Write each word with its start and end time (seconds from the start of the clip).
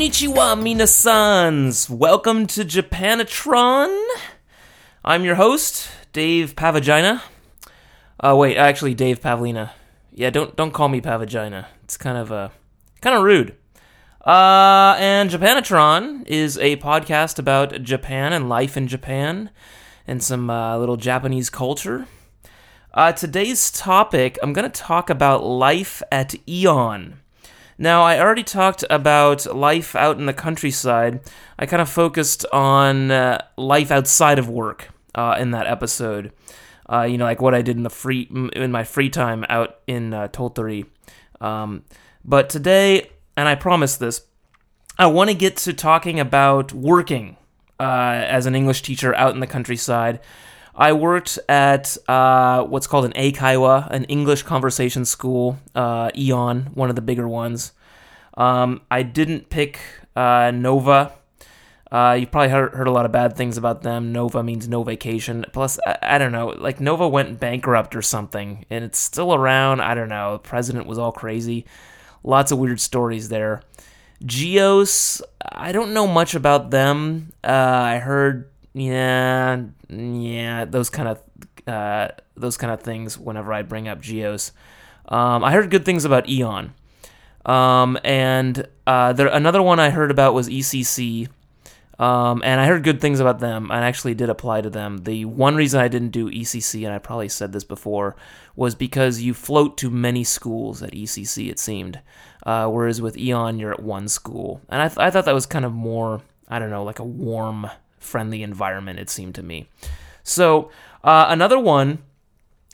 Konnichiwa, 0.00 0.56
minasans! 0.58 1.90
Welcome 1.90 2.46
to 2.46 2.64
Japanatron. 2.64 4.02
I'm 5.04 5.24
your 5.24 5.34
host, 5.34 5.90
Dave 6.14 6.56
Pavagina. 6.56 7.20
Uh, 8.18 8.34
wait, 8.34 8.56
actually, 8.56 8.94
Dave 8.94 9.20
Pavlina. 9.20 9.72
Yeah, 10.14 10.30
don't 10.30 10.56
don't 10.56 10.70
call 10.70 10.88
me 10.88 11.02
Pavagina. 11.02 11.66
It's 11.84 11.98
kind 11.98 12.16
of 12.16 12.32
uh, 12.32 12.48
kind 13.02 13.14
of 13.14 13.24
rude. 13.24 13.54
Uh, 14.24 14.96
and 14.98 15.28
Japanatron 15.28 16.26
is 16.26 16.56
a 16.56 16.76
podcast 16.76 17.38
about 17.38 17.82
Japan 17.82 18.32
and 18.32 18.48
life 18.48 18.78
in 18.78 18.88
Japan 18.88 19.50
and 20.06 20.22
some 20.22 20.48
uh, 20.48 20.78
little 20.78 20.96
Japanese 20.96 21.50
culture. 21.50 22.06
Uh, 22.94 23.12
today's 23.12 23.70
topic, 23.70 24.38
I'm 24.42 24.54
going 24.54 24.70
to 24.70 24.80
talk 24.80 25.10
about 25.10 25.44
life 25.44 26.02
at 26.10 26.34
Eon. 26.48 27.19
Now, 27.82 28.02
I 28.02 28.20
already 28.20 28.42
talked 28.42 28.84
about 28.90 29.46
life 29.56 29.96
out 29.96 30.18
in 30.18 30.26
the 30.26 30.34
countryside. 30.34 31.20
I 31.58 31.64
kind 31.64 31.80
of 31.80 31.88
focused 31.88 32.44
on 32.52 33.10
uh, 33.10 33.42
life 33.56 33.90
outside 33.90 34.38
of 34.38 34.50
work 34.50 34.90
uh, 35.14 35.36
in 35.40 35.52
that 35.52 35.66
episode. 35.66 36.30
Uh, 36.92 37.04
you 37.04 37.16
know, 37.16 37.24
like 37.24 37.40
what 37.40 37.54
I 37.54 37.62
did 37.62 37.78
in 37.78 37.82
the 37.82 37.88
free 37.88 38.28
in 38.54 38.70
my 38.70 38.84
free 38.84 39.08
time 39.08 39.46
out 39.48 39.78
in 39.86 40.12
uh. 40.12 40.84
Um, 41.40 41.84
but 42.22 42.50
today, 42.50 43.12
and 43.34 43.48
I 43.48 43.54
promise 43.54 43.96
this, 43.96 44.26
I 44.98 45.06
want 45.06 45.30
to 45.30 45.34
get 45.34 45.56
to 45.58 45.72
talking 45.72 46.20
about 46.20 46.74
working 46.74 47.38
uh, 47.78 48.24
as 48.28 48.44
an 48.44 48.54
English 48.54 48.82
teacher 48.82 49.14
out 49.14 49.32
in 49.32 49.40
the 49.40 49.46
countryside. 49.46 50.20
I 50.80 50.94
worked 50.94 51.38
at 51.46 51.98
uh, 52.08 52.64
what's 52.64 52.86
called 52.86 53.04
an 53.04 53.12
Eikaiwa, 53.12 53.90
an 53.90 54.04
English 54.04 54.44
conversation 54.44 55.04
school, 55.04 55.58
uh, 55.74 56.10
Eon, 56.16 56.70
one 56.72 56.88
of 56.88 56.96
the 56.96 57.02
bigger 57.02 57.28
ones. 57.28 57.72
Um, 58.38 58.80
I 58.90 59.02
didn't 59.02 59.50
pick 59.50 59.78
uh, 60.16 60.50
Nova. 60.54 61.12
Uh, 61.92 62.16
you've 62.18 62.30
probably 62.30 62.48
heard, 62.48 62.72
heard 62.72 62.86
a 62.86 62.92
lot 62.92 63.04
of 63.04 63.12
bad 63.12 63.36
things 63.36 63.58
about 63.58 63.82
them. 63.82 64.10
Nova 64.10 64.42
means 64.42 64.68
no 64.68 64.82
vacation. 64.82 65.44
Plus, 65.52 65.78
I, 65.86 65.98
I 66.02 66.18
don't 66.18 66.32
know, 66.32 66.46
like 66.48 66.80
Nova 66.80 67.06
went 67.06 67.38
bankrupt 67.38 67.94
or 67.94 68.00
something, 68.00 68.64
and 68.70 68.82
it's 68.82 68.98
still 68.98 69.34
around. 69.34 69.82
I 69.82 69.94
don't 69.94 70.08
know. 70.08 70.32
The 70.32 70.38
president 70.38 70.86
was 70.86 70.98
all 70.98 71.12
crazy. 71.12 71.66
Lots 72.24 72.52
of 72.52 72.58
weird 72.58 72.80
stories 72.80 73.28
there. 73.28 73.62
Geos, 74.24 75.20
I 75.52 75.72
don't 75.72 75.92
know 75.92 76.06
much 76.06 76.34
about 76.34 76.70
them. 76.70 77.32
Uh, 77.44 77.48
I 77.48 77.98
heard, 77.98 78.49
yeah, 78.72 79.62
yeah, 79.88 80.64
those 80.64 80.90
kind 80.90 81.08
of 81.08 81.22
uh, 81.66 82.08
those 82.36 82.56
kind 82.56 82.72
of 82.72 82.80
things. 82.80 83.18
Whenever 83.18 83.52
I 83.52 83.62
bring 83.62 83.88
up 83.88 84.00
Geos, 84.00 84.52
um, 85.08 85.44
I 85.44 85.52
heard 85.52 85.70
good 85.70 85.84
things 85.84 86.04
about 86.04 86.28
Eon. 86.28 86.74
Um, 87.46 87.98
and 88.04 88.68
uh, 88.86 89.12
there 89.12 89.28
another 89.28 89.62
one 89.62 89.80
I 89.80 89.90
heard 89.90 90.10
about 90.10 90.34
was 90.34 90.48
ECC. 90.48 91.28
Um, 91.98 92.40
and 92.46 92.58
I 92.58 92.66
heard 92.66 92.82
good 92.82 92.98
things 92.98 93.20
about 93.20 93.40
them. 93.40 93.70
I 93.70 93.80
actually 93.80 94.14
did 94.14 94.30
apply 94.30 94.62
to 94.62 94.70
them. 94.70 95.04
The 95.04 95.26
one 95.26 95.54
reason 95.54 95.82
I 95.82 95.88
didn't 95.88 96.12
do 96.12 96.30
ECC, 96.30 96.86
and 96.86 96.94
I 96.94 96.98
probably 96.98 97.28
said 97.28 97.52
this 97.52 97.62
before, 97.62 98.16
was 98.56 98.74
because 98.74 99.20
you 99.20 99.34
float 99.34 99.76
to 99.78 99.90
many 99.90 100.24
schools 100.24 100.82
at 100.82 100.92
ECC. 100.92 101.50
It 101.50 101.58
seemed, 101.58 102.00
uh, 102.46 102.68
whereas 102.68 103.02
with 103.02 103.18
Eon, 103.18 103.58
you're 103.58 103.72
at 103.72 103.82
one 103.82 104.08
school, 104.08 104.62
and 104.70 104.80
I, 104.80 104.88
th- 104.88 104.96
I 104.96 105.10
thought 105.10 105.26
that 105.26 105.34
was 105.34 105.44
kind 105.44 105.66
of 105.66 105.74
more, 105.74 106.22
I 106.48 106.58
don't 106.58 106.70
know, 106.70 106.84
like 106.84 107.00
a 107.00 107.04
warm, 107.04 107.68
friendly 108.00 108.42
environment. 108.42 108.98
It 108.98 109.08
seemed 109.08 109.36
to 109.36 109.42
me. 109.42 109.68
So 110.24 110.70
uh, 111.04 111.26
another 111.28 111.58
one 111.58 112.02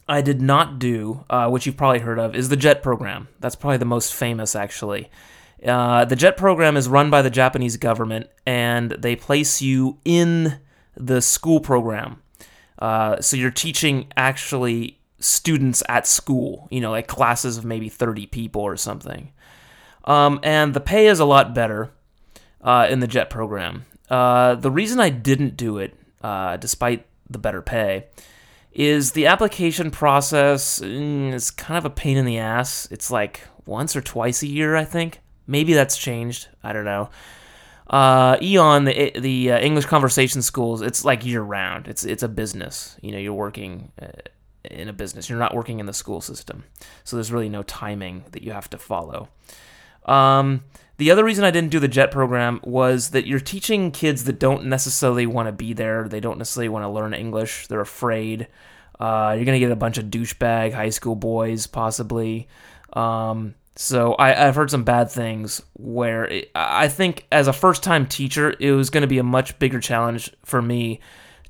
I 0.09 0.23
did 0.23 0.41
not 0.41 0.79
do, 0.79 1.25
uh, 1.29 1.49
which 1.49 1.67
you've 1.67 1.77
probably 1.77 1.99
heard 1.99 2.19
of, 2.19 2.35
is 2.35 2.49
the 2.49 2.57
JET 2.57 2.83
program. 2.83 3.29
That's 3.41 3.57
probably 3.57 3.79
the 3.79 3.85
most 3.85 4.15
famous, 4.15 4.55
actually. 4.55 5.11
Uh, 5.65 6.05
the 6.05 6.17
JET 6.17 6.37
program 6.37 6.77
is 6.77 6.89
run 6.89 7.11
by 7.11 7.23
the 7.23 7.31
Japanese 7.31 7.77
government, 7.77 8.29
and 8.47 8.93
they 8.93 9.17
place 9.17 9.61
you 9.61 9.99
in 10.05 10.61
the 10.97 11.21
school 11.21 11.61
program. 11.61 12.23
Uh, 12.79 13.21
so 13.21 13.37
you're 13.37 13.51
teaching 13.51 14.07
actually 14.17 15.01
students 15.19 15.83
at 15.89 16.07
school, 16.07 16.69
you 16.71 16.81
know, 16.81 16.91
like 16.91 17.09
classes 17.09 17.57
of 17.57 17.65
maybe 17.65 17.89
30 17.89 18.27
people 18.27 18.63
or 18.63 18.77
something. 18.77 19.33
Um, 20.05 20.39
and 20.43 20.73
the 20.73 20.81
pay 20.81 21.09
is 21.09 21.19
a 21.19 21.25
lot 21.25 21.55
better 21.55 21.91
uh, 22.61 22.87
in 22.89 23.01
the 23.01 23.07
JET 23.07 23.31
program. 23.31 23.87
Uh, 24.09 24.55
the 24.55 24.71
reason 24.71 25.01
I 25.01 25.11
didn't 25.11 25.57
do 25.57 25.79
it, 25.79 25.95
uh, 26.23 26.57
despite 26.57 27.07
the 27.29 27.39
better 27.39 27.63
pay, 27.63 28.07
is 28.73 29.13
the 29.13 29.27
application 29.27 29.91
process 29.91 30.81
mm, 30.81 31.33
is 31.33 31.51
kind 31.51 31.79
of 31.79 31.85
a 31.85 31.91
pain 31.91 32.17
in 32.17 32.25
the 32.25 32.39
ass. 32.39 32.87
It's 32.91 33.11
like 33.11 33.41
once 33.65 33.97
or 33.97 34.01
twice 34.01 34.43
a 34.43 34.47
year, 34.47 34.77
I 34.77 34.85
think. 34.85 35.21
Maybe 35.47 35.73
that's 35.73 35.97
changed. 35.97 36.49
I 36.63 36.73
don't 36.73 36.85
know. 36.85 37.09
Uh, 37.89 38.37
Eon, 38.43 38.85
the 38.85 39.13
the 39.19 39.53
uh, 39.53 39.59
English 39.61 39.87
conversation 39.87 40.43
schools, 40.43 40.83
it's 40.83 41.05
like 41.05 41.25
year 41.25 41.43
round. 41.43 41.87
It's 41.87 42.05
it's 42.05 42.23
a 42.23 42.29
business. 42.29 42.97
You 43.01 43.13
know, 43.13 43.19
you're 43.19 43.33
working 43.33 43.93
uh, 44.03 44.09
in 44.65 44.89
a 44.89 44.93
business. 44.93 45.29
You're 45.29 45.39
not 45.39 45.55
working 45.55 45.79
in 45.79 45.87
the 45.87 45.93
school 45.93 46.21
system, 46.21 46.65
so 47.05 47.17
there's 47.17 47.31
really 47.31 47.49
no 47.49 47.63
timing 47.63 48.25
that 48.33 48.43
you 48.43 48.51
have 48.51 48.69
to 48.71 48.79
follow. 48.79 49.29
Um, 50.05 50.65
the 50.99 51.11
other 51.11 51.25
reason 51.25 51.45
I 51.45 51.51
didn't 51.51 51.71
do 51.71 51.81
the 51.81 51.89
JET 51.89 52.11
program 52.11 52.61
was 52.65 53.11
that 53.11 53.27
you're 53.27 53.41
teaching 53.41 53.91
kids 53.91 54.25
that 54.25 54.39
don't 54.39 54.67
necessarily 54.67 55.27
want 55.27 55.49
to 55.49 55.53
be 55.53 55.73
there. 55.73 56.09
They 56.09 56.21
don't 56.21 56.39
necessarily 56.39 56.69
want 56.69 56.85
to 56.85 56.89
learn 56.89 57.15
English. 57.15 57.67
They're 57.67 57.81
afraid. 57.81 58.49
Uh, 58.99 59.35
you're 59.37 59.45
gonna 59.45 59.59
get 59.59 59.71
a 59.71 59.77
bunch 59.77 59.99
of 59.99 60.07
douchebag 60.07 60.73
high 60.73 60.91
school 60.91 61.15
boys, 61.15 61.67
possibly. 61.67 62.49
Um, 62.95 63.55
so 63.77 64.17
I, 64.19 64.31
have 64.31 64.55
heard 64.55 64.71
some 64.71 64.85
bad 64.85 65.11
things 65.11 65.63
where 65.75 66.25
it, 66.25 66.51
I 66.55 66.89
think 66.89 67.27
as 67.31 67.47
a 67.47 67.53
first 67.53 67.83
time 67.83 68.07
teacher, 68.07 68.55
it 68.59 68.73
was 68.73 68.89
going 68.89 69.03
to 69.03 69.07
be 69.07 69.19
a 69.19 69.23
much 69.23 69.59
bigger 69.59 69.81
challenge 69.81 70.35
for 70.45 70.63
me 70.63 71.01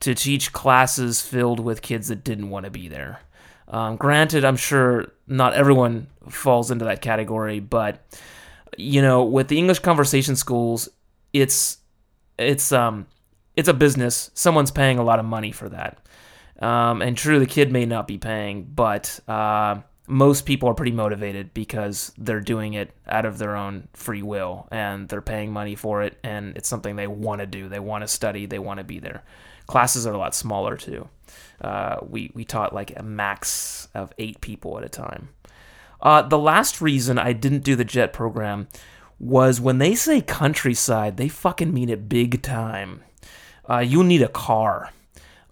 to 0.01 0.13
teach 0.13 0.53
classes 0.53 1.23
filled 1.23 1.61
with 1.61 1.83
kids 1.83 2.09
that 2.09 2.25
didn't 2.25 2.51
want 2.51 2.65
to 2.65 2.71
be 2.71 2.89
there. 2.89 3.21
Um, 3.69 3.97
granted, 3.97 4.45
I'm 4.45 4.57
sure 4.57 5.13
not 5.29 5.55
everyone 5.55 6.09
falls 6.29 6.73
into 6.73 6.85
that 6.85 7.01
category, 7.01 7.61
but 7.61 8.05
you 8.77 9.03
know, 9.03 9.25
with 9.25 9.49
the 9.49 9.59
English 9.59 9.81
conversation 9.81 10.37
schools, 10.37 10.89
it's 11.33 11.79
it's 12.39 12.73
um 12.73 13.07
it's 13.57 13.69
a 13.69 13.75
business. 13.75 14.31
Someone's 14.35 14.71
paying 14.71 14.99
a 14.99 15.05
lot 15.05 15.19
of 15.19 15.25
money 15.25 15.53
for 15.53 15.69
that. 15.71 15.99
Um, 16.61 17.03
and 17.03 17.17
true, 17.17 17.39
the 17.39 17.47
kid 17.47 17.71
may 17.71 17.85
not 17.85 18.07
be 18.07 18.19
paying, 18.19 18.65
but 18.65 19.21
uh, 19.29 19.81
most 20.07 20.47
people 20.47 20.69
are 20.69 20.75
pretty 20.75 20.93
motivated 20.93 21.53
because 21.53 22.13
they're 22.17 22.41
doing 22.41 22.75
it 22.75 22.93
out 23.07 23.25
of 23.25 23.39
their 23.39 23.57
own 23.57 23.89
free 23.93 24.23
will 24.23 24.69
and 24.71 25.09
they're 25.09 25.21
paying 25.21 25.53
money 25.53 25.75
for 25.75 26.03
it 26.03 26.17
and 26.23 26.57
it's 26.57 26.69
something 26.69 26.97
they 26.97 27.07
want 27.07 27.41
to 27.41 27.47
do. 27.47 27.69
They 27.69 27.81
want 27.81 28.03
to 28.03 28.09
study, 28.09 28.47
they 28.47 28.59
want 28.59 28.79
to 28.79 28.85
be 28.85 28.99
there. 28.99 29.23
Classes 29.67 30.07
are 30.07 30.15
a 30.15 30.19
lot 30.19 30.35
smaller 30.35 30.77
too. 30.77 31.09
Uh, 31.61 31.97
we, 32.09 32.31
we 32.35 32.45
taught 32.45 32.75
like 32.75 32.97
a 32.97 33.03
max 33.03 33.89
of 33.95 34.13
eight 34.19 34.41
people 34.41 34.79
at 34.79 34.85
a 34.85 34.89
time. 34.89 35.31
Uh, 36.01 36.23
the 36.23 36.39
last 36.39 36.81
reason 36.81 37.19
I 37.19 37.33
didn't 37.33 37.65
do 37.65 37.77
the 37.77 37.85
JET 37.85 38.13
program 38.13 38.69
was 39.19 39.61
when 39.61 39.79
they 39.79 39.95
say 39.95 40.21
countryside, 40.21 41.17
they 41.17 41.29
fucking 41.29 41.73
mean 41.73 41.89
it 41.89 42.09
big 42.09 42.43
time. 42.43 43.03
Uh, 43.69 43.79
you'll 43.79 44.05
need 44.05 44.23
a 44.23 44.29
car 44.29 44.93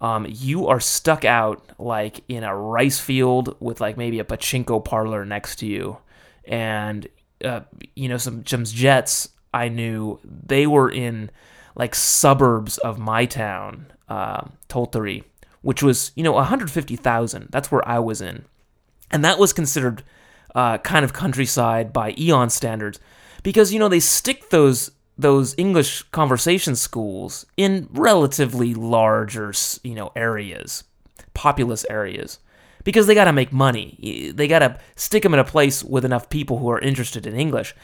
um, 0.04 0.26
you 0.28 0.66
are 0.66 0.80
stuck 0.80 1.24
out 1.24 1.64
like 1.78 2.22
in 2.28 2.44
a 2.44 2.54
rice 2.54 3.00
field 3.00 3.56
with 3.58 3.80
like 3.80 3.96
maybe 3.96 4.18
a 4.18 4.24
pachinko 4.24 4.84
parlor 4.84 5.24
next 5.24 5.56
to 5.60 5.66
you, 5.66 5.96
and 6.44 7.08
uh, 7.42 7.60
you 7.96 8.10
know 8.10 8.18
some 8.18 8.44
some 8.44 8.64
jets. 8.64 9.30
I 9.54 9.70
knew 9.70 10.20
they 10.24 10.66
were 10.66 10.90
in 10.90 11.30
like 11.74 11.94
suburbs 11.94 12.76
of 12.78 12.98
my 12.98 13.24
town, 13.24 13.92
uh, 14.06 14.42
Tottori, 14.68 15.24
which 15.62 15.82
was 15.82 16.12
you 16.16 16.22
know 16.22 16.32
150,000. 16.32 17.48
That's 17.50 17.72
where 17.72 17.86
I 17.88 17.98
was 17.98 18.20
in, 18.20 18.44
and 19.10 19.24
that 19.24 19.38
was 19.38 19.54
considered 19.54 20.02
uh, 20.54 20.78
kind 20.78 21.04
of 21.04 21.12
countryside 21.12 21.92
by 21.92 22.14
Eon 22.18 22.50
standards 22.50 23.00
because 23.42 23.72
you 23.72 23.78
know 23.78 23.88
they 23.88 24.00
stick 24.00 24.50
those 24.50 24.90
those 25.16 25.54
English 25.56 26.02
conversation 26.10 26.74
schools 26.74 27.46
in 27.56 27.88
relatively 27.92 28.74
larger, 28.74 29.52
you 29.84 29.94
know, 29.94 30.10
areas, 30.16 30.84
populous 31.34 31.84
areas, 31.88 32.40
because 32.82 33.06
they 33.06 33.14
got 33.14 33.26
to 33.26 33.32
make 33.32 33.52
money. 33.52 34.32
They 34.34 34.48
got 34.48 34.58
to 34.60 34.78
stick 34.96 35.22
them 35.22 35.34
in 35.34 35.40
a 35.40 35.44
place 35.44 35.84
with 35.84 36.04
enough 36.04 36.28
people 36.30 36.58
who 36.58 36.68
are 36.70 36.80
interested 36.80 37.26
in 37.26 37.36
English. 37.36 37.74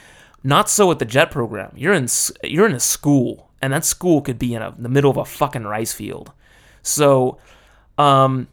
Not 0.42 0.68
so 0.68 0.88
with 0.88 0.98
the 0.98 1.04
jet 1.04 1.30
program. 1.30 1.72
You're 1.76 1.92
in 1.92 2.08
you're 2.42 2.66
in 2.66 2.74
a 2.74 2.80
school, 2.80 3.50
and 3.60 3.72
that 3.72 3.84
school 3.84 4.22
could 4.22 4.38
be 4.38 4.54
in, 4.54 4.62
a, 4.62 4.70
in 4.70 4.82
the 4.82 4.88
middle 4.88 5.10
of 5.10 5.16
a 5.16 5.24
fucking 5.24 5.64
rice 5.64 5.92
field. 5.92 6.32
So, 6.82 7.38
um, 7.98 8.48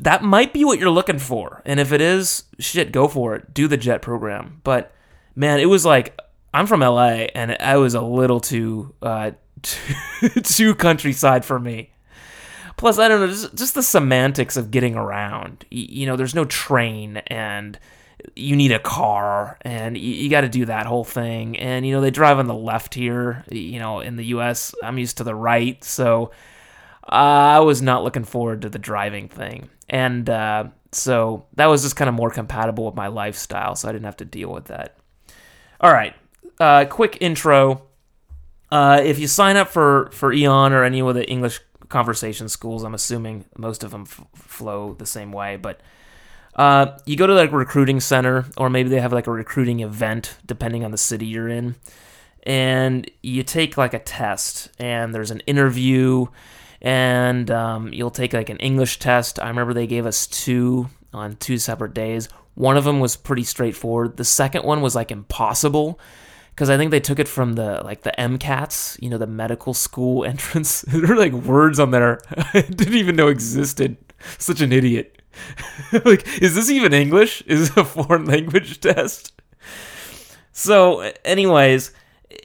that 0.00 0.22
might 0.22 0.52
be 0.52 0.64
what 0.64 0.78
you're 0.78 0.90
looking 0.90 1.18
for. 1.18 1.62
And 1.64 1.80
if 1.80 1.92
it 1.92 2.00
is, 2.00 2.44
shit, 2.58 2.92
go 2.92 3.08
for 3.08 3.34
it. 3.34 3.54
Do 3.54 3.66
the 3.68 3.76
jet 3.76 4.02
program. 4.02 4.60
But 4.64 4.92
man, 5.34 5.60
it 5.60 5.66
was 5.66 5.84
like 5.84 6.18
I'm 6.52 6.66
from 6.66 6.80
LA, 6.80 7.26
and 7.34 7.56
I 7.60 7.76
was 7.78 7.94
a 7.94 8.00
little 8.02 8.40
too 8.40 8.94
uh, 9.02 9.32
too 10.42 10.74
countryside 10.74 11.44
for 11.44 11.58
me. 11.58 11.90
Plus, 12.76 12.98
I 12.98 13.06
don't 13.08 13.20
know, 13.20 13.28
just, 13.28 13.54
just 13.54 13.74
the 13.74 13.82
semantics 13.84 14.56
of 14.56 14.70
getting 14.70 14.96
around. 14.96 15.64
Y- 15.70 15.86
You 15.88 16.06
know, 16.06 16.16
there's 16.16 16.34
no 16.34 16.44
train, 16.44 17.18
and 17.28 17.78
you 18.34 18.56
need 18.56 18.72
a 18.72 18.78
car, 18.80 19.58
and 19.62 19.96
you, 19.96 20.12
you 20.12 20.28
got 20.30 20.40
to 20.42 20.48
do 20.48 20.64
that 20.66 20.86
whole 20.86 21.04
thing. 21.04 21.56
And, 21.58 21.86
you 21.86 21.92
know, 21.94 22.00
they 22.00 22.10
drive 22.10 22.38
on 22.38 22.46
the 22.48 22.54
left 22.54 22.94
here. 22.94 23.44
You 23.50 23.78
know, 23.78 24.00
in 24.00 24.16
the 24.16 24.24
US, 24.26 24.74
I'm 24.82 24.98
used 24.98 25.18
to 25.18 25.24
the 25.24 25.34
right. 25.36 25.82
So 25.84 26.32
I 27.06 27.60
was 27.60 27.82
not 27.82 28.04
looking 28.04 28.24
forward 28.24 28.62
to 28.62 28.68
the 28.68 28.78
driving 28.78 29.28
thing. 29.28 29.68
And 29.88 30.28
uh, 30.28 30.68
so 30.92 31.46
that 31.54 31.66
was 31.66 31.82
just 31.82 31.96
kind 31.96 32.08
of 32.08 32.14
more 32.14 32.30
compatible 32.30 32.86
with 32.86 32.94
my 32.94 33.08
lifestyle. 33.08 33.74
So 33.74 33.88
I 33.88 33.92
didn't 33.92 34.06
have 34.06 34.16
to 34.18 34.24
deal 34.24 34.50
with 34.50 34.66
that. 34.66 34.96
All 35.80 35.92
right. 35.92 36.14
Uh, 36.58 36.84
quick 36.86 37.18
intro. 37.20 37.82
Uh, 38.70 39.00
if 39.04 39.18
you 39.18 39.26
sign 39.26 39.56
up 39.56 39.68
for, 39.68 40.10
for 40.12 40.32
Eon 40.32 40.72
or 40.72 40.82
any 40.82 41.00
of 41.00 41.14
the 41.14 41.28
English 41.28 41.60
conversation 41.88 42.48
schools, 42.48 42.82
I'm 42.82 42.94
assuming 42.94 43.44
most 43.56 43.84
of 43.84 43.90
them 43.90 44.02
f- 44.02 44.24
flow 44.34 44.94
the 44.94 45.06
same 45.06 45.30
way, 45.30 45.56
but 45.56 45.80
uh, 46.56 46.96
you 47.04 47.16
go 47.16 47.26
to 47.26 47.34
like 47.34 47.52
a 47.52 47.56
recruiting 47.56 48.00
center, 48.00 48.46
or 48.56 48.70
maybe 48.70 48.88
they 48.88 49.00
have 49.00 49.12
like 49.12 49.26
a 49.26 49.32
recruiting 49.32 49.80
event, 49.80 50.36
depending 50.46 50.84
on 50.84 50.90
the 50.90 50.98
city 50.98 51.26
you're 51.26 51.48
in, 51.48 51.74
and 52.44 53.10
you 53.22 53.42
take 53.42 53.76
like 53.76 53.94
a 53.94 53.98
test, 53.98 54.70
and 54.78 55.14
there's 55.14 55.30
an 55.30 55.40
interview, 55.40 56.26
and 56.84 57.50
um, 57.50 57.90
you'll 57.94 58.10
take 58.10 58.34
like 58.34 58.50
an 58.50 58.58
English 58.58 58.98
test. 58.98 59.40
I 59.40 59.48
remember 59.48 59.72
they 59.72 59.86
gave 59.86 60.04
us 60.04 60.26
two 60.26 60.90
on 61.14 61.36
two 61.36 61.56
separate 61.56 61.94
days. 61.94 62.28
One 62.56 62.76
of 62.76 62.84
them 62.84 63.00
was 63.00 63.16
pretty 63.16 63.42
straightforward. 63.42 64.18
The 64.18 64.24
second 64.24 64.64
one 64.64 64.82
was 64.82 64.94
like 64.94 65.10
impossible 65.10 65.98
because 66.50 66.68
I 66.68 66.76
think 66.76 66.90
they 66.90 67.00
took 67.00 67.18
it 67.18 67.26
from 67.26 67.54
the 67.54 67.80
like 67.82 68.02
the 68.02 68.12
MCATs, 68.18 69.00
you 69.02 69.08
know, 69.08 69.16
the 69.16 69.26
medical 69.26 69.72
school 69.72 70.24
entrance. 70.26 70.82
there 70.86 71.08
were 71.08 71.16
like 71.16 71.32
words 71.32 71.80
on 71.80 71.90
there 71.90 72.20
I 72.52 72.60
didn't 72.60 72.94
even 72.94 73.16
know 73.16 73.28
existed. 73.28 73.96
Such 74.38 74.60
an 74.60 74.70
idiot. 74.70 75.22
like, 76.04 76.42
is 76.42 76.54
this 76.54 76.70
even 76.70 76.92
English? 76.92 77.42
Is 77.46 77.70
it 77.70 77.76
a 77.78 77.84
foreign 77.84 78.26
language 78.26 78.78
test? 78.80 79.32
So, 80.52 81.12
anyways, 81.24 81.92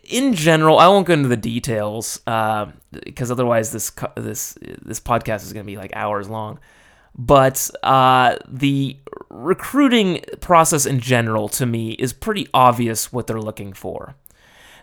in 0.04 0.34
general, 0.34 0.80
I 0.80 0.88
won't 0.88 1.08
go 1.08 1.14
into 1.14 1.30
the 1.30 1.38
details 1.38 2.18
because 2.26 3.32
otherwise 3.32 3.72
this 3.72 3.92
this 4.16 4.58
this 4.62 5.00
podcast 5.00 5.44
is 5.44 5.54
going 5.54 5.66
to 5.66 5.72
be 5.72 5.78
like 5.78 5.96
hours 5.96 6.30
long. 6.30 6.60
But 7.16 7.70
uh, 7.84 8.38
the 8.48 8.98
recruiting 9.30 10.24
process 10.40 10.86
in 10.86 11.00
general, 11.00 11.50
to 11.50 11.66
me, 11.66 11.92
is 11.92 12.14
pretty 12.14 12.48
obvious 12.54 13.12
what 13.12 13.28
they're 13.28 13.42
looking 13.42 13.74
for. 13.74 14.16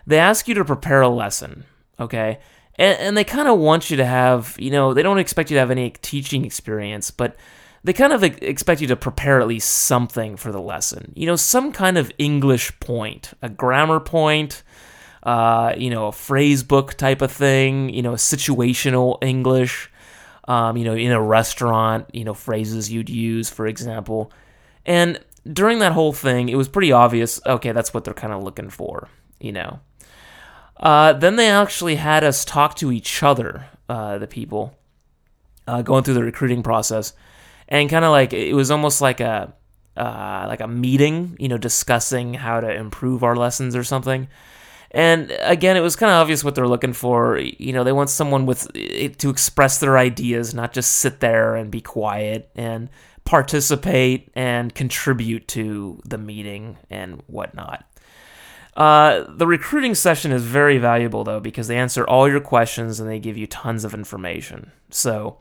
They 0.05 0.19
ask 0.19 0.47
you 0.47 0.53
to 0.55 0.65
prepare 0.65 1.01
a 1.01 1.09
lesson, 1.09 1.65
okay? 1.99 2.39
And, 2.75 2.99
and 2.99 3.17
they 3.17 3.23
kind 3.23 3.47
of 3.47 3.57
want 3.57 3.89
you 3.89 3.97
to 3.97 4.05
have, 4.05 4.55
you 4.59 4.69
know, 4.69 4.93
they 4.93 5.03
don't 5.03 5.17
expect 5.17 5.49
you 5.49 5.55
to 5.55 5.59
have 5.59 5.71
any 5.71 5.89
teaching 5.89 6.45
experience, 6.45 7.09
but 7.11 7.35
they 7.83 7.93
kind 7.93 8.13
of 8.13 8.23
expect 8.23 8.81
you 8.81 8.87
to 8.87 8.95
prepare 8.95 9.39
at 9.39 9.47
least 9.47 9.69
something 9.69 10.37
for 10.37 10.51
the 10.51 10.61
lesson. 10.61 11.13
You 11.15 11.25
know, 11.25 11.35
some 11.35 11.71
kind 11.71 11.97
of 11.97 12.11
English 12.17 12.79
point, 12.79 13.33
a 13.41 13.49
grammar 13.49 13.99
point, 13.99 14.63
uh, 15.27 15.75
you 15.77 15.89
know, 15.89 16.07
a 16.07 16.11
phrase 16.13 16.63
book 16.63 16.93
type 16.93 17.21
of 17.21 17.29
thing, 17.29 17.89
you 17.89 18.01
know, 18.01 18.13
situational 18.13 19.21
English, 19.21 19.91
um, 20.47 20.77
you 20.77 20.85
know, 20.85 20.93
in 20.93 21.11
a 21.11 21.21
restaurant, 21.21 22.05
you 22.13 22.23
know, 22.23 22.33
phrases 22.33 22.89
you'd 22.89 23.09
use, 23.09 23.49
for 23.49 23.67
example. 23.67 24.31
And 24.85 25.19
during 25.51 25.79
that 25.79 25.91
whole 25.91 26.13
thing, 26.13 26.47
it 26.47 26.55
was 26.55 26.69
pretty 26.69 26.93
obvious, 26.93 27.41
okay, 27.45 27.73
that's 27.73 27.93
what 27.93 28.05
they're 28.05 28.13
kind 28.13 28.31
of 28.31 28.41
looking 28.41 28.69
for, 28.69 29.09
you 29.41 29.51
know. 29.51 29.81
Uh, 30.77 31.11
then 31.11 31.35
they 31.35 31.49
actually 31.49 31.95
had 31.95 32.23
us 32.23 32.45
talk 32.45 32.75
to 32.75 32.89
each 32.89 33.21
other, 33.21 33.65
uh, 33.89 34.17
the 34.19 34.27
people, 34.27 34.77
uh, 35.67 35.81
going 35.81 36.05
through 36.05 36.13
the 36.13 36.23
recruiting 36.23 36.63
process, 36.63 37.11
and 37.67 37.89
kind 37.89 38.05
of 38.05 38.11
like 38.11 38.31
it 38.31 38.53
was 38.53 38.71
almost 38.71 39.01
like 39.01 39.19
a 39.19 39.53
uh, 39.97 40.45
like 40.47 40.61
a 40.61 40.67
meeting, 40.67 41.35
you 41.37 41.49
know, 41.49 41.57
discussing 41.57 42.35
how 42.35 42.61
to 42.61 42.73
improve 42.73 43.23
our 43.23 43.35
lessons 43.35 43.75
or 43.75 43.83
something. 43.83 44.29
And 44.91 45.35
again, 45.41 45.75
it 45.75 45.81
was 45.81 45.95
kind 45.95 46.09
of 46.09 46.15
obvious 46.15 46.43
what 46.43 46.55
they're 46.55 46.67
looking 46.67 46.93
for. 46.93 47.37
You 47.37 47.73
know, 47.73 47.83
they 47.83 47.91
want 47.91 48.09
someone 48.09 48.45
with 48.45 48.71
to 48.73 49.29
express 49.29 49.79
their 49.79 49.97
ideas, 49.97 50.53
not 50.53 50.73
just 50.73 50.93
sit 50.93 51.19
there 51.19 51.55
and 51.55 51.69
be 51.69 51.81
quiet 51.81 52.49
and 52.55 52.89
participate 53.25 54.31
and 54.35 54.73
contribute 54.73 55.47
to 55.49 55.99
the 56.05 56.17
meeting 56.17 56.77
and 56.89 57.21
whatnot. 57.27 57.85
Uh, 58.77 59.25
the 59.27 59.47
recruiting 59.47 59.95
session 59.95 60.31
is 60.31 60.43
very 60.43 60.77
valuable 60.77 61.23
though 61.23 61.39
because 61.39 61.67
they 61.67 61.75
answer 61.75 62.07
all 62.07 62.29
your 62.29 62.39
questions 62.39 62.99
and 62.99 63.09
they 63.09 63.19
give 63.19 63.35
you 63.35 63.47
tons 63.47 63.83
of 63.83 63.93
information. 63.93 64.71
So, 64.91 65.39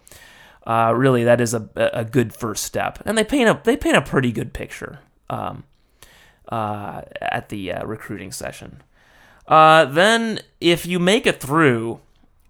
uh, 0.66 0.92
really, 0.96 1.22
that 1.22 1.40
is 1.40 1.54
a, 1.54 1.68
a 1.76 2.04
good 2.04 2.34
first 2.34 2.64
step, 2.64 2.98
and 3.06 3.16
they 3.16 3.22
paint 3.22 3.48
a 3.48 3.60
they 3.62 3.76
paint 3.76 3.96
a 3.96 4.02
pretty 4.02 4.32
good 4.32 4.52
picture 4.52 4.98
um, 5.30 5.62
uh, 6.48 7.02
at 7.20 7.50
the 7.50 7.72
uh, 7.72 7.86
recruiting 7.86 8.32
session. 8.32 8.82
Uh, 9.48 9.84
then, 9.84 10.40
if 10.60 10.86
you 10.86 10.98
make 10.98 11.26
it 11.26 11.40
through, 11.40 12.00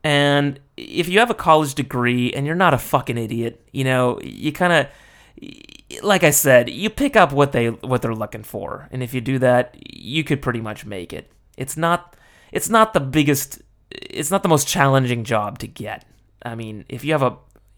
and 0.02 0.60
if 0.76 1.08
you 1.08 1.18
have 1.18 1.30
a 1.30 1.34
college 1.34 1.74
degree 1.74 2.32
and 2.32 2.46
you're 2.46 2.54
not 2.54 2.74
a 2.74 2.78
fucking 2.78 3.18
idiot, 3.18 3.66
you 3.72 3.84
know, 3.84 4.20
you 4.22 4.52
kind 4.52 4.72
of, 4.72 6.02
like 6.02 6.24
I 6.24 6.30
said, 6.30 6.70
you 6.70 6.90
pick 6.90 7.16
up 7.16 7.32
what 7.32 7.52
they 7.52 7.68
what 7.68 8.02
they're 8.02 8.14
looking 8.14 8.42
for, 8.42 8.88
and 8.90 9.02
if 9.02 9.12
you 9.12 9.20
do 9.20 9.38
that, 9.40 9.74
you 9.78 10.24
could 10.24 10.42
pretty 10.42 10.60
much 10.60 10.86
make 10.86 11.12
it. 11.12 11.30
It's 11.56 11.76
not 11.76 12.16
it's 12.52 12.68
not 12.68 12.94
the 12.94 13.00
biggest, 13.00 13.60
it's 13.90 14.30
not 14.30 14.42
the 14.42 14.48
most 14.48 14.68
challenging 14.68 15.24
job 15.24 15.58
to 15.58 15.66
get. 15.66 16.04
I 16.42 16.54
mean, 16.54 16.84
if 16.88 17.04
you 17.04 17.12
have 17.12 17.22
a 17.22 17.36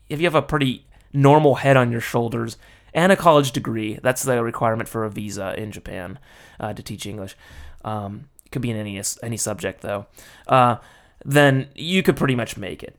if 0.09 0.21
you 0.21 0.27
have 0.27 0.35
a 0.35 0.43
pretty 0.43 0.87
normal 1.13 1.57
head 1.57 1.77
on 1.77 1.91
your 1.91 2.01
shoulders 2.01 2.57
and 2.95 3.13
a 3.13 3.17
college 3.17 3.53
degree, 3.53 3.99
that's 4.03 4.23
the 4.23 4.43
requirement 4.43 4.89
for 4.89 5.05
a 5.05 5.11
visa 5.11 5.55
in 5.61 5.73
Japan 5.73 6.19
uh, 6.61 6.73
to 6.73 6.83
teach 6.83 7.07
English. 7.07 7.37
Um, 7.85 8.29
it 8.49 8.53
could 8.53 8.63
be 8.63 8.71
in 8.71 8.77
any 8.77 9.01
any 9.23 9.37
subject 9.37 9.83
though. 9.83 10.07
Uh, 10.47 10.77
then 11.25 11.69
you 11.75 12.03
could 12.03 12.17
pretty 12.17 12.35
much 12.35 12.57
make 12.57 12.83
it. 12.83 12.97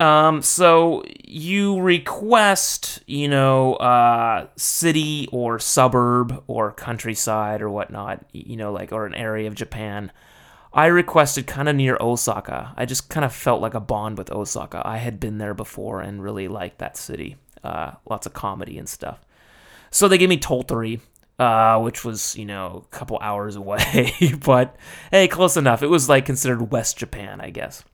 Um, 0.00 0.42
so 0.42 1.04
you 1.24 1.80
request, 1.80 3.02
you 3.06 3.28
know, 3.28 3.74
uh, 3.74 4.48
city 4.56 5.28
or 5.30 5.58
suburb 5.58 6.42
or 6.46 6.72
countryside 6.72 7.62
or 7.62 7.70
whatnot, 7.70 8.24
you 8.32 8.56
know, 8.56 8.72
like 8.72 8.92
or 8.92 9.06
an 9.06 9.14
area 9.14 9.46
of 9.46 9.54
Japan. 9.54 10.10
I 10.72 10.86
requested 10.86 11.46
kind 11.46 11.68
of 11.68 11.76
near 11.76 11.96
Osaka. 12.00 12.74
I 12.76 12.86
just 12.86 13.08
kind 13.08 13.24
of 13.24 13.32
felt 13.32 13.62
like 13.62 13.74
a 13.74 13.80
bond 13.80 14.18
with 14.18 14.30
Osaka. 14.30 14.82
I 14.84 14.98
had 14.98 15.18
been 15.18 15.38
there 15.38 15.54
before 15.54 16.00
and 16.00 16.22
really 16.22 16.48
liked 16.48 16.78
that 16.78 16.96
city. 16.96 17.36
Uh, 17.64 17.92
lots 18.08 18.26
of 18.26 18.32
comedy 18.32 18.78
and 18.78 18.88
stuff. 18.88 19.20
So 19.90 20.06
they 20.06 20.18
gave 20.18 20.28
me 20.28 20.38
Tottori, 20.38 21.00
uh, 21.38 21.78
which 21.80 22.04
was, 22.04 22.36
you 22.36 22.44
know, 22.44 22.84
a 22.84 22.96
couple 22.96 23.18
hours 23.20 23.56
away, 23.56 24.12
but 24.44 24.76
hey, 25.10 25.28
close 25.28 25.56
enough. 25.56 25.82
It 25.82 25.86
was 25.86 26.08
like 26.08 26.26
considered 26.26 26.72
West 26.72 26.98
Japan, 26.98 27.40
I 27.40 27.50
guess. 27.50 27.84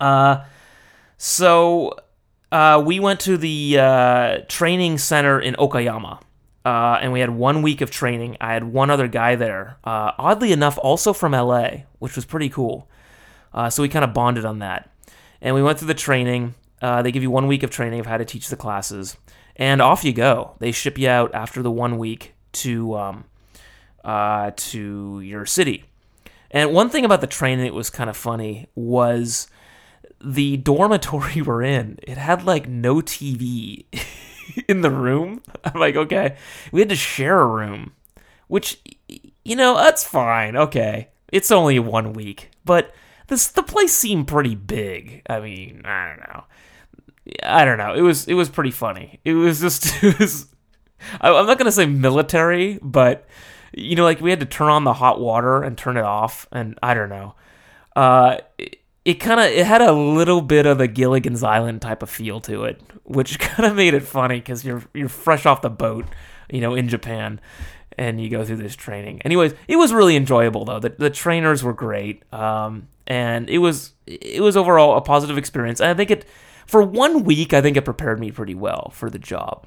Uh, 0.00 0.44
so 1.16 1.94
uh, 2.50 2.82
we 2.84 3.00
went 3.00 3.20
to 3.20 3.36
the 3.36 3.78
uh, 3.78 4.38
training 4.48 4.98
center 4.98 5.40
in 5.40 5.54
Okayama. 5.54 6.20
Uh, 6.64 6.98
and 7.00 7.12
we 7.12 7.20
had 7.20 7.30
one 7.30 7.62
week 7.62 7.80
of 7.80 7.92
training. 7.92 8.36
I 8.40 8.52
had 8.52 8.64
one 8.64 8.90
other 8.90 9.06
guy 9.06 9.36
there, 9.36 9.76
uh, 9.84 10.10
oddly 10.18 10.50
enough, 10.50 10.76
also 10.78 11.12
from 11.12 11.30
LA, 11.30 11.68
which 12.00 12.16
was 12.16 12.24
pretty 12.24 12.48
cool. 12.48 12.90
So 13.70 13.82
we 13.82 13.88
kind 13.88 14.04
of 14.04 14.12
bonded 14.12 14.44
on 14.44 14.58
that. 14.58 14.90
And 15.40 15.54
we 15.54 15.62
went 15.62 15.78
through 15.78 15.86
the 15.86 15.94
training. 15.94 16.56
They 16.82 17.12
give 17.12 17.22
you 17.22 17.30
one 17.30 17.46
week 17.46 17.62
of 17.62 17.70
training 17.70 18.00
of 18.00 18.06
how 18.06 18.16
to 18.18 18.24
teach 18.24 18.48
the 18.48 18.56
classes, 18.56 19.16
and 19.54 19.80
off 19.80 20.04
you 20.04 20.12
go. 20.12 20.56
They 20.58 20.72
ship 20.72 20.98
you 20.98 21.08
out 21.08 21.32
after 21.36 21.62
the 21.62 21.70
one 21.70 21.98
week 21.98 22.34
to 22.56 22.94
um, 22.96 23.24
uh, 24.04 24.52
to 24.56 25.20
your 25.20 25.46
city. 25.46 25.84
And 26.50 26.72
one 26.72 26.90
thing 26.90 27.04
about 27.04 27.20
the 27.20 27.26
training 27.26 27.64
that 27.64 27.74
was 27.74 27.90
kind 27.90 28.08
of 28.08 28.16
funny 28.16 28.68
was 28.74 29.48
the 30.24 30.56
dormitory 30.58 31.42
we're 31.42 31.62
in. 31.62 31.98
It 32.02 32.16
had 32.16 32.44
like 32.44 32.68
no 32.68 32.96
TV 32.96 33.84
in 34.68 34.80
the 34.80 34.90
room. 34.90 35.42
I'm 35.64 35.80
like, 35.80 35.96
okay, 35.96 36.36
we 36.72 36.80
had 36.80 36.88
to 36.88 36.96
share 36.96 37.40
a 37.40 37.46
room, 37.46 37.92
which 38.48 38.80
you 39.44 39.56
know 39.56 39.76
that's 39.76 40.04
fine. 40.04 40.56
Okay, 40.56 41.08
it's 41.32 41.50
only 41.50 41.78
one 41.78 42.12
week, 42.12 42.50
but 42.64 42.94
this 43.28 43.48
the 43.48 43.62
place 43.62 43.94
seemed 43.94 44.28
pretty 44.28 44.54
big. 44.54 45.22
I 45.28 45.40
mean, 45.40 45.82
I 45.84 46.08
don't 46.08 46.28
know. 46.28 46.44
I 47.42 47.64
don't 47.64 47.78
know. 47.78 47.94
It 47.94 48.02
was 48.02 48.26
it 48.28 48.34
was 48.34 48.48
pretty 48.48 48.70
funny. 48.70 49.20
It 49.24 49.34
was 49.34 49.60
just 49.60 49.86
it 50.02 50.18
was. 50.18 50.46
I'm 51.20 51.46
not 51.46 51.58
gonna 51.58 51.72
say 51.72 51.86
military, 51.86 52.78
but 52.82 53.26
you 53.72 53.96
know, 53.96 54.04
like 54.04 54.20
we 54.20 54.30
had 54.30 54.40
to 54.40 54.46
turn 54.46 54.68
on 54.68 54.84
the 54.84 54.94
hot 54.94 55.20
water 55.20 55.62
and 55.62 55.76
turn 55.76 55.96
it 55.96 56.04
off, 56.04 56.46
and 56.52 56.78
I 56.82 56.94
don't 56.94 57.08
know. 57.08 57.34
Uh, 57.94 58.38
it, 58.58 58.80
it 59.04 59.14
kind 59.14 59.38
of 59.38 59.46
it 59.46 59.64
had 59.64 59.82
a 59.82 59.92
little 59.92 60.42
bit 60.42 60.66
of 60.66 60.78
the 60.78 60.88
Gilligan's 60.88 61.42
Island 61.44 61.80
type 61.80 62.02
of 62.02 62.10
feel 62.10 62.40
to 62.40 62.64
it, 62.64 62.80
which 63.04 63.38
kind 63.38 63.68
of 63.68 63.76
made 63.76 63.94
it 63.94 64.02
funny 64.02 64.40
because 64.40 64.64
you're 64.64 64.82
you're 64.94 65.08
fresh 65.08 65.46
off 65.46 65.62
the 65.62 65.70
boat, 65.70 66.06
you 66.50 66.60
know, 66.60 66.74
in 66.74 66.88
Japan, 66.88 67.40
and 67.96 68.20
you 68.20 68.28
go 68.28 68.44
through 68.44 68.56
this 68.56 68.74
training. 68.74 69.22
Anyways, 69.22 69.54
it 69.68 69.76
was 69.76 69.92
really 69.92 70.16
enjoyable 70.16 70.64
though. 70.64 70.80
The 70.80 70.90
the 70.90 71.10
trainers 71.10 71.62
were 71.62 71.72
great, 71.72 72.22
um, 72.34 72.88
and 73.06 73.48
it 73.48 73.58
was 73.58 73.92
it 74.06 74.42
was 74.42 74.56
overall 74.56 74.96
a 74.96 75.00
positive 75.00 75.38
experience. 75.38 75.80
And 75.80 75.90
I 75.90 75.94
think 75.94 76.10
it 76.10 76.24
for 76.66 76.82
one 76.82 77.22
week, 77.22 77.54
I 77.54 77.62
think 77.62 77.76
it 77.76 77.82
prepared 77.82 78.18
me 78.18 78.32
pretty 78.32 78.54
well 78.54 78.90
for 78.92 79.08
the 79.08 79.18
job. 79.20 79.66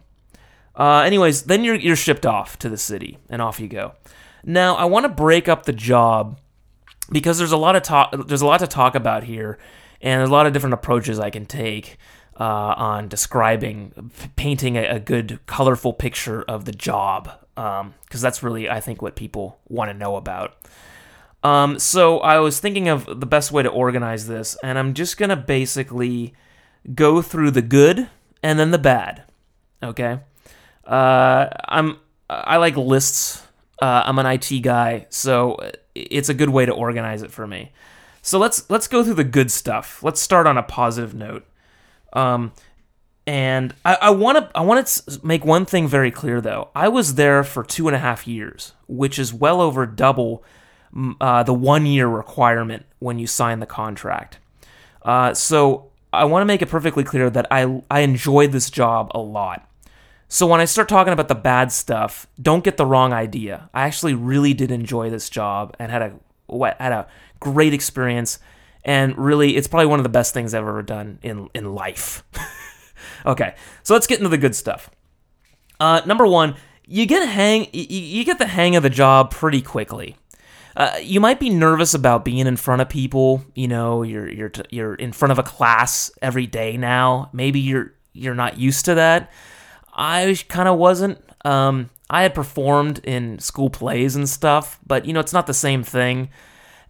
Uh, 0.80 1.02
anyways, 1.02 1.44
then 1.44 1.66
you're 1.66 1.76
you're 1.76 1.98
shipped 1.98 2.26
off 2.26 2.58
to 2.60 2.70
the 2.70 2.78
city, 2.78 3.20
and 3.30 3.42
off 3.42 3.60
you 3.60 3.68
go. 3.68 3.94
Now, 4.46 4.76
I 4.76 4.86
want 4.86 5.04
to 5.04 5.10
break 5.10 5.50
up 5.50 5.66
the 5.66 5.74
job 5.74 6.40
because 7.12 7.38
there's 7.38 7.52
a 7.52 7.58
lot 7.58 7.76
of 7.76 7.84
talk. 7.84 8.16
There's 8.28 8.42
a 8.42 8.46
lot 8.46 8.62
to 8.62 8.68
talk 8.68 8.96
about 8.96 9.26
here, 9.26 9.60
and 10.02 10.20
there's 10.20 10.30
a 10.30 10.34
lot 10.34 10.48
of 10.48 10.54
different 10.54 10.74
approaches 10.76 11.20
I 11.20 11.32
can 11.32 11.46
take 11.46 11.98
uh, 12.40 12.74
on 12.78 13.10
describing, 13.10 14.12
painting 14.38 14.78
a, 14.78 14.86
a, 14.86 15.00
good, 15.00 15.40
colorful 15.46 15.92
picture 15.92 16.44
of 16.44 16.64
the 16.64 16.72
job, 16.72 17.30
because 17.56 17.82
um, 17.82 17.94
that's 18.12 18.42
really, 18.42 18.70
I 18.70 18.80
think, 18.80 19.02
what 19.02 19.18
people 19.18 19.60
want 19.68 19.92
to 19.92 19.98
know 19.98 20.16
about. 20.16 20.56
Um, 21.44 21.78
so 21.78 22.20
I 22.20 22.40
was 22.40 22.62
thinking 22.62 22.88
of 22.88 23.20
the 23.20 23.26
best 23.26 23.52
way 23.52 23.64
to 23.64 23.70
organize 23.70 24.28
this, 24.28 24.56
and 24.64 24.80
I'm 24.80 24.94
just 24.94 25.18
gonna 25.18 25.36
basically 25.36 26.34
go 26.96 27.22
through 27.22 27.52
the 27.52 27.62
good 27.62 28.10
and 28.42 28.58
then 28.58 28.72
the 28.72 28.78
bad. 28.78 29.24
Okay. 29.84 30.20
Uh, 30.90 31.50
I'm 31.68 31.98
I 32.30 32.58
like 32.58 32.76
lists. 32.76 33.44
Uh, 33.82 34.04
I'm 34.06 34.20
an 34.20 34.26
IT 34.26 34.62
guy, 34.62 35.06
so 35.10 35.72
it's 35.96 36.28
a 36.30 36.34
good 36.34 36.50
way 36.50 36.66
to 36.66 36.74
organize 36.74 37.22
it 37.22 37.32
for 37.32 37.48
me. 37.48 37.72
So 38.22 38.40
let's 38.40 38.70
let's 38.70 38.88
go 38.88 39.04
through 39.04 39.14
the 39.14 39.24
good 39.24 39.52
stuff. 39.52 40.04
Let's 40.04 40.20
start 40.20 40.48
on 40.48 40.58
a 40.58 40.64
positive 40.64 41.14
note. 41.14 41.46
Um, 42.12 42.52
and 43.28 43.76
I 43.86 44.10
want 44.10 44.40
to 44.40 44.58
I 44.58 44.62
want 44.62 44.88
to 44.88 45.20
make 45.24 45.46
one 45.46 45.64
thing 45.64 45.88
very 45.88 46.10
clear 46.10 46.42
though. 46.42 46.70
I 46.74 46.88
was 46.88 47.14
there 47.14 47.44
for 47.44 47.64
two 47.64 47.88
and 47.88 47.96
a 47.96 48.00
half 48.00 48.28
years, 48.28 48.74
which 48.88 49.20
is 49.20 49.32
well 49.32 49.62
over 49.62 49.86
double 49.86 50.44
uh, 51.22 51.44
the 51.44 51.54
one 51.54 51.86
year 51.86 52.08
requirement 52.08 52.88
when 52.98 53.20
you 53.20 53.28
sign 53.28 53.60
the 53.60 53.68
contract. 53.68 54.40
Uh, 55.04 55.36
so 55.36 55.92
I 56.12 56.26
want 56.26 56.42
to 56.42 56.46
make 56.46 56.64
it 56.64 56.70
perfectly 56.70 57.04
clear 57.04 57.30
that 57.30 57.46
I 57.52 57.84
I 57.92 58.00
enjoyed 58.00 58.52
this 58.52 58.72
job 58.72 59.12
a 59.14 59.20
lot. 59.20 59.69
So 60.30 60.46
when 60.46 60.62
I 60.62 60.66
start 60.66 60.88
talking 60.88 61.12
about 61.12 61.28
the 61.28 61.36
bad 61.36 61.72
stuff, 61.72 62.28
don't 62.40 62.64
get 62.64 62.78
the 62.78 62.86
wrong 62.86 63.14
idea. 63.14 63.70
I 63.74 63.82
actually 63.82 64.14
really 64.14 64.54
did 64.54 64.72
enjoy 64.72 65.10
this 65.10 65.30
job 65.30 65.76
and 65.80 65.92
had 65.92 66.02
a 66.02 66.14
had 66.80 66.92
a 66.92 67.08
great 67.40 67.74
experience 67.74 68.40
and 68.84 69.18
really 69.18 69.56
it's 69.56 69.68
probably 69.68 69.88
one 69.88 70.00
of 70.00 70.04
the 70.04 70.10
best 70.10 70.34
things 70.34 70.54
I've 70.54 70.62
ever 70.62 70.82
done 70.82 71.20
in 71.22 71.50
in 71.54 71.74
life. 71.74 72.24
okay, 73.26 73.56
so 73.84 73.94
let's 73.94 74.08
get 74.08 74.20
into 74.20 74.30
the 74.30 74.38
good 74.38 74.56
stuff. 74.56 74.90
Uh, 75.80 76.02
number 76.06 76.28
one, 76.28 76.56
you 76.86 77.06
get 77.06 77.28
hang 77.28 77.68
you, 77.74 78.24
get 78.24 78.40
the 78.40 78.48
hang 78.48 78.76
of 78.76 78.84
the 78.84 78.90
job 78.90 79.32
pretty 79.32 79.62
quickly. 79.62 80.16
Uh, 80.76 80.98
you 81.02 81.20
might 81.20 81.40
be 81.40 81.50
nervous 81.50 81.94
about 81.94 82.24
being 82.24 82.46
in 82.46 82.56
front 82.56 82.82
of 82.82 82.90
people. 82.90 83.44
You 83.56 83.68
know, 83.68 84.04
you're 84.04 84.30
you're 84.30 84.52
you're 84.70 84.96
in 84.96 85.12
front 85.12 85.32
of 85.32 85.40
a 85.40 85.44
class 85.44 86.12
every 86.22 86.48
day 86.48 86.78
now. 86.78 87.30
Maybe 87.34 87.60
you're 87.60 87.94
you're 88.14 88.36
not 88.36 88.58
used 88.58 88.86
to 88.86 88.96
that. 88.96 89.32
I 90.00 90.34
kind 90.48 90.70
of 90.70 90.78
wasn't. 90.78 91.22
Um, 91.44 91.90
I 92.10 92.24
had 92.24 92.34
performed 92.34 93.00
in 93.04 93.38
school 93.40 93.70
plays 93.70 94.16
and 94.16 94.28
stuff, 94.28 94.80
but 94.88 95.06
you 95.06 95.12
know, 95.14 95.20
it's 95.20 95.34
not 95.34 95.46
the 95.46 95.54
same 95.54 95.84
thing. 95.84 96.30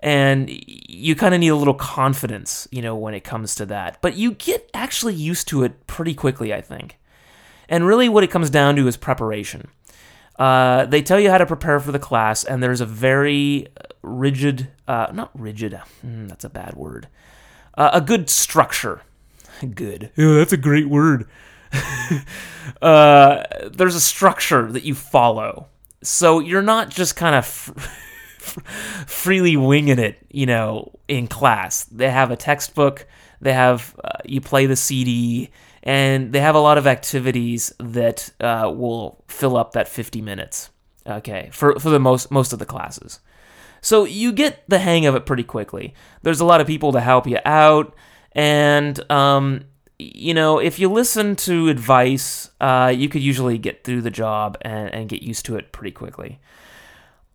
And 0.01 0.48
you 0.50 1.16
kind 1.16 1.34
of 1.34 1.42
need 1.42 1.50
a 1.50 1.56
little 1.56 1.74
confidence, 1.74 2.68
you 2.72 2.82
know, 2.82 2.96
when 2.96 3.13
it 3.13 3.25
comes 3.25 3.56
to 3.56 3.66
that. 3.66 3.98
But 4.01 4.16
you 4.16 4.32
get 4.32 4.70
actually 4.74 5.16
used 5.16 5.50
to 5.50 5.63
it 5.63 5.88
pretty 5.88 6.13
quickly, 6.13 6.54
I 6.54 6.62
think. 6.62 7.00
And 7.68 7.86
really, 7.86 8.08
what 8.08 8.24
it 8.24 8.32
comes 8.32 8.50
down 8.50 8.75
to 8.78 8.88
is 8.88 8.96
preparation. 8.96 9.70
Uh, 10.38 10.86
they 10.86 11.01
tell 11.01 11.20
you 11.20 11.30
how 11.30 11.38
to 11.38 11.46
prepare 11.46 11.80
for 11.82 11.92
the 11.92 12.00
class, 12.00 12.46
and 12.46 12.63
there's 12.63 12.80
a 12.80 12.86
very 12.86 13.68
rigid, 14.01 14.70
uh, 14.88 15.08
not 15.13 15.32
rigid, 15.38 15.74
hmm, 16.01 16.28
that's 16.28 16.46
a 16.46 16.50
bad 16.50 16.75
word, 16.75 17.10
uh, 17.78 17.89
a 17.92 18.00
good 18.00 18.30
structure. 18.30 19.01
Good. 19.75 20.12
That's 20.16 20.54
a 20.54 20.58
great 20.58 20.88
word. 20.88 21.28
uh, 22.81 23.43
there's 23.71 23.95
a 23.95 24.01
structure 24.01 24.71
that 24.71 24.83
you 24.83 24.95
follow. 24.95 25.67
So 26.01 26.39
you're 26.39 26.61
not 26.61 26.89
just 26.89 27.15
kind 27.15 27.35
of 27.35 27.45
freely 29.07 29.57
winging 29.57 29.99
it, 29.99 30.17
you 30.29 30.45
know, 30.45 30.91
in 31.07 31.27
class. 31.27 31.85
They 31.85 32.09
have 32.09 32.31
a 32.31 32.35
textbook, 32.35 33.07
they 33.41 33.53
have, 33.53 33.95
uh, 34.03 34.19
you 34.25 34.41
play 34.41 34.65
the 34.65 34.75
CD, 34.75 35.49
and 35.83 36.33
they 36.33 36.39
have 36.39 36.55
a 36.55 36.59
lot 36.59 36.77
of 36.77 36.88
activities 36.88 37.73
that 37.79 38.31
uh, 38.39 38.71
will 38.73 39.23
fill 39.27 39.57
up 39.57 39.73
that 39.73 39.88
50 39.88 40.21
minutes. 40.21 40.69
Okay, 41.07 41.49
for, 41.51 41.79
for 41.79 41.89
the 41.89 41.99
most 41.99 42.29
most 42.29 42.53
of 42.53 42.59
the 42.59 42.65
classes. 42.65 43.19
So 43.81 44.03
you 44.03 44.31
get 44.31 44.63
the 44.67 44.79
hang 44.79 45.05
of 45.05 45.15
it 45.15 45.25
pretty 45.25 45.43
quickly. 45.43 45.93
There's 46.21 46.41
a 46.41 46.45
lot 46.45 46.61
of 46.61 46.67
people 46.67 46.91
to 46.91 46.99
help 46.99 47.25
you 47.25 47.39
out, 47.45 47.95
and 48.33 48.99
um, 49.11 49.65
you 50.00 50.34
know, 50.34 50.60
if 50.60 50.79
you 50.79 50.89
listen 50.89 51.36
to 51.36 51.68
advice, 51.68 52.50
uh, 52.62 52.91
you 52.96 53.10
could 53.10 53.22
usually 53.22 53.58
get 53.58 53.84
through 53.84 54.01
the 54.01 54.10
job 54.10 54.58
and, 54.62 54.94
and 54.94 55.10
get 55.10 55.22
used 55.22 55.46
to 55.46 55.58
it 55.58 55.74
pretty 55.74 55.91
quickly. 55.91 56.39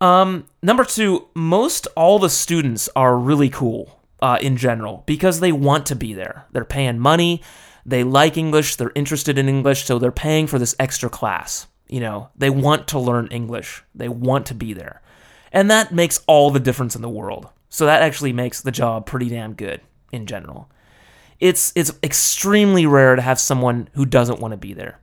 Um, 0.00 0.47
number 0.62 0.85
two, 0.85 1.28
most 1.35 1.87
all 1.94 2.18
the 2.18 2.30
students 2.30 2.88
are 2.97 3.16
really 3.16 3.50
cool 3.50 4.00
uh, 4.21 4.38
in 4.40 4.56
general 4.56 5.02
because 5.06 5.40
they 5.40 5.52
want 5.52 5.87
to 5.87 5.97
be 5.97 6.14
there. 6.14 6.47
They're 6.52 6.64
paying 6.64 6.99
money, 6.99 7.42
they 7.85 8.02
like 8.02 8.38
English, 8.38 8.76
they're 8.76 8.92
interested 8.94 9.38
in 9.38 9.49
English, 9.49 9.85
so 9.85 9.99
they're 9.99 10.11
paying 10.11 10.47
for 10.47 10.59
this 10.59 10.75
extra 10.80 11.11
class. 11.11 11.66
You 11.87 12.00
know, 12.00 12.30
they 12.35 12.49
want 12.49 12.88
to 12.88 12.99
learn 12.99 13.28
English, 13.28 13.85
they 13.94 14.09
want 14.09 14.47
to 14.47 14.54
be 14.54 14.73
there. 14.73 15.02
And 15.52 15.71
that 15.71 15.92
makes 15.92 16.23
all 16.26 16.50
the 16.50 16.61
difference 16.61 16.97
in 16.97 17.02
the 17.02 17.09
world. 17.11 17.49
So 17.68 17.85
that 17.87 18.02
actually 18.02 18.33
makes 18.33 18.62
the 18.62 18.73
job 18.73 19.04
pretty 19.04 19.28
damn 19.28 19.52
good 19.52 19.83
in 20.11 20.26
general 20.26 20.71
it's 21.40 21.72
it's 21.74 21.92
extremely 22.02 22.86
rare 22.86 23.16
to 23.16 23.22
have 23.22 23.38
someone 23.40 23.88
who 23.94 24.04
doesn't 24.04 24.40
want 24.40 24.52
to 24.52 24.58
be 24.58 24.72
there. 24.72 25.00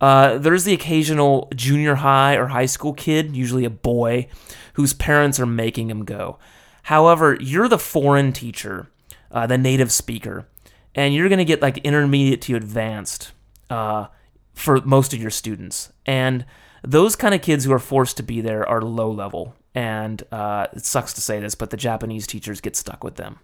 Uh, 0.00 0.38
there's 0.38 0.64
the 0.64 0.74
occasional 0.74 1.48
junior 1.54 1.96
high 1.96 2.34
or 2.36 2.48
high 2.48 2.66
school 2.66 2.92
kid, 2.92 3.34
usually 3.34 3.64
a 3.64 3.70
boy, 3.70 4.28
whose 4.74 4.92
parents 4.92 5.40
are 5.40 5.46
making 5.46 5.88
him 5.88 6.04
go. 6.04 6.38
However, 6.84 7.36
you're 7.40 7.68
the 7.68 7.78
foreign 7.78 8.32
teacher, 8.32 8.88
uh, 9.32 9.46
the 9.46 9.58
native 9.58 9.90
speaker, 9.90 10.46
and 10.94 11.14
you're 11.14 11.28
going 11.28 11.38
to 11.38 11.44
get 11.44 11.62
like 11.62 11.78
intermediate 11.78 12.42
to 12.42 12.56
advanced 12.56 13.32
uh, 13.70 14.06
for 14.52 14.80
most 14.82 15.14
of 15.14 15.20
your 15.20 15.30
students. 15.30 15.92
And 16.04 16.44
those 16.82 17.16
kind 17.16 17.34
of 17.34 17.42
kids 17.42 17.64
who 17.64 17.72
are 17.72 17.78
forced 17.78 18.16
to 18.18 18.22
be 18.22 18.40
there 18.40 18.68
are 18.68 18.82
low 18.82 19.10
level. 19.10 19.54
And 19.74 20.22
uh, 20.30 20.68
it 20.72 20.84
sucks 20.84 21.12
to 21.14 21.20
say 21.20 21.40
this, 21.40 21.54
but 21.54 21.70
the 21.70 21.76
Japanese 21.76 22.26
teachers 22.26 22.60
get 22.60 22.76
stuck 22.76 23.02
with 23.02 23.16
them. 23.16 23.40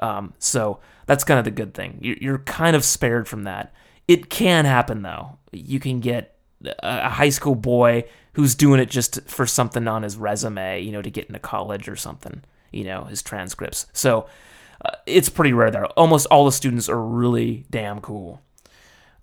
Um, 0.00 0.34
so 0.38 0.80
that's 1.06 1.24
kind 1.24 1.38
of 1.38 1.44
the 1.44 1.50
good 1.50 1.74
thing. 1.74 1.98
You're 2.00 2.38
kind 2.38 2.76
of 2.76 2.84
spared 2.84 3.28
from 3.28 3.44
that. 3.44 3.72
It 4.08 4.30
can 4.30 4.64
happen 4.64 5.02
though. 5.02 5.38
You 5.52 5.80
can 5.80 6.00
get 6.00 6.36
a 6.82 7.08
high 7.08 7.28
school 7.28 7.54
boy 7.54 8.04
who's 8.32 8.54
doing 8.54 8.80
it 8.80 8.90
just 8.90 9.20
for 9.28 9.46
something 9.46 9.88
on 9.88 10.02
his 10.02 10.16
resume, 10.16 10.80
you 10.80 10.92
know, 10.92 11.02
to 11.02 11.10
get 11.10 11.26
into 11.26 11.38
college 11.38 11.88
or 11.88 11.96
something, 11.96 12.42
you 12.70 12.84
know, 12.84 13.04
his 13.04 13.22
transcripts. 13.22 13.86
So 13.92 14.26
uh, 14.84 14.90
it's 15.06 15.28
pretty 15.28 15.52
rare 15.52 15.70
there. 15.70 15.86
Almost 15.86 16.26
all 16.26 16.44
the 16.44 16.52
students 16.52 16.88
are 16.88 17.00
really 17.00 17.64
damn 17.70 18.00
cool. 18.00 18.42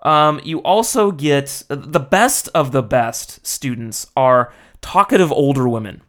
Um, 0.01 0.41
you 0.43 0.59
also 0.59 1.11
get 1.11 1.63
the 1.69 1.99
best 1.99 2.49
of 2.53 2.71
the 2.71 2.83
best 2.83 3.45
students 3.45 4.07
are 4.17 4.53
talkative 4.81 5.31
older 5.31 5.67
women, 5.69 6.01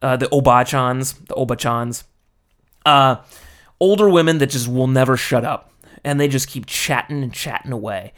uh, 0.00 0.16
the 0.16 0.26
obachans, 0.26 1.26
the 1.26 1.34
obachans. 1.34 2.04
Uh, 2.84 3.16
older 3.80 4.08
women 4.08 4.38
that 4.38 4.50
just 4.50 4.68
will 4.68 4.86
never 4.86 5.16
shut 5.16 5.44
up 5.44 5.72
and 6.04 6.20
they 6.20 6.28
just 6.28 6.48
keep 6.48 6.66
chatting 6.66 7.22
and 7.22 7.32
chatting 7.32 7.72
away. 7.72 8.12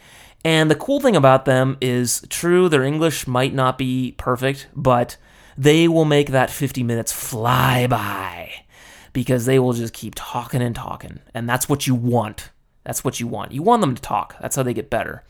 And 0.45 0.71
the 0.71 0.75
cool 0.75 0.99
thing 1.01 1.15
about 1.15 1.45
them 1.45 1.77
is 1.81 2.25
true, 2.29 2.69
their 2.69 2.83
English 2.83 3.27
might 3.27 3.53
not 3.53 3.77
be 3.77 4.13
perfect, 4.17 4.67
but 4.73 5.17
they 5.57 5.87
will 5.87 6.05
make 6.05 6.29
that 6.29 6.49
50 6.49 6.83
minutes 6.83 7.11
fly 7.11 7.87
by 7.87 8.51
because 9.11 9.45
they 9.45 9.59
will 9.59 9.73
just 9.73 9.93
keep 9.93 10.13
talking 10.15 10.61
and 10.61 10.75
talking. 10.75 11.19
And 11.33 11.49
that's 11.49 11.67
what 11.67 11.87
you 11.87 11.95
want. 11.95 12.51
That's 12.85 13.03
what 13.03 13.19
you 13.19 13.27
want. 13.27 13.51
You 13.51 13.61
want 13.61 13.81
them 13.81 13.95
to 13.95 14.01
talk. 14.01 14.35
That's 14.39 14.55
how 14.55 14.63
they 14.63 14.73
get 14.73 14.89
better. 14.89 15.23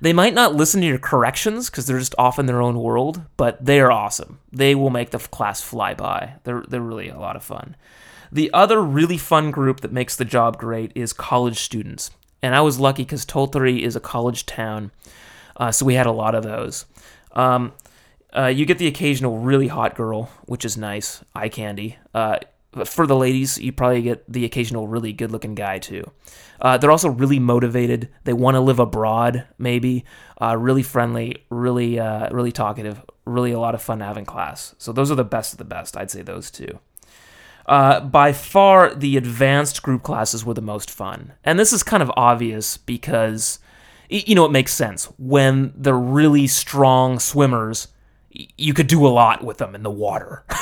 They 0.00 0.12
might 0.12 0.34
not 0.34 0.54
listen 0.54 0.80
to 0.80 0.86
your 0.86 0.98
corrections 0.98 1.70
because 1.70 1.86
they're 1.86 1.98
just 1.98 2.14
off 2.18 2.38
in 2.38 2.46
their 2.46 2.62
own 2.62 2.78
world, 2.78 3.22
but 3.36 3.64
they 3.64 3.80
are 3.80 3.90
awesome. 3.90 4.38
They 4.52 4.74
will 4.74 4.90
make 4.90 5.10
the 5.10 5.18
class 5.18 5.60
fly 5.60 5.94
by. 5.94 6.34
They're, 6.44 6.64
they're 6.68 6.80
really 6.80 7.08
a 7.08 7.18
lot 7.18 7.36
of 7.36 7.42
fun. 7.42 7.76
The 8.30 8.50
other 8.52 8.80
really 8.80 9.18
fun 9.18 9.50
group 9.50 9.80
that 9.80 9.92
makes 9.92 10.16
the 10.16 10.24
job 10.24 10.58
great 10.58 10.92
is 10.94 11.12
college 11.12 11.58
students. 11.58 12.10
And 12.42 12.54
I 12.54 12.60
was 12.60 12.78
lucky 12.78 13.02
because 13.02 13.26
Tottori 13.26 13.80
is 13.80 13.96
a 13.96 14.00
college 14.00 14.46
town, 14.46 14.90
uh, 15.56 15.72
so 15.72 15.86
we 15.86 15.94
had 15.94 16.06
a 16.06 16.12
lot 16.12 16.34
of 16.34 16.44
those. 16.44 16.86
Um, 17.32 17.72
Uh, 18.30 18.52
you 18.52 18.66
get 18.66 18.76
the 18.76 18.86
occasional 18.86 19.38
really 19.38 19.68
hot 19.68 19.96
girl, 19.96 20.28
which 20.44 20.62
is 20.62 20.76
nice, 20.76 21.24
eye 21.34 21.48
candy. 21.48 21.96
Uh, 22.12 22.36
for 22.84 23.06
the 23.06 23.16
ladies, 23.16 23.58
you 23.58 23.72
probably 23.72 24.02
get 24.02 24.30
the 24.30 24.44
occasional 24.44 24.88
really 24.88 25.12
good 25.12 25.32
looking 25.32 25.54
guy 25.54 25.78
too. 25.78 26.10
Uh, 26.60 26.76
they're 26.76 26.90
also 26.90 27.08
really 27.08 27.38
motivated. 27.38 28.08
They 28.24 28.32
want 28.32 28.56
to 28.56 28.60
live 28.60 28.78
abroad, 28.78 29.46
maybe. 29.58 30.04
Uh, 30.40 30.56
really 30.56 30.82
friendly, 30.82 31.44
really, 31.50 31.98
uh, 31.98 32.28
really 32.30 32.52
talkative. 32.52 33.02
Really 33.24 33.52
a 33.52 33.60
lot 33.60 33.74
of 33.74 33.82
fun 33.82 34.00
to 34.00 34.04
have 34.04 34.18
in 34.18 34.24
class. 34.24 34.74
So 34.78 34.92
those 34.92 35.10
are 35.10 35.14
the 35.14 35.24
best 35.24 35.52
of 35.52 35.58
the 35.58 35.64
best. 35.64 35.96
I'd 35.96 36.10
say 36.10 36.22
those 36.22 36.50
two. 36.50 36.78
Uh, 37.66 38.00
by 38.00 38.32
far, 38.32 38.94
the 38.94 39.18
advanced 39.18 39.82
group 39.82 40.02
classes 40.02 40.44
were 40.44 40.54
the 40.54 40.62
most 40.62 40.90
fun, 40.90 41.34
and 41.44 41.58
this 41.58 41.70
is 41.70 41.82
kind 41.82 42.02
of 42.02 42.10
obvious 42.16 42.78
because, 42.78 43.58
you 44.08 44.34
know, 44.34 44.46
it 44.46 44.52
makes 44.52 44.72
sense 44.72 45.04
when 45.18 45.74
they're 45.76 45.94
really 45.94 46.46
strong 46.46 47.18
swimmers. 47.18 47.88
You 48.30 48.74
could 48.74 48.86
do 48.86 49.06
a 49.06 49.08
lot 49.08 49.44
with 49.44 49.58
them 49.58 49.74
in 49.74 49.82
the 49.82 49.90
water. 49.90 50.44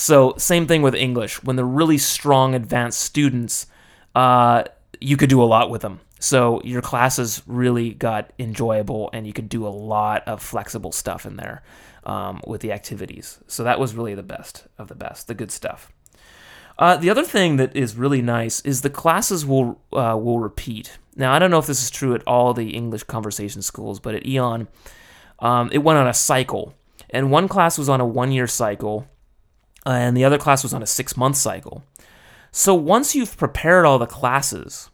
So 0.00 0.32
same 0.38 0.66
thing 0.66 0.80
with 0.80 0.94
English. 0.94 1.42
When 1.42 1.56
they're 1.56 1.64
really 1.64 1.98
strong 1.98 2.54
advanced 2.54 3.00
students, 3.00 3.66
uh, 4.14 4.64
you 4.98 5.18
could 5.18 5.28
do 5.28 5.42
a 5.42 5.44
lot 5.44 5.68
with 5.68 5.82
them. 5.82 6.00
So 6.18 6.62
your 6.64 6.80
classes 6.80 7.42
really 7.46 7.92
got 7.92 8.32
enjoyable, 8.38 9.10
and 9.12 9.26
you 9.26 9.34
could 9.34 9.50
do 9.50 9.66
a 9.66 9.68
lot 9.68 10.26
of 10.26 10.42
flexible 10.42 10.90
stuff 10.90 11.26
in 11.26 11.36
there 11.36 11.62
um, 12.04 12.40
with 12.46 12.62
the 12.62 12.72
activities. 12.72 13.40
So 13.46 13.62
that 13.64 13.78
was 13.78 13.94
really 13.94 14.14
the 14.14 14.22
best 14.22 14.66
of 14.78 14.88
the 14.88 14.94
best, 14.94 15.28
the 15.28 15.34
good 15.34 15.50
stuff. 15.50 15.92
Uh, 16.78 16.96
the 16.96 17.10
other 17.10 17.24
thing 17.24 17.56
that 17.56 17.76
is 17.76 17.94
really 17.94 18.22
nice 18.22 18.62
is 18.62 18.80
the 18.80 18.88
classes 18.88 19.44
will 19.44 19.82
uh, 19.92 20.16
will 20.18 20.38
repeat. 20.40 20.96
Now 21.14 21.34
I 21.34 21.38
don't 21.38 21.50
know 21.50 21.58
if 21.58 21.66
this 21.66 21.82
is 21.82 21.90
true 21.90 22.14
at 22.14 22.26
all 22.26 22.54
the 22.54 22.70
English 22.70 23.02
conversation 23.02 23.60
schools, 23.60 24.00
but 24.00 24.14
at 24.14 24.24
Eon, 24.24 24.66
um, 25.40 25.68
it 25.72 25.78
went 25.78 25.98
on 25.98 26.08
a 26.08 26.14
cycle, 26.14 26.74
and 27.10 27.30
one 27.30 27.48
class 27.48 27.76
was 27.78 27.88
on 27.88 28.00
a 28.00 28.06
one 28.06 28.32
year 28.32 28.46
cycle, 28.46 29.06
and 29.84 30.16
the 30.16 30.24
other 30.24 30.38
class 30.38 30.62
was 30.62 30.74
on 30.74 30.82
a 30.82 30.86
six 30.86 31.16
month 31.16 31.36
cycle. 31.36 31.84
So 32.52 32.74
once 32.74 33.14
you've 33.14 33.36
prepared 33.36 33.84
all 33.84 33.98
the 33.98 34.06
classes, 34.06 34.90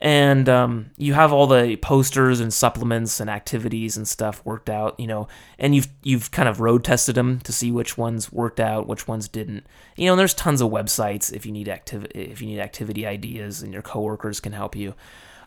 and 0.00 0.48
um, 0.48 0.90
you 0.96 1.14
have 1.14 1.32
all 1.32 1.46
the 1.48 1.76
posters 1.76 2.38
and 2.38 2.52
supplements 2.54 3.18
and 3.18 3.28
activities 3.28 3.96
and 3.96 4.06
stuff 4.06 4.44
worked 4.44 4.70
out, 4.70 4.98
you 4.98 5.06
know, 5.06 5.26
and 5.58 5.74
you've 5.74 5.88
you've 6.02 6.30
kind 6.30 6.48
of 6.48 6.60
road 6.60 6.84
tested 6.84 7.16
them 7.16 7.40
to 7.40 7.52
see 7.52 7.72
which 7.72 7.98
ones 7.98 8.32
worked 8.32 8.60
out, 8.60 8.86
which 8.86 9.08
ones 9.08 9.28
didn't. 9.28 9.66
You 9.96 10.06
know, 10.06 10.16
there's 10.16 10.34
tons 10.34 10.60
of 10.60 10.70
websites 10.70 11.32
if 11.32 11.44
you 11.44 11.52
need 11.52 11.68
activity 11.68 12.20
if 12.20 12.40
you 12.40 12.46
need 12.46 12.60
activity 12.60 13.06
ideas, 13.06 13.62
and 13.62 13.72
your 13.72 13.82
coworkers 13.82 14.40
can 14.40 14.52
help 14.52 14.76
you. 14.76 14.94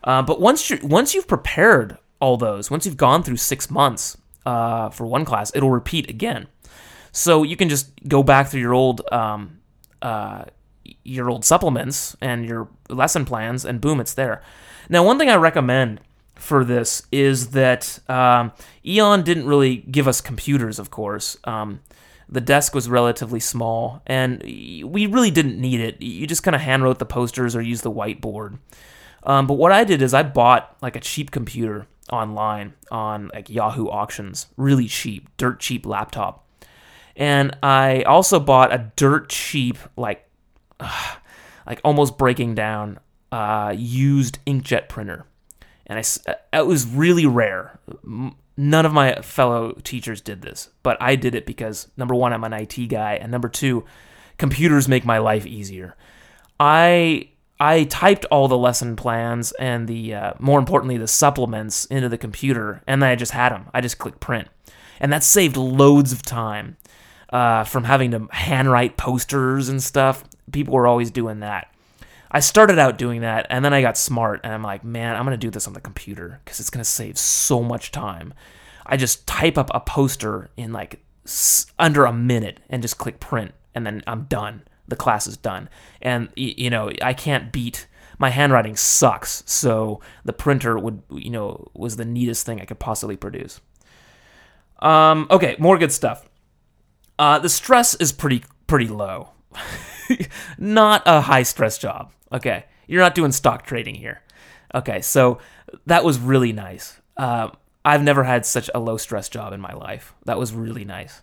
Uh, 0.03 0.21
but 0.21 0.41
once 0.41 0.69
you 0.69 0.79
once 0.83 1.13
you've 1.15 1.27
prepared 1.27 1.97
all 2.19 2.35
those, 2.35 2.69
once 2.69 2.85
you've 2.85 2.97
gone 2.97 3.23
through 3.23 3.37
six 3.37 3.71
months 3.71 4.17
uh, 4.45 4.89
for 4.89 5.05
one 5.05 5.25
class, 5.25 5.51
it'll 5.55 5.71
repeat 5.71 6.09
again. 6.09 6.47
So 7.11 7.43
you 7.43 7.55
can 7.57 7.69
just 7.69 7.91
go 8.07 8.23
back 8.23 8.47
through 8.47 8.61
your 8.61 8.73
old 8.73 9.01
um, 9.11 9.59
uh, 10.01 10.45
your 11.03 11.29
old 11.29 11.45
supplements 11.45 12.15
and 12.21 12.45
your 12.45 12.69
lesson 12.89 13.25
plans, 13.25 13.65
and 13.65 13.81
boom, 13.81 13.99
it's 13.99 14.13
there. 14.13 14.41
Now, 14.89 15.05
one 15.05 15.17
thing 15.17 15.29
I 15.29 15.35
recommend 15.35 16.01
for 16.35 16.65
this 16.65 17.03
is 17.11 17.51
that 17.51 17.99
um, 18.09 18.51
Eon 18.85 19.23
didn't 19.23 19.45
really 19.45 19.77
give 19.77 20.07
us 20.07 20.21
computers, 20.21 20.79
of 20.79 20.89
course. 20.89 21.37
Um, 21.43 21.81
the 22.27 22.41
desk 22.41 22.73
was 22.73 22.89
relatively 22.89 23.39
small, 23.39 24.01
and 24.07 24.41
we 24.41 25.05
really 25.05 25.31
didn't 25.31 25.59
need 25.59 25.81
it. 25.81 26.01
You 26.01 26.25
just 26.25 26.43
kind 26.43 26.55
of 26.55 26.61
hand 26.61 26.83
wrote 26.83 26.99
the 26.99 27.05
posters 27.05 27.55
or 27.55 27.61
used 27.61 27.83
the 27.83 27.91
whiteboard. 27.91 28.57
Um, 29.23 29.47
but 29.47 29.55
what 29.55 29.71
I 29.71 29.83
did 29.83 30.01
is 30.01 30.13
I 30.13 30.23
bought 30.23 30.75
like 30.81 30.95
a 30.95 30.99
cheap 30.99 31.29
computer 31.29 31.87
online 32.11 32.73
on 32.91 33.29
like 33.33 33.49
Yahoo 33.49 33.87
auctions, 33.87 34.47
really 34.57 34.87
cheap, 34.87 35.29
dirt 35.37 35.59
cheap 35.59 35.85
laptop. 35.85 36.47
And 37.15 37.57
I 37.61 38.03
also 38.03 38.39
bought 38.39 38.73
a 38.73 38.91
dirt 38.95 39.29
cheap, 39.29 39.77
like, 39.97 40.27
like 41.67 41.81
almost 41.83 42.17
breaking 42.17 42.55
down, 42.55 42.99
uh, 43.31 43.73
used 43.75 44.43
inkjet 44.45 44.89
printer. 44.89 45.25
And 45.85 45.99
I 45.99 46.03
uh, 46.31 46.35
it 46.53 46.67
was 46.67 46.85
really 46.85 47.25
rare. 47.25 47.79
None 48.57 48.85
of 48.85 48.93
my 48.93 49.15
fellow 49.21 49.73
teachers 49.83 50.21
did 50.21 50.41
this, 50.41 50.69
but 50.83 50.97
I 51.01 51.15
did 51.15 51.35
it 51.35 51.45
because 51.45 51.89
number 51.97 52.15
one, 52.15 52.33
I'm 52.33 52.43
an 52.43 52.53
IT 52.53 52.87
guy, 52.87 53.15
and 53.15 53.31
number 53.31 53.49
two, 53.49 53.85
computers 54.37 54.87
make 54.87 55.05
my 55.05 55.17
life 55.17 55.45
easier. 55.45 55.95
I 56.59 57.30
I 57.61 57.83
typed 57.83 58.25
all 58.31 58.47
the 58.47 58.57
lesson 58.57 58.95
plans 58.95 59.51
and 59.51 59.87
the 59.87 60.15
uh, 60.15 60.33
more 60.39 60.57
importantly 60.57 60.97
the 60.97 61.07
supplements 61.07 61.85
into 61.85 62.09
the 62.09 62.17
computer, 62.17 62.81
and 62.87 63.03
then 63.03 63.11
I 63.11 63.15
just 63.15 63.33
had 63.33 63.51
them. 63.51 63.69
I 63.71 63.81
just 63.81 63.99
clicked 63.99 64.19
print, 64.19 64.47
and 64.99 65.13
that 65.13 65.23
saved 65.23 65.55
loads 65.57 66.11
of 66.11 66.23
time 66.23 66.77
uh, 67.31 67.63
from 67.65 67.83
having 67.83 68.09
to 68.11 68.27
handwrite 68.31 68.97
posters 68.97 69.69
and 69.69 69.81
stuff. 69.81 70.23
People 70.51 70.73
were 70.73 70.87
always 70.87 71.11
doing 71.11 71.41
that. 71.41 71.71
I 72.31 72.39
started 72.39 72.79
out 72.79 72.97
doing 72.97 73.21
that, 73.21 73.45
and 73.51 73.63
then 73.63 73.75
I 73.75 73.83
got 73.83 73.95
smart, 73.95 74.41
and 74.43 74.51
I'm 74.51 74.63
like, 74.63 74.83
man, 74.83 75.15
I'm 75.15 75.23
gonna 75.23 75.37
do 75.37 75.51
this 75.51 75.67
on 75.67 75.73
the 75.73 75.81
computer 75.81 76.41
because 76.43 76.59
it's 76.59 76.71
gonna 76.71 76.83
save 76.83 77.19
so 77.19 77.61
much 77.61 77.91
time. 77.91 78.33
I 78.87 78.97
just 78.97 79.27
type 79.27 79.59
up 79.59 79.69
a 79.71 79.81
poster 79.81 80.49
in 80.57 80.73
like 80.73 80.99
under 81.77 82.05
a 82.05 82.13
minute 82.13 82.59
and 82.71 82.81
just 82.81 82.97
click 82.97 83.19
print, 83.19 83.51
and 83.75 83.85
then 83.85 84.01
I'm 84.07 84.23
done. 84.23 84.63
The 84.91 84.97
class 84.97 85.25
is 85.25 85.37
done, 85.37 85.69
and 86.01 86.27
you 86.35 86.69
know 86.69 86.91
I 87.01 87.13
can't 87.13 87.49
beat 87.49 87.87
my 88.19 88.29
handwriting 88.29 88.75
sucks, 88.75 89.41
so 89.45 90.01
the 90.25 90.33
printer 90.33 90.77
would 90.77 91.01
you 91.09 91.29
know 91.29 91.71
was 91.73 91.95
the 91.95 92.03
neatest 92.03 92.45
thing 92.45 92.59
I 92.59 92.65
could 92.65 92.77
possibly 92.77 93.15
produce. 93.15 93.61
Um, 94.79 95.27
okay, 95.31 95.55
more 95.59 95.77
good 95.77 95.93
stuff. 95.93 96.29
Uh, 97.17 97.39
the 97.39 97.47
stress 97.47 97.95
is 97.95 98.11
pretty 98.11 98.43
pretty 98.67 98.89
low. 98.89 99.29
not 100.57 101.03
a 101.05 101.21
high 101.21 101.43
stress 101.43 101.77
job. 101.77 102.11
Okay, 102.33 102.65
you're 102.85 102.99
not 102.99 103.15
doing 103.15 103.31
stock 103.31 103.65
trading 103.65 103.95
here. 103.95 104.21
Okay, 104.75 104.99
so 104.99 105.39
that 105.85 106.03
was 106.03 106.19
really 106.19 106.51
nice. 106.51 106.99
Uh, 107.15 107.51
I've 107.85 108.03
never 108.03 108.25
had 108.25 108.45
such 108.45 108.69
a 108.75 108.79
low 108.79 108.97
stress 108.97 109.29
job 109.29 109.53
in 109.53 109.61
my 109.61 109.71
life. 109.71 110.13
That 110.25 110.37
was 110.37 110.53
really 110.53 110.83
nice. 110.83 111.21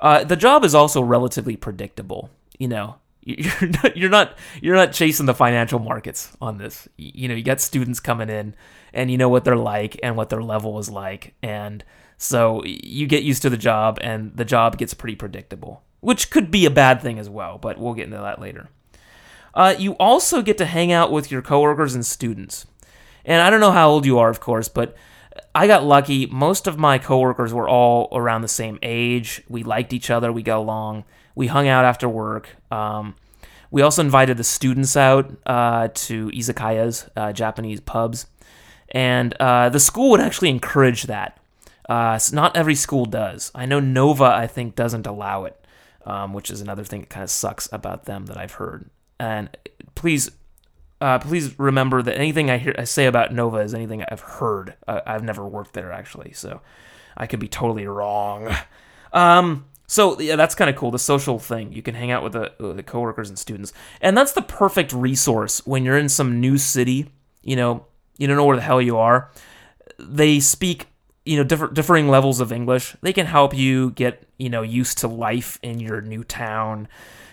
Uh, 0.00 0.24
the 0.24 0.36
job 0.36 0.64
is 0.64 0.74
also 0.74 1.00
relatively 1.00 1.54
predictable. 1.54 2.28
You 2.58 2.68
know, 2.68 2.96
you're 3.26 3.70
not, 3.70 3.96
you're 3.96 4.10
not 4.10 4.38
you're 4.60 4.76
not 4.76 4.92
chasing 4.92 5.24
the 5.24 5.34
financial 5.34 5.78
markets 5.78 6.36
on 6.42 6.58
this. 6.58 6.86
You 6.98 7.28
know, 7.28 7.34
you 7.34 7.42
got 7.42 7.60
students 7.60 7.98
coming 7.98 8.28
in, 8.28 8.54
and 8.92 9.10
you 9.10 9.16
know 9.16 9.30
what 9.30 9.44
they're 9.44 9.56
like 9.56 9.98
and 10.02 10.14
what 10.16 10.28
their 10.28 10.42
level 10.42 10.78
is 10.78 10.90
like, 10.90 11.34
and 11.42 11.82
so 12.18 12.62
you 12.64 13.06
get 13.06 13.22
used 13.22 13.40
to 13.42 13.50
the 13.50 13.56
job, 13.56 13.98
and 14.02 14.36
the 14.36 14.44
job 14.44 14.76
gets 14.76 14.92
pretty 14.92 15.16
predictable, 15.16 15.82
which 16.00 16.30
could 16.30 16.50
be 16.50 16.66
a 16.66 16.70
bad 16.70 17.00
thing 17.00 17.18
as 17.18 17.30
well. 17.30 17.56
But 17.56 17.78
we'll 17.78 17.94
get 17.94 18.04
into 18.04 18.18
that 18.18 18.40
later. 18.40 18.68
Uh, 19.54 19.74
you 19.78 19.92
also 19.92 20.42
get 20.42 20.58
to 20.58 20.66
hang 20.66 20.92
out 20.92 21.10
with 21.10 21.30
your 21.30 21.40
coworkers 21.40 21.94
and 21.94 22.04
students. 22.04 22.66
And 23.24 23.40
I 23.40 23.48
don't 23.48 23.60
know 23.60 23.72
how 23.72 23.88
old 23.88 24.04
you 24.04 24.18
are, 24.18 24.28
of 24.28 24.40
course, 24.40 24.68
but 24.68 24.96
I 25.54 25.66
got 25.66 25.84
lucky. 25.84 26.26
Most 26.26 26.66
of 26.66 26.76
my 26.76 26.98
coworkers 26.98 27.54
were 27.54 27.68
all 27.68 28.08
around 28.12 28.42
the 28.42 28.48
same 28.48 28.78
age. 28.82 29.42
We 29.48 29.62
liked 29.62 29.92
each 29.92 30.10
other. 30.10 30.30
We 30.32 30.42
got 30.42 30.58
along. 30.58 31.04
We 31.34 31.48
hung 31.48 31.68
out 31.68 31.84
after 31.84 32.08
work. 32.08 32.48
Um, 32.70 33.16
we 33.70 33.82
also 33.82 34.02
invited 34.02 34.36
the 34.36 34.44
students 34.44 34.96
out 34.96 35.32
uh, 35.46 35.88
to 35.94 36.28
izakayas, 36.28 37.08
uh, 37.16 37.32
Japanese 37.32 37.80
pubs, 37.80 38.26
and 38.90 39.34
uh, 39.34 39.68
the 39.68 39.80
school 39.80 40.10
would 40.10 40.20
actually 40.20 40.50
encourage 40.50 41.04
that. 41.04 41.40
Uh, 41.88 42.18
not 42.32 42.56
every 42.56 42.74
school 42.74 43.04
does. 43.04 43.50
I 43.54 43.66
know 43.66 43.80
Nova, 43.80 44.24
I 44.24 44.46
think, 44.46 44.74
doesn't 44.74 45.06
allow 45.06 45.44
it, 45.44 45.66
um, 46.06 46.32
which 46.32 46.50
is 46.50 46.60
another 46.60 46.84
thing 46.84 47.00
that 47.00 47.10
kind 47.10 47.24
of 47.24 47.30
sucks 47.30 47.68
about 47.72 48.04
them 48.04 48.26
that 48.26 48.36
I've 48.36 48.52
heard. 48.52 48.88
And 49.18 49.50
please 49.94 50.30
uh, 51.00 51.18
please 51.18 51.58
remember 51.58 52.00
that 52.00 52.16
anything 52.16 52.50
I 52.50 52.56
hear 52.56 52.74
I 52.78 52.84
say 52.84 53.06
about 53.06 53.32
Nova 53.32 53.58
is 53.58 53.74
anything 53.74 54.04
I've 54.10 54.20
heard. 54.20 54.74
Uh, 54.86 55.00
I've 55.04 55.22
never 55.22 55.46
worked 55.46 55.74
there 55.74 55.92
actually, 55.92 56.32
so 56.32 56.60
I 57.16 57.26
could 57.26 57.40
be 57.40 57.48
totally 57.48 57.86
wrong. 57.86 58.54
Um, 59.12 59.66
so 59.86 60.18
yeah, 60.20 60.36
that's 60.36 60.54
kind 60.54 60.70
of 60.70 60.76
cool. 60.76 60.90
The 60.90 60.98
social 60.98 61.38
thing 61.38 61.72
you 61.72 61.82
can 61.82 61.94
hang 61.94 62.10
out 62.10 62.22
with 62.22 62.32
the, 62.32 62.52
with 62.58 62.76
the 62.76 62.82
coworkers 62.82 63.28
and 63.28 63.38
students, 63.38 63.72
and 64.00 64.16
that's 64.16 64.32
the 64.32 64.42
perfect 64.42 64.92
resource 64.92 65.64
when 65.66 65.84
you're 65.84 65.98
in 65.98 66.08
some 66.08 66.40
new 66.40 66.58
city. 66.58 67.10
You 67.42 67.56
know, 67.56 67.86
you 68.16 68.26
don't 68.26 68.36
know 68.36 68.46
where 68.46 68.56
the 68.56 68.62
hell 68.62 68.80
you 68.80 68.96
are. 68.96 69.30
They 69.98 70.40
speak 70.40 70.88
you 71.24 71.36
know 71.36 71.44
different 71.44 71.74
differing 71.74 72.08
levels 72.08 72.40
of 72.40 72.52
English. 72.52 72.96
They 73.00 73.12
can 73.12 73.26
help 73.26 73.54
you 73.54 73.90
get 73.90 74.26
you 74.38 74.50
know 74.50 74.62
used 74.62 74.98
to 74.98 75.08
life 75.08 75.58
in 75.62 75.80
your 75.80 76.00
new 76.00 76.24
town 76.24 76.88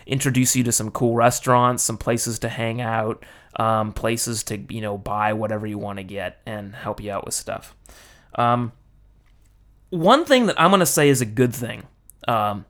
introduce 0.05 0.55
you 0.55 0.63
to 0.63 0.71
some 0.71 0.91
cool 0.91 1.15
restaurants, 1.15 1.83
some 1.83 1.97
places 1.97 2.39
to 2.39 2.49
hang 2.49 2.81
out, 2.81 3.25
um, 3.55 3.93
places 3.93 4.43
to 4.43 4.57
you 4.69 4.81
know 4.81 4.97
buy 4.97 5.33
whatever 5.33 5.65
you 5.65 5.77
want 5.77 5.97
to 5.97 6.03
get, 6.03 6.41
and 6.45 6.75
help 6.75 7.01
you 7.01 7.11
out 7.11 7.25
with 7.25 7.33
stuff. 7.33 7.75
Um, 8.35 8.71
one 9.89 10.25
thing 10.25 10.45
that 10.47 10.59
I'm 10.59 10.71
gonna 10.71 10.85
say 10.85 11.09
is 11.09 11.21
a 11.21 11.25
good 11.25 11.53
thing. 11.53 11.83
Um, 12.27 12.65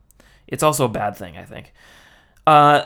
it's 0.47 0.63
also 0.63 0.85
a 0.85 0.89
bad 0.89 1.15
thing, 1.15 1.37
I 1.37 1.43
think. 1.45 1.73
Uh, 2.45 2.83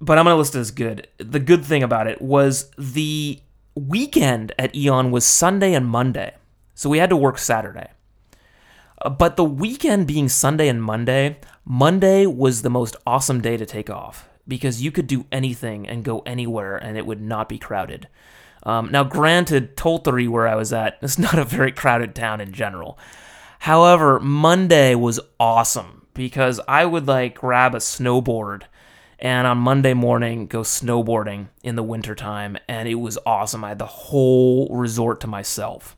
but 0.00 0.18
I'm 0.18 0.24
gonna 0.24 0.36
list 0.36 0.54
it 0.54 0.60
as 0.60 0.70
good. 0.70 1.08
The 1.18 1.40
good 1.40 1.64
thing 1.64 1.82
about 1.82 2.06
it 2.06 2.20
was 2.20 2.70
the 2.76 3.40
weekend 3.74 4.52
at 4.58 4.74
Eon 4.74 5.10
was 5.10 5.24
Sunday 5.24 5.74
and 5.74 5.86
Monday, 5.86 6.34
so 6.74 6.90
we 6.90 6.98
had 6.98 7.10
to 7.10 7.16
work 7.16 7.38
Saturday. 7.38 7.90
Uh, 9.00 9.10
But 9.10 9.36
the 9.36 9.44
weekend 9.44 10.06
being 10.06 10.28
Sunday 10.28 10.68
and 10.68 10.82
Monday, 10.82 11.38
Monday 11.64 12.26
was 12.26 12.62
the 12.62 12.70
most 12.70 12.96
awesome 13.06 13.40
day 13.40 13.56
to 13.56 13.66
take 13.66 13.88
off 13.88 14.28
because 14.46 14.82
you 14.82 14.90
could 14.92 15.06
do 15.06 15.24
anything 15.32 15.88
and 15.88 16.04
go 16.04 16.20
anywhere 16.26 16.76
and 16.76 16.98
it 16.98 17.06
would 17.06 17.20
not 17.20 17.48
be 17.48 17.58
crowded. 17.58 18.08
Um, 18.64 18.90
now, 18.90 19.04
granted, 19.04 19.76
Tottori, 19.76 20.28
where 20.28 20.48
I 20.48 20.54
was 20.54 20.72
at, 20.72 20.98
is 21.02 21.18
not 21.18 21.38
a 21.38 21.44
very 21.44 21.72
crowded 21.72 22.14
town 22.14 22.40
in 22.40 22.52
general. 22.52 22.98
However, 23.60 24.20
Monday 24.20 24.94
was 24.94 25.20
awesome 25.40 26.03
because 26.14 26.60
I 26.66 26.84
would 26.84 27.06
like 27.06 27.36
grab 27.36 27.74
a 27.74 27.78
snowboard 27.78 28.62
and 29.18 29.46
on 29.46 29.58
Monday 29.58 29.94
morning 29.94 30.46
go 30.46 30.60
snowboarding 30.60 31.48
in 31.62 31.76
the 31.76 31.82
wintertime 31.82 32.56
and 32.68 32.88
it 32.88 32.96
was 32.96 33.18
awesome. 33.26 33.64
I 33.64 33.70
had 33.70 33.78
the 33.78 33.86
whole 33.86 34.68
resort 34.70 35.20
to 35.20 35.26
myself. 35.26 35.96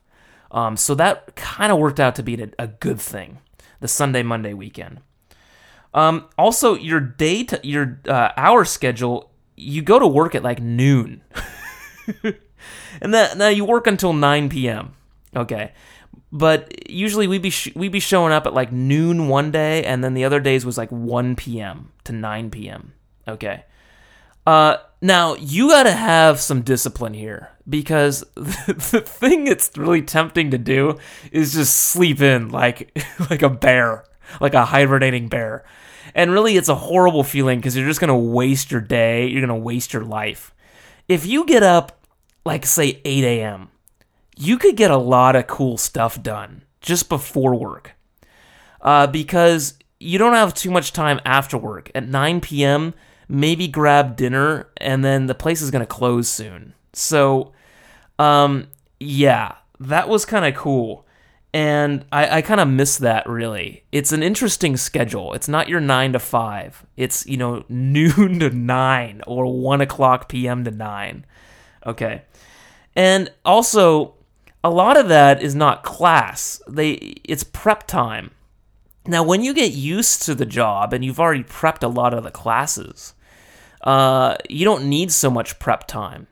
Um, 0.51 0.77
so 0.77 0.95
that 0.95 1.35
kind 1.35 1.71
of 1.71 1.77
worked 1.77 1.99
out 1.99 2.15
to 2.15 2.23
be 2.23 2.51
a, 2.57 2.67
good 2.67 3.01
thing, 3.01 3.39
the 3.79 3.87
Sunday 3.87 4.23
Monday 4.23 4.53
weekend. 4.53 5.01
Um, 5.93 6.29
also, 6.37 6.75
your 6.75 6.99
day, 6.99 7.43
to, 7.45 7.59
your 7.63 7.99
uh, 8.07 8.29
hour 8.37 8.65
schedule, 8.65 9.31
you 9.55 9.81
go 9.81 9.99
to 9.99 10.07
work 10.07 10.35
at 10.35 10.43
like 10.43 10.61
noon, 10.61 11.21
and 13.01 13.13
that 13.13 13.37
now 13.37 13.47
you 13.47 13.65
work 13.65 13.87
until 13.87 14.13
nine 14.13 14.49
p.m. 14.49 14.93
Okay, 15.35 15.71
but 16.31 16.89
usually 16.89 17.27
we'd 17.27 17.41
be 17.41 17.49
sh- 17.49 17.75
we 17.75 17.89
be 17.89 17.99
showing 17.99 18.33
up 18.33 18.45
at 18.45 18.53
like 18.53 18.71
noon 18.71 19.27
one 19.27 19.51
day, 19.51 19.83
and 19.83 20.03
then 20.03 20.13
the 20.13 20.25
other 20.25 20.39
days 20.39 20.65
was 20.65 20.77
like 20.77 20.89
one 20.91 21.35
p.m. 21.35 21.91
to 22.03 22.11
nine 22.11 22.49
p.m. 22.49 22.93
Okay. 23.27 23.63
Uh, 24.45 24.77
now 25.01 25.35
you 25.35 25.69
got 25.69 25.83
to 25.83 25.91
have 25.91 26.39
some 26.39 26.61
discipline 26.61 27.13
here 27.13 27.49
because 27.67 28.21
the 28.35 29.03
thing 29.05 29.45
that's 29.45 29.77
really 29.77 30.01
tempting 30.01 30.51
to 30.51 30.57
do 30.57 30.97
is 31.31 31.53
just 31.53 31.75
sleep 31.75 32.21
in 32.21 32.49
like 32.49 32.97
like 33.29 33.41
a 33.41 33.49
bear, 33.49 34.05
like 34.39 34.53
a 34.53 34.65
hibernating 34.65 35.27
bear. 35.27 35.63
And 36.15 36.31
really 36.31 36.57
it's 36.57 36.69
a 36.69 36.75
horrible 36.75 37.23
feeling 37.23 37.59
because 37.59 37.75
you're 37.75 37.87
just 37.87 37.99
to 38.07 38.15
waste 38.15 38.71
your 38.71 38.81
day, 38.81 39.27
you're 39.27 39.41
to 39.49 39.55
waste 39.55 39.93
your 39.93 40.03
life. 40.03 40.53
If 41.07 41.25
you 41.25 41.45
get 41.45 41.63
up 41.63 42.05
like 42.45 42.65
say 42.65 43.01
8 43.03 43.23
a.m., 43.23 43.69
you 44.37 44.57
could 44.57 44.75
get 44.75 44.91
a 44.91 44.97
lot 44.97 45.35
of 45.35 45.47
cool 45.47 45.77
stuff 45.77 46.21
done 46.21 46.63
just 46.81 47.09
before 47.09 47.55
work. 47.55 47.93
Uh, 48.81 49.07
because 49.07 49.73
you 49.99 50.17
don't 50.17 50.33
have 50.33 50.53
too 50.53 50.71
much 50.71 50.93
time 50.93 51.19
after 51.25 51.57
work. 51.57 51.89
At 51.95 52.07
9 52.07 52.41
p.m., 52.41 52.93
maybe 53.27 53.67
grab 53.67 54.15
dinner, 54.15 54.69
and 54.77 55.03
then 55.03 55.25
the 55.25 55.35
place 55.35 55.61
is 55.61 55.71
going 55.71 55.81
to 55.81 55.87
close 55.87 56.29
soon. 56.29 56.73
So, 56.93 57.51
um, 58.19 58.67
yeah, 58.99 59.55
that 59.79 60.07
was 60.07 60.25
kind 60.25 60.45
of 60.45 60.55
cool. 60.55 61.05
And 61.53 62.05
I, 62.11 62.37
I 62.37 62.41
kind 62.43 62.61
of 62.61 62.67
miss 62.67 62.97
that 62.97 63.27
really. 63.27 63.83
It's 63.91 64.11
an 64.11 64.21
interesting 64.21 64.77
schedule. 64.77 65.33
It's 65.33 65.47
not 65.47 65.69
your 65.69 65.79
nine 65.79 66.13
to 66.13 66.19
five. 66.19 66.85
It's, 66.95 67.25
you 67.25 67.37
know, 67.37 67.63
noon 67.69 68.39
to 68.39 68.51
nine 68.51 69.21
or 69.25 69.45
one 69.45 69.81
o'clock 69.81 70.29
PM 70.29 70.63
to 70.65 70.71
nine. 70.71 71.25
Okay. 71.85 72.21
And 72.95 73.31
also, 73.43 74.16
a 74.63 74.69
lot 74.69 74.97
of 74.97 75.07
that 75.09 75.41
is 75.41 75.55
not 75.55 75.83
class. 75.83 76.61
They 76.67 76.91
it's 77.23 77.43
prep 77.43 77.87
time. 77.87 78.31
Now, 79.05 79.23
when 79.23 79.41
you 79.41 79.53
get 79.53 79.71
used 79.71 80.23
to 80.23 80.35
the 80.35 80.45
job 80.45 80.91
and 80.91 81.03
you've 81.03 81.19
already 81.19 81.43
prepped 81.43 81.83
a 81.83 81.87
lot 81.87 82.13
of 82.13 82.23
the 82.23 82.31
classes, 82.31 83.13
uh, 83.83 84.35
you 84.49 84.65
don't 84.65 84.89
need 84.89 85.11
so 85.11 85.29
much 85.29 85.59
prep 85.59 85.87
time. 85.87 86.27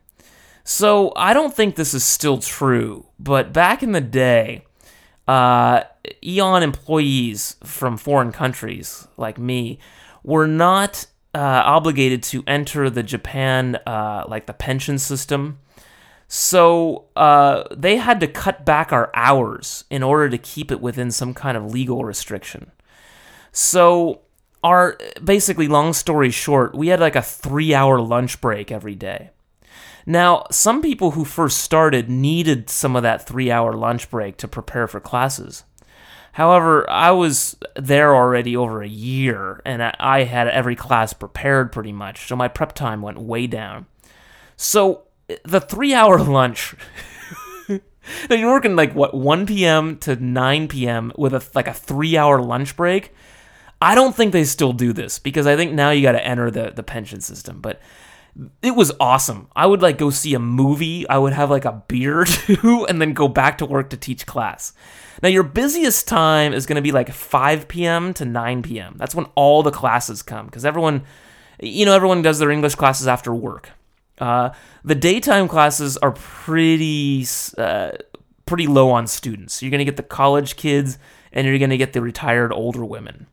So 0.65 1.13
I 1.15 1.33
don't 1.33 1.53
think 1.53 1.75
this 1.75 1.93
is 1.93 2.03
still 2.03 2.39
true, 2.39 3.05
but 3.19 3.53
back 3.53 3.83
in 3.83 3.91
the 3.91 4.01
day, 4.01 4.65
uh, 5.27 5.83
Eon 6.23 6.63
employees 6.63 7.55
from 7.63 7.97
foreign 7.97 8.31
countries 8.31 9.07
like 9.15 9.37
me 9.37 9.79
were 10.23 10.47
not 10.47 11.05
uh, 11.33 11.61
obligated 11.65 12.23
to 12.23 12.43
enter 12.47 12.89
the 12.89 13.03
Japan 13.03 13.75
uh, 13.85 14.25
like 14.27 14.47
the 14.47 14.53
pension 14.53 14.97
system. 14.97 15.59
So 16.27 17.05
uh, 17.15 17.63
they 17.71 17.97
had 17.97 18.19
to 18.21 18.27
cut 18.27 18.65
back 18.65 18.91
our 18.91 19.11
hours 19.13 19.83
in 19.89 20.03
order 20.03 20.29
to 20.29 20.37
keep 20.37 20.71
it 20.71 20.81
within 20.81 21.11
some 21.11 21.33
kind 21.33 21.55
of 21.55 21.71
legal 21.71 22.03
restriction. 22.03 22.71
So 23.51 24.21
our 24.63 24.97
basically 25.23 25.67
long 25.67 25.93
story 25.93 26.31
short, 26.31 26.75
we 26.75 26.87
had 26.87 26.99
like 26.99 27.15
a 27.15 27.21
three 27.21 27.73
hour 27.73 28.01
lunch 28.01 28.41
break 28.41 28.71
every 28.71 28.95
day. 28.95 29.29
Now, 30.07 30.45
some 30.51 30.81
people 30.81 31.11
who 31.11 31.25
first 31.25 31.59
started 31.59 32.09
needed 32.09 32.69
some 32.69 32.95
of 32.95 33.03
that 33.03 33.27
three 33.27 33.51
hour 33.51 33.73
lunch 33.73 34.09
break 34.09 34.37
to 34.37 34.47
prepare 34.47 34.87
for 34.87 34.99
classes. 34.99 35.63
However, 36.33 36.89
I 36.89 37.11
was 37.11 37.55
there 37.75 38.13
already 38.13 38.57
over 38.57 38.81
a 38.81 38.87
year 38.87 39.61
and 39.65 39.81
I 39.81 40.23
had 40.23 40.47
every 40.49 40.75
class 40.75 41.13
prepared 41.13 41.71
pretty 41.71 41.93
much, 41.93 42.27
so 42.27 42.35
my 42.35 42.49
prep 42.49 42.73
time 42.73 43.01
went 43.01 43.19
way 43.19 43.47
down. 43.47 43.85
So 44.57 45.04
the 45.43 45.59
three 45.59 45.93
hour 45.93 46.19
lunch. 46.19 46.75
now 47.69 48.35
you're 48.35 48.51
working 48.51 48.75
like 48.75 48.93
what 48.93 49.13
1 49.13 49.45
p.m. 49.45 49.97
to 49.99 50.15
9 50.15 50.67
p.m. 50.67 51.11
with 51.17 51.33
a 51.33 51.43
like 51.53 51.67
a 51.67 51.73
three 51.73 52.17
hour 52.17 52.41
lunch 52.41 52.75
break. 52.75 53.13
I 53.81 53.93
don't 53.95 54.15
think 54.15 54.31
they 54.31 54.45
still 54.45 54.73
do 54.73 54.93
this 54.93 55.19
because 55.19 55.47
I 55.47 55.55
think 55.55 55.73
now 55.73 55.91
you 55.91 56.01
got 56.01 56.13
to 56.13 56.25
enter 56.25 56.49
the 56.49 56.71
the 56.71 56.83
pension 56.83 57.21
system. 57.21 57.61
But 57.61 57.81
it 58.61 58.75
was 58.75 58.91
awesome. 58.99 59.47
I 59.55 59.65
would 59.65 59.81
like 59.81 59.97
go 59.97 60.09
see 60.09 60.33
a 60.33 60.39
movie. 60.39 61.07
I 61.07 61.17
would 61.17 61.33
have 61.33 61.49
like 61.49 61.65
a 61.65 61.83
beer 61.87 62.19
or 62.21 62.25
two, 62.25 62.85
and 62.87 63.01
then 63.01 63.13
go 63.13 63.27
back 63.27 63.57
to 63.59 63.65
work 63.65 63.89
to 63.91 63.97
teach 63.97 64.25
class. 64.25 64.73
Now 65.23 65.29
your 65.29 65.43
busiest 65.43 66.07
time 66.07 66.53
is 66.53 66.65
going 66.65 66.75
to 66.75 66.81
be 66.81 66.91
like 66.91 67.11
5 67.11 67.67
p.m. 67.67 68.13
to 68.15 68.25
9 68.25 68.63
p.m. 68.63 68.95
That's 68.97 69.15
when 69.15 69.27
all 69.35 69.63
the 69.63 69.71
classes 69.71 70.21
come 70.21 70.45
because 70.45 70.65
everyone, 70.65 71.03
you 71.59 71.85
know, 71.85 71.95
everyone 71.95 72.21
does 72.21 72.39
their 72.39 72.51
English 72.51 72.75
classes 72.75 73.07
after 73.07 73.33
work. 73.33 73.71
Uh, 74.17 74.51
the 74.83 74.95
daytime 74.95 75.47
classes 75.47 75.97
are 75.97 76.11
pretty 76.11 77.25
uh, 77.57 77.91
pretty 78.45 78.67
low 78.67 78.91
on 78.91 79.07
students. 79.07 79.61
You're 79.61 79.71
going 79.71 79.79
to 79.79 79.85
get 79.85 79.97
the 79.97 80.03
college 80.03 80.55
kids 80.55 80.97
and 81.31 81.45
you're 81.45 81.57
going 81.57 81.69
to 81.69 81.77
get 81.77 81.93
the 81.93 82.01
retired 82.01 82.53
older 82.53 82.85
women. 82.85 83.27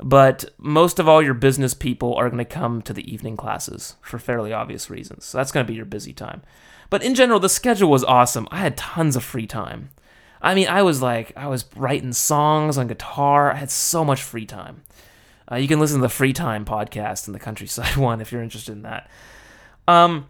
But 0.00 0.44
most 0.58 0.98
of 0.98 1.08
all 1.08 1.22
your 1.22 1.34
business 1.34 1.74
people 1.74 2.14
are 2.14 2.28
going 2.28 2.38
to 2.38 2.44
come 2.44 2.82
to 2.82 2.92
the 2.92 3.12
evening 3.12 3.36
classes 3.36 3.96
for 4.00 4.18
fairly 4.18 4.52
obvious 4.52 4.88
reasons. 4.88 5.24
So 5.24 5.38
that's 5.38 5.50
going 5.50 5.66
to 5.66 5.70
be 5.70 5.76
your 5.76 5.84
busy 5.84 6.12
time. 6.12 6.42
But 6.90 7.02
in 7.02 7.14
general, 7.14 7.40
the 7.40 7.48
schedule 7.48 7.90
was 7.90 8.04
awesome. 8.04 8.48
I 8.50 8.58
had 8.58 8.76
tons 8.76 9.16
of 9.16 9.24
free 9.24 9.46
time. 9.46 9.90
I 10.40 10.54
mean, 10.54 10.68
I 10.68 10.82
was 10.82 11.02
like, 11.02 11.32
I 11.36 11.48
was 11.48 11.64
writing 11.74 12.12
songs 12.12 12.78
on 12.78 12.86
guitar. 12.86 13.50
I 13.50 13.56
had 13.56 13.70
so 13.70 14.04
much 14.04 14.22
free 14.22 14.46
time. 14.46 14.82
Uh, 15.50 15.56
you 15.56 15.66
can 15.66 15.80
listen 15.80 15.98
to 15.98 16.02
the 16.02 16.08
Free 16.08 16.32
Time 16.32 16.64
podcast 16.64 17.26
in 17.26 17.32
the 17.32 17.38
Countryside 17.38 17.96
one 17.96 18.20
if 18.20 18.30
you're 18.30 18.42
interested 18.42 18.72
in 18.72 18.82
that. 18.82 19.10
Um, 19.88 20.28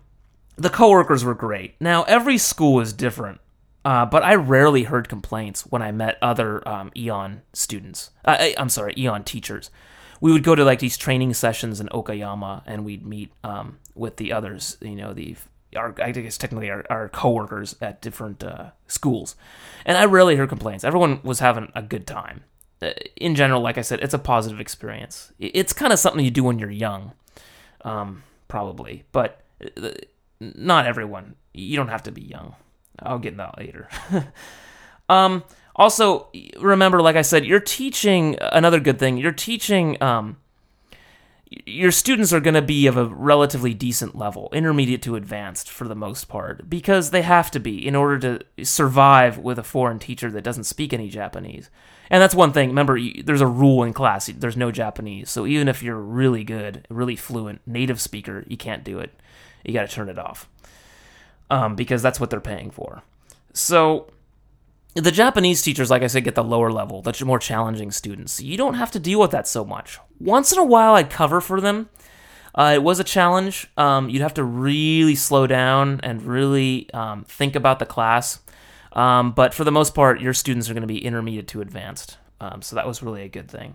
the 0.57 0.71
coworkers 0.71 1.25
were 1.25 1.35
great. 1.35 1.75
Now 1.81 2.05
every 2.05 2.39
school 2.39 2.81
is 2.81 2.93
different, 2.93 3.41
uh, 3.85 4.07
but 4.07 4.23
I 4.23 4.35
rarely 4.37 4.85
heard 4.85 5.09
complaints 5.09 5.63
when 5.67 5.83
I 5.83 5.93
met 5.93 6.17
other 6.23 6.67
um, 6.67 6.91
Eon 6.97 7.43
students. 7.53 8.11
Uh, 8.25 8.37
I- 8.39 8.55
I'm 8.57 8.69
sorry, 8.71 8.95
Eon 8.97 9.25
teachers. 9.25 9.71
We 10.21 10.33
would 10.33 10.43
go 10.43 10.55
to 10.55 10.65
like 10.65 10.79
these 10.81 10.97
training 10.97 11.35
sessions 11.35 11.81
in 11.81 11.89
Okayama, 11.89 12.63
and 12.67 12.85
we'd 12.85 13.07
meet 13.07 13.31
um, 13.45 13.79
with 13.95 14.17
the 14.17 14.33
others. 14.33 14.77
You 14.81 14.97
know, 14.97 15.13
the 15.13 15.37
our 15.77 15.95
I 16.03 16.11
guess 16.13 16.39
technically 16.39 16.71
our, 16.71 16.85
our 16.91 17.09
coworkers 17.09 17.77
at 17.81 18.01
different 18.01 18.43
uh, 18.43 18.71
schools, 18.89 19.37
and 19.87 19.97
I 19.97 20.07
rarely 20.07 20.35
heard 20.37 20.49
complaints. 20.49 20.83
Everyone 20.83 21.21
was 21.23 21.39
having 21.41 21.71
a 21.75 21.83
good 21.83 22.07
time. 22.07 22.43
Uh, 22.83 22.91
in 23.17 23.35
general, 23.37 23.61
like 23.61 23.77
I 23.79 23.83
said, 23.83 24.01
it's 24.01 24.15
a 24.15 24.19
positive 24.19 24.61
experience. 24.61 25.33
It's 25.39 25.73
kind 25.73 25.93
of 25.93 25.99
something 26.01 26.25
you 26.25 26.31
do 26.33 26.45
when 26.45 26.59
you're 26.61 26.71
young, 26.71 27.13
um, 27.83 28.23
probably, 28.49 29.05
but 29.13 29.41
not 30.41 30.87
everyone. 30.87 31.35
You 31.55 31.77
don't 31.77 31.89
have 31.89 32.05
to 32.05 32.13
be 32.13 32.23
young. 32.23 32.55
I'll 33.01 33.19
get 33.19 33.33
into 33.33 33.45
that 33.45 33.59
later. 33.59 33.89
um, 35.09 35.45
also, 35.77 36.29
remember, 36.59 37.01
like 37.01 37.17
I 37.17 37.23
said, 37.23 37.45
you're 37.45 37.61
teaching 37.61 38.37
another 38.41 38.81
good 38.81 38.99
thing. 38.99 39.17
You're 39.17 39.33
teaching. 39.33 40.01
Um, 40.03 40.39
your 41.65 41.91
students 41.91 42.33
are 42.33 42.41
going 42.41 42.55
to 42.55 42.63
be 42.63 42.87
of 42.87 42.99
a 42.99 43.07
relatively 43.07 43.73
decent 43.73 44.15
level, 44.15 44.51
intermediate 44.53 45.01
to 45.03 45.17
advanced 45.17 45.71
for 45.71 45.89
the 45.89 45.95
most 45.95 46.29
part, 46.29 46.69
because 46.69 47.11
they 47.11 47.23
have 47.23 47.51
to 47.53 47.61
be 47.61 47.87
in 47.87 47.97
order 47.97 48.19
to 48.19 48.65
survive 48.67 49.39
with 49.39 49.59
a 49.59 49.63
foreign 49.63 49.99
teacher 49.99 50.31
that 50.31 50.45
doesn't 50.45 50.65
speak 50.65 50.93
any 50.93 51.09
Japanese. 51.09 51.71
And 52.11 52.23
that's 52.23 52.35
one 52.35 52.53
thing. 52.53 52.69
Remember, 52.69 52.99
there's 53.25 53.41
a 53.41 53.47
rule 53.47 53.83
in 53.83 53.95
class. 53.95 54.27
There's 54.27 54.57
no 54.57 54.71
Japanese. 54.71 55.31
So 55.31 55.47
even 55.47 55.69
if 55.69 55.83
you're 55.83 55.97
really 55.97 56.45
good, 56.45 56.87
really 56.91 57.17
fluent, 57.17 57.63
native 57.67 58.01
speaker, 58.01 58.45
you 58.47 58.57
can't 58.57 58.85
do 58.85 58.99
it. 58.99 59.19
You 59.69 59.75
got 59.75 59.89
to 59.89 59.95
turn 59.95 60.09
it 60.09 60.19
off. 60.19 60.49
Um, 61.51 61.77
because 61.77 62.03
that's 62.03 62.19
what 62.19 62.31
they're 62.31 62.41
paying 62.41 62.71
for. 62.71 63.03
So 63.53 64.11
the 64.95 65.11
Japanese 65.11 65.63
teachers, 65.63 65.91
like 65.91 66.03
I 66.03 66.07
said, 66.07 66.25
get 66.25 66.35
the 66.35 66.45
lower 66.45 66.71
level, 66.73 67.03
the 67.03 67.25
more 67.25 67.39
challenging 67.39 67.91
students. 67.91 68.41
You 68.43 68.57
don't 68.57 68.75
have 68.75 68.91
to 68.93 68.99
deal 68.99 69.21
with 69.21 69.31
that 69.31 69.47
so 69.47 69.65
much. 69.65 69.99
Once 70.19 70.53
in 70.53 70.59
a 70.59 70.65
while, 70.65 70.95
I'd 70.95 71.11
cover 71.11 71.41
for 71.41 71.61
them. 71.61 71.89
Uh, 72.55 72.73
it 72.75 72.83
was 72.83 72.99
a 72.99 73.05
challenge. 73.05 73.69
Um, 73.77 74.09
you'd 74.09 74.23
have 74.23 74.35
to 74.35 74.45
really 74.45 75.15
slow 75.15 75.47
down 75.47 76.01
and 76.03 76.23
really 76.23 76.91
um, 76.93 77.25
think 77.25 77.55
about 77.55 77.79
the 77.79 77.87
class. 77.87 78.41
Um, 78.93 79.33
but 79.33 79.55
for 79.55 79.65
the 79.65 79.73
most 79.73 79.95
part, 79.95 80.21
your 80.21 80.35
students 80.35 80.69
are 80.69 80.75
going 80.75 80.81
to 80.81 80.89
be 80.89 81.05
intermediate 81.05 81.49
to 81.49 81.61
advanced. 81.61 82.19
Um, 82.41 82.63
so 82.63 82.75
that 82.77 82.87
was 82.87 83.03
really 83.03 83.23
a 83.23 83.29
good 83.29 83.51
thing. 83.51 83.75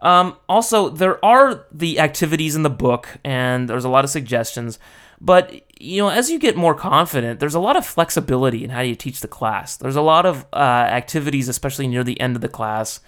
Um, 0.00 0.36
also, 0.48 0.88
there 0.88 1.22
are 1.24 1.66
the 1.72 1.98
activities 1.98 2.54
in 2.54 2.62
the 2.62 2.70
book, 2.70 3.18
and 3.24 3.68
there's 3.68 3.84
a 3.84 3.88
lot 3.88 4.04
of 4.04 4.10
suggestions. 4.10 4.78
But 5.20 5.62
you 5.80 6.02
know, 6.02 6.08
as 6.08 6.30
you 6.30 6.38
get 6.38 6.56
more 6.56 6.74
confident, 6.74 7.40
there's 7.40 7.54
a 7.54 7.60
lot 7.60 7.76
of 7.76 7.84
flexibility 7.84 8.64
in 8.64 8.70
how 8.70 8.80
you 8.80 8.94
teach 8.94 9.20
the 9.20 9.28
class. 9.28 9.76
There's 9.76 9.96
a 9.96 10.02
lot 10.02 10.26
of 10.26 10.46
uh, 10.52 10.56
activities, 10.56 11.48
especially 11.48 11.88
near 11.88 12.04
the 12.04 12.20
end 12.20 12.36
of 12.36 12.42
the 12.42 12.48
class, 12.48 13.00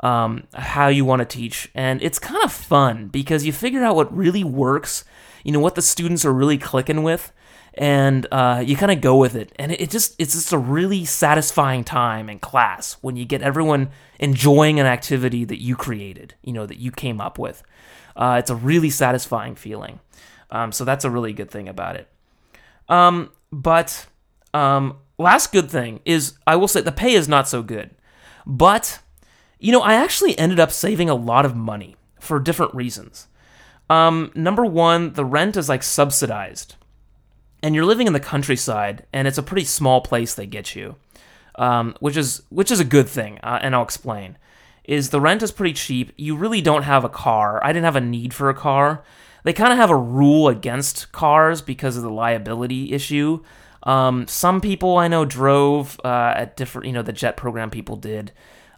um, 0.00 0.44
how 0.54 0.88
you 0.88 1.04
want 1.04 1.20
to 1.20 1.26
teach, 1.26 1.70
and 1.74 2.02
it's 2.02 2.18
kind 2.18 2.42
of 2.42 2.52
fun 2.52 3.08
because 3.08 3.44
you 3.44 3.52
figure 3.52 3.84
out 3.84 3.96
what 3.96 4.14
really 4.16 4.44
works. 4.44 5.04
You 5.44 5.52
know 5.52 5.60
what 5.60 5.74
the 5.74 5.82
students 5.82 6.24
are 6.24 6.32
really 6.32 6.58
clicking 6.58 7.02
with, 7.02 7.32
and 7.74 8.26
uh, 8.32 8.62
you 8.64 8.76
kind 8.76 8.92
of 8.92 9.00
go 9.00 9.16
with 9.16 9.34
it. 9.34 9.52
And 9.56 9.72
it, 9.72 9.80
it 9.80 9.90
just 9.90 10.14
it's 10.18 10.34
just 10.34 10.52
a 10.52 10.58
really 10.58 11.04
satisfying 11.04 11.84
time 11.84 12.28
in 12.28 12.38
class 12.38 12.94
when 13.00 13.16
you 13.16 13.24
get 13.24 13.42
everyone 13.42 13.90
enjoying 14.18 14.80
an 14.80 14.86
activity 14.86 15.44
that 15.44 15.60
you 15.60 15.76
created. 15.76 16.34
You 16.42 16.52
know 16.52 16.66
that 16.66 16.78
you 16.78 16.90
came 16.90 17.20
up 17.20 17.38
with. 17.38 17.62
Uh, 18.16 18.36
it's 18.38 18.50
a 18.50 18.56
really 18.56 18.90
satisfying 18.90 19.54
feeling. 19.54 20.00
Um, 20.50 20.72
so 20.72 20.84
that's 20.84 21.04
a 21.04 21.10
really 21.10 21.32
good 21.32 21.50
thing 21.50 21.68
about 21.68 21.96
it. 21.96 22.08
Um, 22.88 23.30
but 23.52 24.06
um, 24.52 24.98
last 25.18 25.52
good 25.52 25.70
thing 25.70 26.00
is 26.04 26.34
I 26.46 26.56
will 26.56 26.68
say 26.68 26.80
the 26.80 26.92
pay 26.92 27.14
is 27.14 27.28
not 27.28 27.48
so 27.48 27.62
good, 27.62 27.90
but 28.46 29.00
you 29.58 29.72
know 29.72 29.80
I 29.80 29.94
actually 29.94 30.38
ended 30.38 30.58
up 30.58 30.72
saving 30.72 31.08
a 31.08 31.14
lot 31.14 31.44
of 31.44 31.54
money 31.54 31.96
for 32.18 32.38
different 32.40 32.74
reasons. 32.74 33.28
Um, 33.88 34.30
number 34.36 34.64
one, 34.64 35.14
the 35.14 35.24
rent 35.24 35.56
is 35.56 35.68
like 35.68 35.82
subsidized, 35.82 36.76
and 37.62 37.74
you're 37.74 37.84
living 37.84 38.06
in 38.06 38.12
the 38.12 38.20
countryside, 38.20 39.06
and 39.12 39.28
it's 39.28 39.38
a 39.38 39.42
pretty 39.42 39.64
small 39.64 40.00
place 40.00 40.34
they 40.34 40.46
get 40.46 40.74
you, 40.74 40.96
um, 41.56 41.94
which 42.00 42.16
is 42.16 42.42
which 42.48 42.70
is 42.70 42.80
a 42.80 42.84
good 42.84 43.08
thing, 43.08 43.38
uh, 43.42 43.58
and 43.62 43.74
I'll 43.74 43.82
explain. 43.82 44.38
Is 44.84 45.10
the 45.10 45.20
rent 45.20 45.42
is 45.42 45.52
pretty 45.52 45.74
cheap. 45.74 46.12
You 46.16 46.36
really 46.36 46.60
don't 46.60 46.82
have 46.82 47.04
a 47.04 47.08
car. 47.08 47.60
I 47.62 47.72
didn't 47.72 47.84
have 47.84 47.96
a 47.96 48.00
need 48.00 48.34
for 48.34 48.48
a 48.48 48.54
car 48.54 49.04
they 49.42 49.52
kind 49.52 49.72
of 49.72 49.78
have 49.78 49.90
a 49.90 49.96
rule 49.96 50.48
against 50.48 51.12
cars 51.12 51.62
because 51.62 51.96
of 51.96 52.02
the 52.02 52.10
liability 52.10 52.92
issue. 52.92 53.42
Um, 53.82 54.26
some 54.26 54.60
people 54.60 54.98
I 54.98 55.08
know 55.08 55.24
drove 55.24 55.98
uh, 56.04 56.34
at 56.36 56.56
different, 56.56 56.86
you 56.86 56.92
know, 56.92 57.02
the 57.02 57.12
jet 57.12 57.36
program 57.36 57.70
people 57.70 57.96
did. 57.96 58.32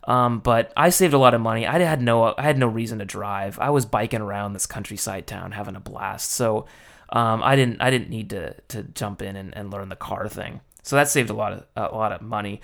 Um, 0.05 0.41
but 0.41 0.73
I 0.77 0.91
saved 0.91 1.15
a 1.15 1.19
lot 1.19 1.35
of 1.35 1.41
money. 1.41 1.67
I 1.67 1.79
had 1.79 2.03
no, 2.03 2.35
I 2.37 2.43
had 2.43 2.59
no 2.59 2.67
reason 2.67 2.99
to 2.99 3.05
drive. 3.05 3.59
I 3.59 3.71
was 3.71 3.87
biking 3.87 4.21
around 4.21 4.53
this 4.53 4.67
countryside 4.67 5.27
town 5.27 5.53
having 5.53 5.77
a 5.77 5.81
blast. 5.81 6.33
So 6.33 6.67
um, 7.13 7.43
I 7.43 7.57
didn't, 7.57 7.81
I 7.81 7.91
didn't 7.91 8.11
need 8.11 8.31
to 8.31 8.55
to 8.69 8.83
jump 8.83 9.23
in 9.23 9.37
and, 9.37 9.57
and 9.57 9.71
learn 9.71 9.89
the 9.89 9.97
car 9.97 10.29
thing. 10.29 10.61
So 10.83 10.97
that 10.97 11.09
saved 11.09 11.31
a 11.31 11.35
lot 11.35 11.53
of 11.53 11.65
a 11.77 11.95
lot 11.95 12.13
of 12.13 12.23
money. 12.23 12.61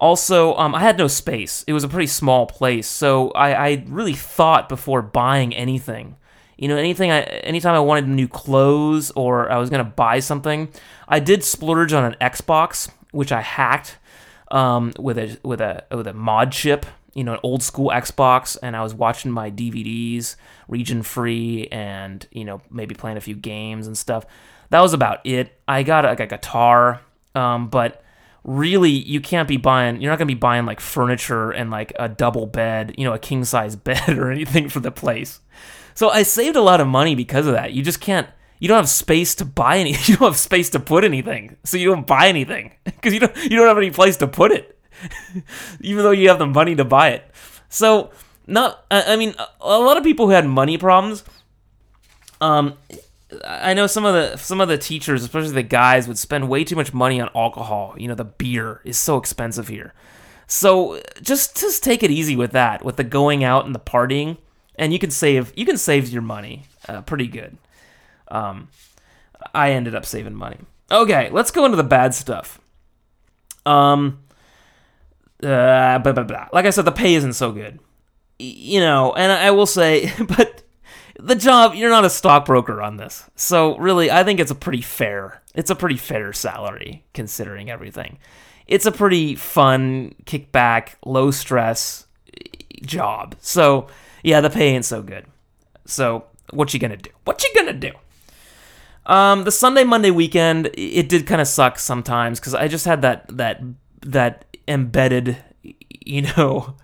Also, 0.00 0.56
um, 0.56 0.74
I 0.74 0.80
had 0.80 0.98
no 0.98 1.06
space. 1.06 1.64
It 1.68 1.72
was 1.72 1.84
a 1.84 1.88
pretty 1.88 2.08
small 2.08 2.46
place, 2.46 2.88
so 2.88 3.30
I, 3.32 3.52
I 3.52 3.84
really 3.86 4.14
thought 4.14 4.68
before 4.68 5.00
buying 5.00 5.54
anything 5.54 6.16
you 6.62 6.68
know, 6.68 6.76
anything 6.76 7.10
I 7.10 7.22
anytime 7.22 7.74
I 7.74 7.80
wanted 7.80 8.06
new 8.06 8.28
clothes 8.28 9.10
or 9.16 9.50
I 9.50 9.58
was 9.58 9.68
gonna 9.68 9.82
buy 9.82 10.20
something, 10.20 10.68
I 11.08 11.18
did 11.18 11.42
splurge 11.42 11.92
on 11.92 12.04
an 12.04 12.14
Xbox, 12.20 12.88
which 13.10 13.32
I 13.32 13.40
hacked 13.40 13.98
um, 14.52 14.92
with 14.96 15.18
a 15.18 15.36
with 15.42 15.60
a 15.60 15.84
with 15.90 16.06
a 16.06 16.12
mod 16.12 16.52
chip, 16.52 16.86
you 17.14 17.24
know, 17.24 17.32
an 17.32 17.40
old 17.42 17.64
school 17.64 17.90
Xbox, 17.90 18.56
and 18.62 18.76
I 18.76 18.82
was 18.84 18.94
watching 18.94 19.32
my 19.32 19.50
DVDs 19.50 20.36
region 20.72 21.02
free, 21.02 21.68
and 21.70 22.26
you 22.32 22.44
know 22.44 22.60
maybe 22.70 22.94
playing 22.94 23.16
a 23.16 23.20
few 23.20 23.36
games 23.36 23.86
and 23.86 23.96
stuff. 23.96 24.26
That 24.70 24.80
was 24.80 24.94
about 24.94 25.24
it. 25.24 25.56
I 25.68 25.82
got 25.82 26.04
like 26.04 26.20
a 26.20 26.26
guitar, 26.26 27.00
um, 27.34 27.68
but 27.68 28.02
really 28.44 28.90
you 28.90 29.20
can't 29.20 29.46
be 29.46 29.56
buying 29.56 30.00
you're 30.00 30.10
not 30.10 30.18
to 30.18 30.26
be 30.26 30.34
buying 30.34 30.66
like 30.66 30.80
furniture 30.80 31.52
and 31.52 31.70
like 31.70 31.92
a 31.96 32.08
double 32.08 32.44
bed 32.44 32.92
you 32.98 33.04
know 33.04 33.12
a 33.12 33.18
king 33.18 33.44
size 33.44 33.76
bed 33.90 34.18
or 34.18 34.32
anything 34.32 34.68
for 34.68 34.80
the 34.80 34.90
place 34.90 35.38
so 35.94 36.10
I 36.10 36.22
saved 36.22 36.56
a 36.56 36.62
lot 36.62 36.80
of 36.80 36.86
money 36.86 37.14
because 37.14 37.46
of 37.46 37.54
that. 37.54 37.72
You 37.72 37.82
just 37.82 38.00
can't. 38.00 38.28
You 38.58 38.68
don't 38.68 38.76
have 38.76 38.88
space 38.88 39.34
to 39.36 39.44
buy 39.44 39.78
any. 39.78 39.92
You 40.06 40.16
don't 40.16 40.28
have 40.28 40.38
space 40.38 40.70
to 40.70 40.80
put 40.80 41.04
anything, 41.04 41.56
so 41.64 41.76
you 41.76 41.88
don't 41.88 42.06
buy 42.06 42.28
anything 42.28 42.72
because 42.84 43.12
you 43.12 43.20
don't. 43.20 43.36
You 43.36 43.56
don't 43.56 43.68
have 43.68 43.78
any 43.78 43.90
place 43.90 44.16
to 44.18 44.28
put 44.28 44.52
it, 44.52 44.78
even 45.80 46.02
though 46.04 46.10
you 46.12 46.28
have 46.28 46.38
the 46.38 46.46
money 46.46 46.74
to 46.76 46.84
buy 46.84 47.10
it. 47.10 47.30
So 47.68 48.10
not. 48.46 48.84
I 48.90 49.16
mean, 49.16 49.34
a 49.60 49.78
lot 49.78 49.96
of 49.96 50.04
people 50.04 50.26
who 50.26 50.32
had 50.32 50.46
money 50.46 50.78
problems. 50.78 51.24
Um, 52.40 52.76
I 53.44 53.72
know 53.72 53.86
some 53.86 54.04
of 54.04 54.14
the 54.14 54.36
some 54.36 54.60
of 54.60 54.68
the 54.68 54.78
teachers, 54.78 55.22
especially 55.22 55.52
the 55.52 55.62
guys, 55.62 56.08
would 56.08 56.18
spend 56.18 56.48
way 56.48 56.64
too 56.64 56.76
much 56.76 56.92
money 56.92 57.20
on 57.20 57.30
alcohol. 57.34 57.94
You 57.96 58.08
know, 58.08 58.14
the 58.14 58.24
beer 58.24 58.80
is 58.84 58.98
so 58.98 59.16
expensive 59.16 59.68
here. 59.68 59.94
So 60.46 61.00
just 61.22 61.58
just 61.58 61.82
take 61.82 62.02
it 62.02 62.10
easy 62.10 62.36
with 62.36 62.52
that, 62.52 62.84
with 62.84 62.96
the 62.96 63.04
going 63.04 63.42
out 63.44 63.64
and 63.64 63.74
the 63.74 63.80
partying 63.80 64.38
and 64.76 64.92
you 64.92 64.98
can 64.98 65.10
save 65.10 65.52
you 65.56 65.64
can 65.64 65.76
save 65.76 66.08
your 66.08 66.22
money 66.22 66.64
uh, 66.88 67.02
pretty 67.02 67.26
good. 67.26 67.56
Um, 68.28 68.68
I 69.54 69.72
ended 69.72 69.94
up 69.94 70.06
saving 70.06 70.34
money. 70.34 70.58
Okay, 70.90 71.30
let's 71.30 71.50
go 71.50 71.64
into 71.64 71.76
the 71.76 71.84
bad 71.84 72.14
stuff. 72.14 72.60
Um, 73.64 74.20
uh, 75.42 75.98
blah, 75.98 76.12
blah, 76.12 76.24
blah. 76.24 76.48
like 76.52 76.66
I 76.66 76.70
said, 76.70 76.84
the 76.84 76.92
pay 76.92 77.14
isn't 77.14 77.34
so 77.34 77.52
good. 77.52 77.78
You 78.42 78.80
know, 78.80 79.12
and 79.12 79.30
I 79.30 79.52
will 79.52 79.66
say, 79.66 80.12
but 80.36 80.62
the 81.18 81.34
job 81.36 81.74
you're 81.74 81.90
not 81.90 82.04
a 82.04 82.10
stockbroker 82.10 82.82
on 82.82 82.96
this, 82.96 83.30
so 83.36 83.76
really, 83.78 84.10
I 84.10 84.24
think 84.24 84.40
it's 84.40 84.50
a 84.50 84.56
pretty 84.56 84.82
fair. 84.82 85.42
It's 85.54 85.70
a 85.70 85.74
pretty 85.74 85.96
fair 85.96 86.32
salary 86.32 87.04
considering 87.14 87.70
everything. 87.70 88.18
It's 88.66 88.86
a 88.86 88.92
pretty 88.92 89.34
fun, 89.34 90.14
kickback, 90.24 90.94
low 91.04 91.30
stress 91.30 92.06
job. 92.82 93.36
So 93.40 93.88
yeah, 94.22 94.40
the 94.40 94.50
pay 94.50 94.68
ain't 94.68 94.84
so 94.84 95.02
good. 95.02 95.26
So 95.84 96.24
what 96.50 96.72
you 96.74 96.80
gonna 96.80 96.96
do? 96.96 97.10
What 97.24 97.42
you 97.44 97.50
gonna 97.54 97.72
do? 97.74 97.92
Um, 99.06 99.44
the 99.44 99.52
Sunday 99.52 99.84
Monday 99.84 100.10
weekend, 100.10 100.70
it 100.74 101.08
did 101.08 101.26
kind 101.26 101.40
of 101.40 101.48
suck 101.48 101.78
sometimes 101.78 102.38
because 102.38 102.54
I 102.54 102.68
just 102.68 102.86
had 102.86 103.02
that 103.02 103.26
that 103.36 103.62
that 104.02 104.44
embedded, 104.68 105.36
you 105.62 106.22
know, 106.36 106.76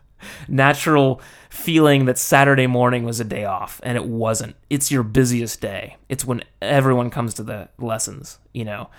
natural 0.49 1.21
feeling 1.51 2.05
that 2.05 2.19
Saturday 2.19 2.67
morning 2.67 3.05
was 3.05 3.21
a 3.21 3.25
day 3.25 3.45
off, 3.45 3.81
and 3.83 3.97
it 3.97 4.05
wasn't. 4.05 4.57
It's 4.71 4.91
your 4.91 5.03
busiest 5.03 5.61
day. 5.61 5.97
It's 6.09 6.25
when 6.25 6.43
everyone 6.61 7.11
comes 7.11 7.35
to 7.35 7.43
the 7.43 7.69
lessons, 7.79 8.39
you 8.53 8.65
know. 8.65 8.91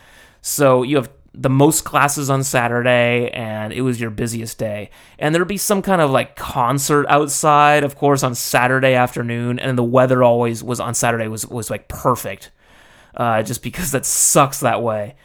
So 0.41 0.83
you 0.83 0.95
have 0.95 1.09
the 1.33 1.49
most 1.49 1.83
classes 1.83 2.29
on 2.29 2.43
Saturday 2.43 3.29
and 3.29 3.71
it 3.71 3.81
was 3.81 4.01
your 4.01 4.09
busiest 4.09 4.57
day. 4.57 4.89
And 5.19 5.33
there'd 5.33 5.47
be 5.47 5.57
some 5.57 5.81
kind 5.81 6.01
of 6.01 6.09
like 6.09 6.35
concert 6.35 7.05
outside, 7.07 7.83
of 7.83 7.95
course, 7.95 8.23
on 8.23 8.35
Saturday 8.35 8.93
afternoon, 8.93 9.59
and 9.59 9.77
the 9.77 9.83
weather 9.83 10.23
always 10.23 10.63
was 10.63 10.79
on 10.79 10.93
Saturday 10.93 11.27
was 11.27 11.45
was 11.45 11.69
like 11.69 11.87
perfect. 11.87 12.51
Uh, 13.15 13.41
just 13.43 13.63
because 13.63 13.91
that 13.91 14.05
sucks 14.05 14.59
that 14.59 14.81
way. 14.81 15.15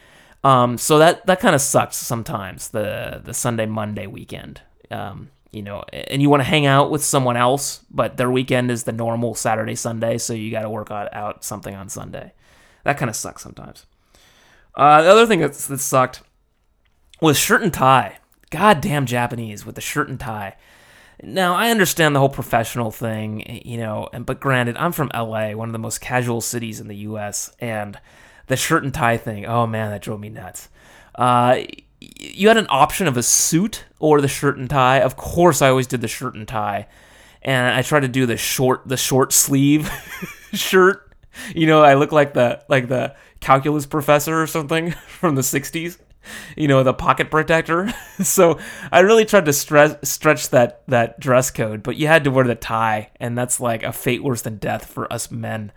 Um, 0.43 0.77
so 0.77 0.99
that 0.99 1.25
that 1.25 1.39
kind 1.39 1.55
of 1.55 1.61
sucks 1.61 1.97
sometimes 1.97 2.69
the 2.69 3.21
the 3.23 3.33
Sunday 3.33 3.65
Monday 3.65 4.07
weekend. 4.07 4.61
Um, 4.91 5.31
you 5.55 5.61
know, 5.61 5.83
and 5.93 6.21
you 6.21 6.29
want 6.29 6.41
to 6.41 6.45
hang 6.45 6.65
out 6.65 6.91
with 6.91 7.03
someone 7.03 7.37
else, 7.37 7.81
but 7.89 8.17
their 8.17 8.29
weekend 8.29 8.69
is 8.69 8.83
the 8.83 8.91
normal 8.91 9.35
Saturday 9.35 9.75
Sunday, 9.75 10.17
so 10.17 10.33
you 10.33 10.51
got 10.51 10.63
to 10.63 10.69
work 10.69 10.91
out 10.91 11.45
something 11.45 11.73
on 11.73 11.87
Sunday. 11.87 12.33
That 12.83 12.97
kind 12.97 13.09
of 13.09 13.15
sucks 13.15 13.41
sometimes. 13.41 13.85
Uh, 14.75 15.01
the 15.01 15.09
other 15.09 15.25
thing 15.25 15.39
that 15.39 15.53
that 15.53 15.79
sucked 15.79 16.21
was 17.21 17.37
shirt 17.39 17.61
and 17.61 17.73
tie. 17.73 18.17
Goddamn 18.49 19.05
Japanese 19.05 19.65
with 19.65 19.75
the 19.75 19.81
shirt 19.81 20.09
and 20.09 20.19
tie. 20.19 20.57
Now 21.23 21.55
I 21.55 21.71
understand 21.71 22.13
the 22.13 22.19
whole 22.19 22.29
professional 22.29 22.91
thing, 22.91 23.61
you 23.65 23.77
know, 23.77 24.09
and 24.11 24.25
but 24.25 24.41
granted, 24.41 24.75
I'm 24.75 24.91
from 24.91 25.09
LA, 25.13 25.51
one 25.51 25.69
of 25.69 25.73
the 25.73 25.79
most 25.79 26.01
casual 26.01 26.41
cities 26.41 26.81
in 26.81 26.89
the 26.89 26.97
U.S., 26.97 27.55
and 27.59 27.97
the 28.47 28.57
shirt 28.57 28.83
and 28.83 28.93
tie 28.93 29.17
thing. 29.17 29.45
Oh 29.45 29.65
man, 29.65 29.91
that 29.91 30.01
drove 30.01 30.19
me 30.19 30.29
nuts. 30.29 30.67
Uh, 31.15 31.59
you 32.19 32.47
had 32.47 32.57
an 32.57 32.67
option 32.69 33.07
of 33.07 33.17
a 33.17 33.23
suit 33.23 33.85
or 33.99 34.21
the 34.21 34.27
shirt 34.27 34.57
and 34.57 34.69
tie. 34.69 34.99
Of 34.99 35.15
course, 35.15 35.61
I 35.61 35.69
always 35.69 35.87
did 35.87 36.01
the 36.01 36.07
shirt 36.07 36.35
and 36.35 36.47
tie, 36.47 36.87
and 37.41 37.73
I 37.75 37.81
tried 37.81 38.01
to 38.01 38.07
do 38.07 38.25
the 38.25 38.37
short 38.37 38.87
the 38.87 38.97
short 38.97 39.33
sleeve 39.33 39.89
shirt. 40.53 41.13
You 41.53 41.67
know, 41.67 41.83
I 41.83 41.95
look 41.95 42.11
like 42.11 42.33
the 42.33 42.63
like 42.69 42.87
the 42.87 43.15
calculus 43.39 43.85
professor 43.85 44.41
or 44.41 44.47
something 44.47 44.91
from 45.07 45.35
the 45.35 45.41
60s 45.41 45.97
you 46.57 46.67
know 46.67 46.81
the 46.81 46.93
pocket 46.93 47.29
protector 47.29 47.93
so 48.23 48.57
i 48.91 49.01
really 49.01 49.25
tried 49.25 49.45
to 49.45 49.53
stress, 49.53 49.95
stretch 50.01 50.49
that 50.49 50.81
that 50.87 51.19
dress 51.19 51.51
code 51.51 51.83
but 51.83 51.95
you 51.95 52.07
had 52.07 52.23
to 52.23 52.31
wear 52.31 52.45
the 52.45 52.55
tie 52.55 53.11
and 53.19 53.37
that's 53.37 53.59
like 53.59 53.83
a 53.83 53.91
fate 53.91 54.23
worse 54.23 54.41
than 54.41 54.57
death 54.57 54.85
for 54.85 55.11
us 55.13 55.29
men 55.29 55.71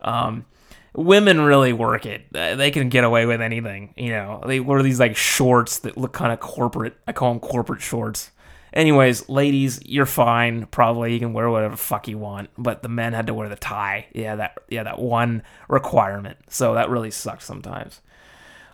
um, 0.00 0.46
women 0.94 1.40
really 1.40 1.72
work 1.72 2.04
it 2.06 2.24
uh, 2.34 2.54
they 2.54 2.70
can 2.70 2.88
get 2.88 3.04
away 3.04 3.24
with 3.26 3.40
anything 3.40 3.94
you 3.96 4.10
know 4.10 4.42
they 4.46 4.60
wear 4.60 4.82
these 4.82 5.00
like 5.00 5.16
shorts 5.16 5.78
that 5.80 5.96
look 5.96 6.12
kind 6.12 6.32
of 6.32 6.40
corporate 6.40 6.94
i 7.06 7.12
call 7.12 7.32
them 7.32 7.40
corporate 7.40 7.80
shorts 7.80 8.30
Anyways, 8.72 9.28
ladies, 9.28 9.80
you're 9.84 10.06
fine. 10.06 10.64
Probably 10.66 11.12
you 11.12 11.18
can 11.18 11.34
wear 11.34 11.50
whatever 11.50 11.76
fuck 11.76 12.08
you 12.08 12.16
want, 12.16 12.48
but 12.56 12.82
the 12.82 12.88
men 12.88 13.12
had 13.12 13.26
to 13.26 13.34
wear 13.34 13.48
the 13.48 13.56
tie. 13.56 14.06
Yeah, 14.14 14.36
that 14.36 14.58
yeah 14.68 14.82
that 14.84 14.98
one 14.98 15.42
requirement. 15.68 16.38
So 16.48 16.74
that 16.74 16.88
really 16.88 17.10
sucked 17.10 17.42
sometimes. 17.42 18.00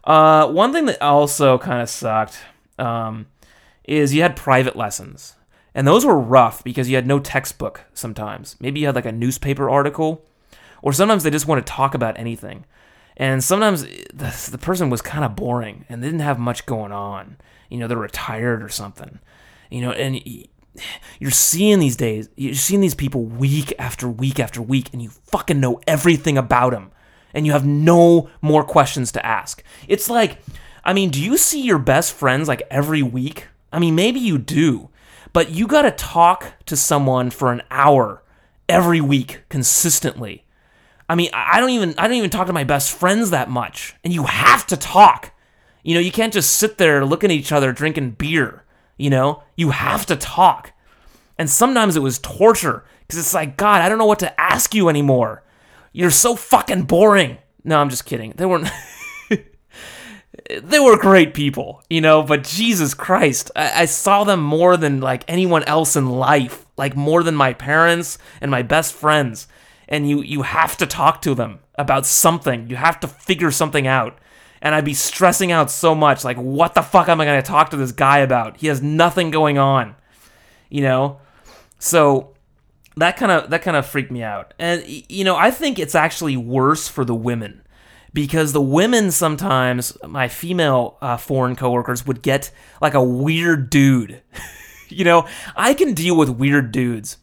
Uh, 0.05 0.49
one 0.49 0.73
thing 0.73 0.87
that 0.87 1.03
also 1.03 1.59
kind 1.59 1.83
of 1.83 1.91
sucked 1.91 2.39
um, 2.79 3.27
is 3.85 4.15
you 4.15 4.23
had 4.23 4.37
private 4.37 4.77
lessons, 4.77 5.35
And 5.75 5.87
those 5.87 6.07
were 6.07 6.19
rough 6.19 6.63
because 6.63 6.89
you 6.89 6.95
had 6.95 7.07
no 7.07 7.19
textbook 7.19 7.85
sometimes. 7.93 8.57
Maybe 8.61 8.81
you 8.81 8.87
had 8.87 8.95
like 8.95 9.05
a 9.05 9.13
newspaper 9.13 9.69
article, 9.69 10.25
or 10.83 10.93
sometimes 10.93 11.23
they 11.23 11.31
just 11.31 11.47
want 11.47 11.65
to 11.65 11.73
talk 11.73 11.95
about 11.95 12.19
anything. 12.19 12.65
And 13.17 13.43
sometimes 13.43 13.85
eh, 13.85 14.05
the, 14.15 14.49
the 14.53 14.59
person 14.59 14.91
was 14.91 15.03
kind 15.03 15.25
of 15.25 15.37
boring 15.37 15.85
and 15.89 16.03
they 16.03 16.07
didn't 16.07 16.21
have 16.21 16.39
much 16.39 16.67
going 16.67 16.93
on. 16.93 17.37
You 17.69 17.79
know, 17.79 17.89
they're 17.89 17.99
retired 17.99 18.63
or 18.63 18.69
something. 18.69 19.19
You 19.71 19.83
know, 19.83 19.93
and 19.93 20.21
you're 21.19 21.31
seeing 21.31 21.81
these 21.81 21.97
days, 21.97 22.29
you're 22.37 22.55
seeing 22.55 22.81
these 22.81 22.95
people 22.95 23.25
week 23.25 23.73
after 23.79 24.09
week 24.09 24.41
after 24.41 24.63
week, 24.63 24.91
and 24.93 25.03
you 25.03 25.11
fucking 25.11 25.61
know 25.61 25.81
everything 25.87 26.39
about 26.39 26.71
them. 26.71 26.93
And 27.35 27.45
you 27.45 27.53
have 27.53 27.67
no 27.67 28.31
more 28.41 28.65
questions 28.65 29.13
to 29.13 29.25
ask. 29.27 29.63
It's 29.87 30.09
like, 30.09 30.39
I 30.83 30.95
mean, 30.95 31.11
do 31.11 31.23
you 31.23 31.37
see 31.37 31.63
your 31.63 31.79
best 31.79 32.13
friends 32.15 32.49
like 32.49 32.63
every 32.71 33.03
week? 33.03 33.49
I 33.71 33.79
mean, 33.79 33.95
maybe 33.95 34.19
you 34.19 34.39
do, 34.39 34.89
but 35.35 35.51
you 35.51 35.67
got 35.67 35.83
to 35.83 35.91
talk 35.91 36.55
to 36.67 36.77
someone 36.77 37.29
for 37.31 37.53
an 37.53 37.63
hour 37.71 38.23
every 38.69 39.01
week 39.01 39.43
consistently. 39.51 40.45
I 41.09 41.15
mean, 41.15 41.31
I 41.33 41.59
don't 41.61 41.71
even 41.71 41.95
I 41.99 42.07
don't 42.07 42.17
even 42.17 42.31
talk 42.31 42.47
to 42.49 42.53
my 42.53 42.65
best 42.65 42.93
friends 42.93 43.31
that 43.31 43.49
much, 43.49 43.95
and 44.05 44.13
you 44.13 44.25
have 44.25 44.67
to 44.69 44.77
talk. 44.77 45.33
You 45.83 45.95
know, 45.95 46.01
you 46.01 46.13
can't 46.13 46.33
just 46.33 46.57
sit 46.57 46.77
there 46.77 47.05
looking 47.05 47.31
at 47.31 47.37
each 47.37 47.53
other 47.53 47.73
drinking 47.73 48.13
beer. 48.13 48.65
You 48.97 49.11
know, 49.11 49.43
you 49.57 49.71
have 49.71 50.07
to 50.07 50.17
talk. 50.17 50.73
And 51.39 51.49
sometimes 51.49 51.97
it 51.97 52.03
was 52.03 52.19
torture 52.19 52.85
because 53.01 53.19
it's 53.19 53.33
like, 53.33 53.57
God, 53.57 53.81
I 53.81 53.89
don't 53.89 53.99
know 53.99 54.07
what 54.07 54.19
to 54.19 54.41
ask 54.41 54.75
you 54.75 54.89
anymore. 54.89 55.45
You're 55.93 56.11
so 56.11 56.35
fucking 56.35 56.83
boring. 56.83 57.39
No, 57.65 57.81
I'm 57.81 57.91
just 57.91 58.05
kidding. 58.05 58.35
They 58.37 58.45
weren't. 58.45 58.69
they 60.63 60.79
were 60.79 60.99
great 60.99 61.35
people, 61.35 61.83
you 61.89 62.01
know, 62.01 62.23
but 62.23 62.45
Jesus 62.45 62.95
Christ, 62.95 63.51
I-, 63.57 63.83
I 63.83 63.85
saw 63.85 64.25
them 64.25 64.41
more 64.41 64.77
than 64.77 65.01
like 65.01 65.25
anyone 65.29 65.65
else 65.65 65.97
in 65.97 66.09
life, 66.11 66.67
like 66.77 66.97
more 66.97 67.23
than 67.23 67.35
my 67.35 67.53
parents 67.53 68.19
and 68.41 68.51
my 68.51 68.63
best 68.63 68.93
friends. 68.95 69.47
And 69.89 70.09
you 70.09 70.23
you 70.23 70.43
have 70.43 70.77
to 70.79 70.87
talk 70.87 71.23
to 71.23 71.35
them 71.35 71.61
about 71.77 72.07
something. 72.07 72.69
You 72.69 72.77
have 72.77 73.01
to 73.01 73.09
figure 73.09 73.51
something 73.51 73.87
out. 73.87 74.19
And 74.61 74.75
I'd 74.75 74.85
be 74.85 74.95
stressing 74.95 75.53
out 75.53 75.71
so 75.71 75.95
much, 75.95 76.25
like, 76.25 76.37
what 76.37 76.75
the 76.75 76.83
fuck 76.83 77.09
am 77.09 77.21
I 77.21 77.25
gonna 77.25 77.43
talk 77.43 77.71
to 77.71 77.77
this 77.77 77.93
guy 77.93 78.19
about? 78.19 78.59
He 78.59 78.67
has 78.67 78.83
nothing 78.83 79.31
going 79.31 79.57
on, 79.57 79.95
you 80.69 80.83
know. 80.83 81.21
So 81.79 82.35
that 82.97 83.17
kind 83.17 83.33
of 83.33 83.51
that 83.51 83.63
kind 83.63 83.77
of 83.77 83.87
freaked 83.87 84.11
me 84.11 84.23
out. 84.23 84.55
And 84.59 84.85
you 84.87 85.25
know, 85.25 85.37
I 85.37 85.51
think 85.51 85.79
it's 85.79 85.95
actually 85.95 86.37
worse 86.37 86.89
for 86.89 87.05
the 87.05 87.15
women 87.15 87.63
because 88.13 88.53
the 88.53 88.61
women 88.61 89.11
sometimes, 89.11 89.97
my 90.07 90.29
female 90.29 90.97
uh, 91.01 91.17
foreign 91.17 91.57
coworkers, 91.57 92.07
would 92.07 92.23
get 92.23 92.51
like 92.81 92.95
a 92.95 93.03
weird 93.03 93.71
dude. 93.71 94.23
you 94.89 95.05
know, 95.05 95.27
I 95.57 95.75
can 95.75 95.95
deal 95.95 96.17
with 96.17 96.29
weird 96.29 96.73
dudes. 96.73 97.19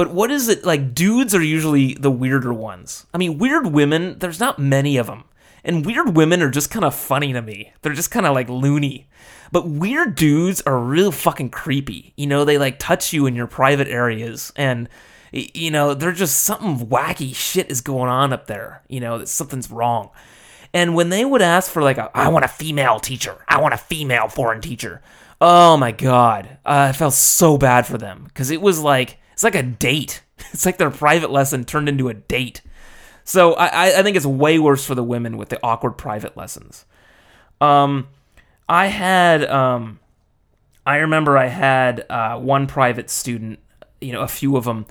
But 0.00 0.12
what 0.12 0.30
is 0.30 0.48
it 0.48 0.64
like? 0.64 0.94
Dudes 0.94 1.34
are 1.34 1.42
usually 1.42 1.92
the 1.92 2.10
weirder 2.10 2.54
ones. 2.54 3.04
I 3.12 3.18
mean, 3.18 3.36
weird 3.36 3.66
women, 3.66 4.18
there's 4.18 4.40
not 4.40 4.58
many 4.58 4.96
of 4.96 5.08
them. 5.08 5.24
And 5.62 5.84
weird 5.84 6.16
women 6.16 6.40
are 6.40 6.48
just 6.48 6.70
kind 6.70 6.86
of 6.86 6.94
funny 6.94 7.34
to 7.34 7.42
me. 7.42 7.74
They're 7.82 7.92
just 7.92 8.10
kind 8.10 8.24
of 8.24 8.34
like 8.34 8.48
loony. 8.48 9.10
But 9.52 9.68
weird 9.68 10.14
dudes 10.14 10.62
are 10.62 10.78
real 10.78 11.12
fucking 11.12 11.50
creepy. 11.50 12.14
You 12.16 12.28
know, 12.28 12.46
they 12.46 12.56
like 12.56 12.78
touch 12.78 13.12
you 13.12 13.26
in 13.26 13.36
your 13.36 13.46
private 13.46 13.88
areas 13.88 14.54
and 14.56 14.88
you 15.32 15.70
know, 15.70 15.92
they're 15.92 16.12
just 16.12 16.44
something 16.44 16.88
wacky 16.88 17.34
shit 17.34 17.70
is 17.70 17.82
going 17.82 18.08
on 18.08 18.32
up 18.32 18.46
there. 18.46 18.82
You 18.88 19.00
know, 19.00 19.26
something's 19.26 19.70
wrong. 19.70 20.08
And 20.72 20.94
when 20.94 21.10
they 21.10 21.26
would 21.26 21.42
ask 21.42 21.70
for 21.70 21.82
like 21.82 21.98
a, 21.98 22.10
I 22.14 22.28
want 22.28 22.46
a 22.46 22.48
female 22.48 23.00
teacher, 23.00 23.44
I 23.48 23.60
want 23.60 23.74
a 23.74 23.76
female 23.76 24.28
foreign 24.28 24.62
teacher. 24.62 25.02
Oh 25.42 25.76
my 25.76 25.92
god, 25.92 26.56
uh, 26.64 26.88
I 26.88 26.92
felt 26.92 27.12
so 27.12 27.58
bad 27.58 27.86
for 27.86 27.98
them 27.98 28.24
because 28.24 28.50
it 28.50 28.62
was 28.62 28.80
like 28.80 29.19
it's 29.40 29.44
like 29.44 29.54
a 29.54 29.62
date. 29.62 30.22
It's 30.52 30.66
like 30.66 30.78
their 30.78 30.90
private 30.90 31.30
lesson 31.30 31.64
turned 31.64 31.88
into 31.88 32.08
a 32.08 32.14
date. 32.14 32.62
So 33.24 33.52
I, 33.54 33.98
I 33.98 34.02
think 34.02 34.16
it's 34.16 34.26
way 34.26 34.58
worse 34.58 34.84
for 34.84 34.94
the 34.94 35.04
women 35.04 35.36
with 35.36 35.50
the 35.50 35.60
awkward 35.62 35.92
private 35.92 36.34
lessons. 36.36 36.86
Um, 37.60 38.08
I 38.68 38.86
had 38.86 39.44
um, 39.44 40.00
I 40.86 40.96
remember 40.96 41.38
I 41.38 41.46
had 41.46 42.06
uh, 42.08 42.38
one 42.38 42.66
private 42.66 43.10
student, 43.10 43.60
you 44.00 44.12
know, 44.12 44.22
a 44.22 44.28
few 44.28 44.56
of 44.56 44.64
them 44.64 44.86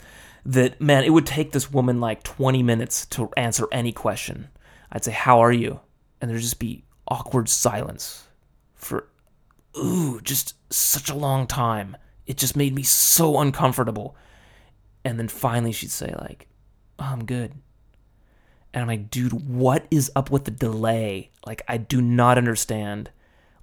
that 0.45 0.79
man, 0.79 1.03
it 1.03 1.09
would 1.09 1.25
take 1.25 1.51
this 1.51 1.71
woman 1.71 1.99
like 1.99 2.23
20 2.23 2.61
minutes 2.63 3.05
to 3.07 3.29
answer 3.35 3.67
any 3.71 3.91
question. 3.91 4.49
I'd 4.91 5.03
say, 5.03 5.11
"How 5.11 5.39
are 5.39 5.51
you?" 5.51 5.79
and 6.21 6.29
there'd 6.29 6.41
just 6.41 6.59
be 6.59 6.83
awkward 7.07 7.49
silence 7.49 8.27
for 8.75 9.07
ooh, 9.77 10.21
just 10.21 10.55
such 10.71 11.09
a 11.09 11.15
long 11.15 11.47
time. 11.47 11.97
It 12.27 12.37
just 12.37 12.55
made 12.55 12.75
me 12.75 12.83
so 12.83 13.39
uncomfortable. 13.39 14.15
And 15.09 15.17
then 15.17 15.27
finally 15.27 15.71
she'd 15.71 15.89
say 15.89 16.13
like, 16.19 16.45
oh, 16.99 17.05
"I'm 17.05 17.25
good." 17.25 17.53
And 18.71 18.83
I'm 18.83 18.87
like, 18.87 19.09
"Dude, 19.09 19.49
what 19.49 19.87
is 19.89 20.11
up 20.15 20.29
with 20.29 20.45
the 20.45 20.51
delay? 20.51 21.31
Like 21.47 21.63
I 21.67 21.77
do 21.77 21.99
not 21.99 22.37
understand. 22.37 23.09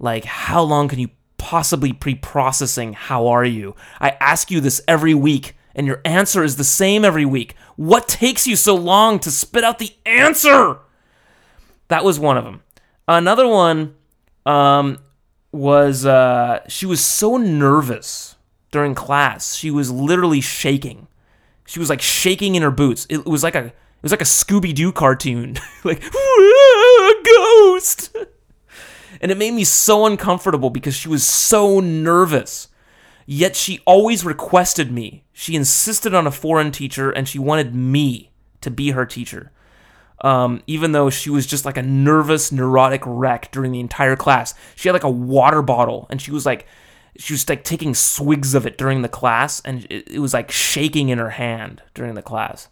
Like 0.00 0.24
how 0.24 0.62
long 0.62 0.88
can 0.88 0.98
you 0.98 1.10
possibly 1.38 1.92
pre-processing 1.92 2.94
how 2.94 3.28
are 3.28 3.44
you? 3.44 3.76
I 4.00 4.16
ask 4.18 4.50
you 4.50 4.60
this 4.60 4.82
every 4.88 5.14
week 5.14 5.54
and 5.72 5.86
your 5.86 6.00
answer 6.04 6.42
is 6.42 6.56
the 6.56 6.64
same 6.64 7.04
every 7.04 7.24
week. 7.24 7.54
What 7.76 8.08
takes 8.08 8.48
you 8.48 8.56
so 8.56 8.74
long 8.74 9.20
to 9.20 9.30
spit 9.30 9.62
out 9.62 9.78
the 9.78 9.94
answer? 10.04 10.78
That 11.86 12.02
was 12.02 12.18
one 12.18 12.36
of 12.36 12.42
them. 12.42 12.64
Another 13.06 13.46
one 13.46 13.94
um, 14.44 14.98
was 15.52 16.04
uh, 16.04 16.64
she 16.66 16.86
was 16.86 17.04
so 17.04 17.36
nervous 17.36 18.34
during 18.72 18.96
class. 18.96 19.54
She 19.54 19.70
was 19.70 19.92
literally 19.92 20.40
shaking. 20.40 21.06
She 21.66 21.78
was 21.78 21.90
like 21.90 22.00
shaking 22.00 22.54
in 22.54 22.62
her 22.62 22.70
boots. 22.70 23.06
It, 23.10 23.26
was 23.26 23.42
like 23.42 23.54
a 23.54 23.66
it 23.66 24.02
was 24.02 24.12
like 24.12 24.20
a 24.20 24.24
Scooby 24.24 24.74
Doo 24.74 24.92
cartoon, 24.92 25.58
like 25.84 26.02
ghost. 27.24 28.16
And 29.20 29.32
it 29.32 29.38
made 29.38 29.52
me 29.52 29.64
so 29.64 30.06
uncomfortable 30.06 30.70
because 30.70 30.94
she 30.94 31.08
was 31.08 31.24
so 31.24 31.80
nervous. 31.80 32.68
Yet 33.24 33.56
she 33.56 33.80
always 33.84 34.24
requested 34.24 34.92
me. 34.92 35.24
She 35.32 35.56
insisted 35.56 36.14
on 36.14 36.26
a 36.26 36.30
foreign 36.30 36.70
teacher 36.70 37.10
and 37.10 37.26
she 37.26 37.38
wanted 37.38 37.74
me 37.74 38.30
to 38.60 38.70
be 38.70 38.90
her 38.92 39.04
teacher. 39.04 39.50
Um, 40.20 40.62
even 40.66 40.92
though 40.92 41.10
she 41.10 41.28
was 41.28 41.46
just 41.46 41.64
like 41.64 41.76
a 41.76 41.82
nervous, 41.82 42.52
neurotic 42.52 43.02
wreck 43.04 43.50
during 43.50 43.72
the 43.72 43.80
entire 43.80 44.16
class. 44.16 44.54
She 44.76 44.88
had 44.88 44.92
like 44.92 45.04
a 45.04 45.10
water 45.10 45.60
bottle 45.60 46.06
and 46.08 46.22
she 46.22 46.30
was 46.30 46.46
like, 46.46 46.66
she 47.18 47.32
was 47.32 47.48
like 47.48 47.64
taking 47.64 47.94
swigs 47.94 48.54
of 48.54 48.66
it 48.66 48.78
during 48.78 49.02
the 49.02 49.08
class 49.08 49.60
and 49.60 49.86
it, 49.90 50.08
it 50.08 50.18
was 50.18 50.34
like 50.34 50.50
shaking 50.50 51.08
in 51.08 51.18
her 51.18 51.30
hand 51.30 51.82
during 51.94 52.14
the 52.14 52.22
class. 52.22 52.68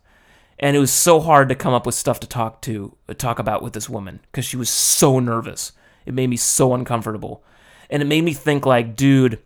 And 0.59 0.76
it 0.76 0.80
was 0.80 0.92
so 0.92 1.20
hard 1.20 1.48
to 1.48 1.54
come 1.54 1.74
up 1.74 1.85
with 1.85 1.94
stuff 1.94 2.20
to 2.20 2.28
talk 2.28 2.62
to, 2.62 2.96
talk 3.18 3.38
about 3.38 3.62
with 3.62 3.72
this 3.72 3.88
woman 3.88 4.20
because 4.30 4.44
she 4.44 4.57
was 4.57 4.70
so 4.70 5.18
nervous. 5.18 5.72
It 6.07 6.14
made 6.14 6.28
me 6.28 6.37
so 6.37 6.74
uncomfortable. 6.74 7.42
And 7.90 8.02
it 8.02 8.07
made 8.07 8.24
me 8.24 8.33
think 8.33 8.64
like, 8.64 8.96
dude, 8.96 9.40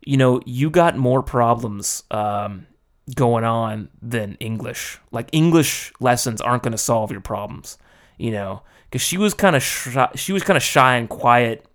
you 0.00 0.16
know, 0.16 0.40
you 0.46 0.70
got 0.70 0.96
more 0.96 1.22
problems 1.22 2.04
um, 2.10 2.66
going 3.14 3.44
on 3.44 3.88
than 4.00 4.36
English. 4.40 4.98
Like 5.10 5.28
English 5.32 5.92
lessons 6.00 6.40
aren't 6.40 6.62
going 6.62 6.72
to 6.72 6.78
solve 6.78 7.10
your 7.10 7.20
problems, 7.20 7.78
you 8.16 8.30
know, 8.30 8.62
because 8.84 9.02
she 9.02 9.18
was 9.18 9.34
kind 9.34 9.56
of 9.56 9.62
shy, 9.62 10.08
she 10.14 10.32
was 10.32 10.42
kind 10.42 10.56
of 10.56 10.62
shy 10.62 10.96
and 10.96 11.08
quiet 11.08 11.66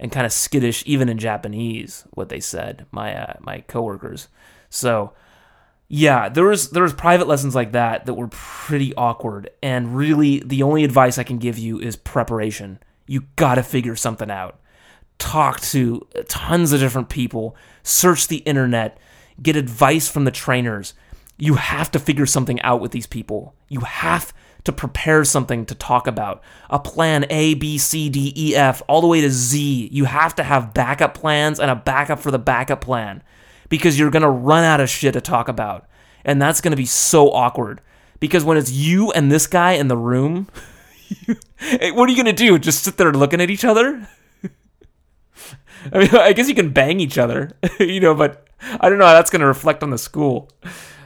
and 0.00 0.10
kind 0.10 0.26
of 0.26 0.32
skittish, 0.32 0.82
even 0.86 1.08
in 1.08 1.18
Japanese. 1.18 2.04
What 2.10 2.28
they 2.28 2.40
said, 2.40 2.86
my 2.90 3.14
uh, 3.14 3.34
my 3.40 3.60
coworkers. 3.60 4.26
So 4.68 5.12
yeah, 5.86 6.28
there 6.28 6.44
was 6.44 6.70
there 6.70 6.82
was 6.82 6.92
private 6.92 7.28
lessons 7.28 7.54
like 7.54 7.72
that 7.72 8.06
that 8.06 8.14
were 8.14 8.28
pretty 8.28 8.92
awkward, 8.96 9.50
and 9.62 9.96
really 9.96 10.40
the 10.40 10.64
only 10.64 10.82
advice 10.82 11.18
I 11.18 11.24
can 11.24 11.38
give 11.38 11.58
you 11.58 11.78
is 11.78 11.94
preparation. 11.94 12.80
You 13.06 13.24
got 13.36 13.56
to 13.56 13.62
figure 13.62 13.94
something 13.94 14.30
out 14.30 14.60
talk 15.20 15.60
to 15.60 16.04
tons 16.28 16.72
of 16.72 16.80
different 16.80 17.08
people, 17.08 17.54
search 17.84 18.26
the 18.26 18.38
internet, 18.38 18.98
get 19.40 19.54
advice 19.54 20.08
from 20.08 20.24
the 20.24 20.30
trainers. 20.32 20.94
You 21.38 21.54
have 21.54 21.90
to 21.92 22.00
figure 22.00 22.26
something 22.26 22.60
out 22.62 22.80
with 22.80 22.90
these 22.90 23.06
people. 23.06 23.54
You 23.68 23.80
have 23.80 24.32
to 24.64 24.72
prepare 24.72 25.24
something 25.24 25.64
to 25.66 25.74
talk 25.74 26.06
about. 26.06 26.42
A 26.68 26.78
plan 26.78 27.26
A, 27.30 27.54
B, 27.54 27.78
C, 27.78 28.08
D, 28.08 28.32
E, 28.36 28.54
F, 28.54 28.82
all 28.88 29.00
the 29.00 29.06
way 29.06 29.20
to 29.20 29.30
Z. 29.30 29.88
You 29.92 30.04
have 30.04 30.34
to 30.36 30.42
have 30.42 30.74
backup 30.74 31.14
plans 31.14 31.58
and 31.58 31.70
a 31.70 31.76
backup 31.76 32.20
for 32.20 32.30
the 32.30 32.38
backup 32.38 32.80
plan 32.80 33.22
because 33.68 33.98
you're 33.98 34.10
going 34.10 34.22
to 34.22 34.28
run 34.28 34.64
out 34.64 34.80
of 34.80 34.90
shit 34.90 35.14
to 35.14 35.20
talk 35.20 35.48
about. 35.48 35.86
And 36.24 36.40
that's 36.40 36.60
going 36.60 36.72
to 36.72 36.76
be 36.76 36.86
so 36.86 37.30
awkward 37.30 37.80
because 38.18 38.44
when 38.44 38.58
it's 38.58 38.70
you 38.70 39.10
and 39.12 39.32
this 39.32 39.46
guy 39.46 39.72
in 39.72 39.88
the 39.88 39.96
room, 39.96 40.48
what 41.26 42.08
are 42.08 42.12
you 42.12 42.22
going 42.22 42.26
to 42.26 42.32
do? 42.32 42.58
Just 42.58 42.84
sit 42.84 42.98
there 42.98 43.12
looking 43.12 43.40
at 43.40 43.50
each 43.50 43.64
other? 43.64 44.06
I 45.92 45.98
mean, 45.98 46.14
I 46.14 46.34
guess 46.34 46.48
you 46.48 46.54
can 46.54 46.70
bang 46.70 47.00
each 47.00 47.16
other, 47.16 47.52
you 47.80 48.00
know, 48.00 48.14
but 48.14 48.46
I 48.80 48.90
don't 48.90 48.98
know 48.98 49.06
how 49.06 49.14
that's 49.14 49.30
going 49.30 49.40
to 49.40 49.46
reflect 49.46 49.82
on 49.82 49.90
the 49.90 49.98
school. 49.98 50.50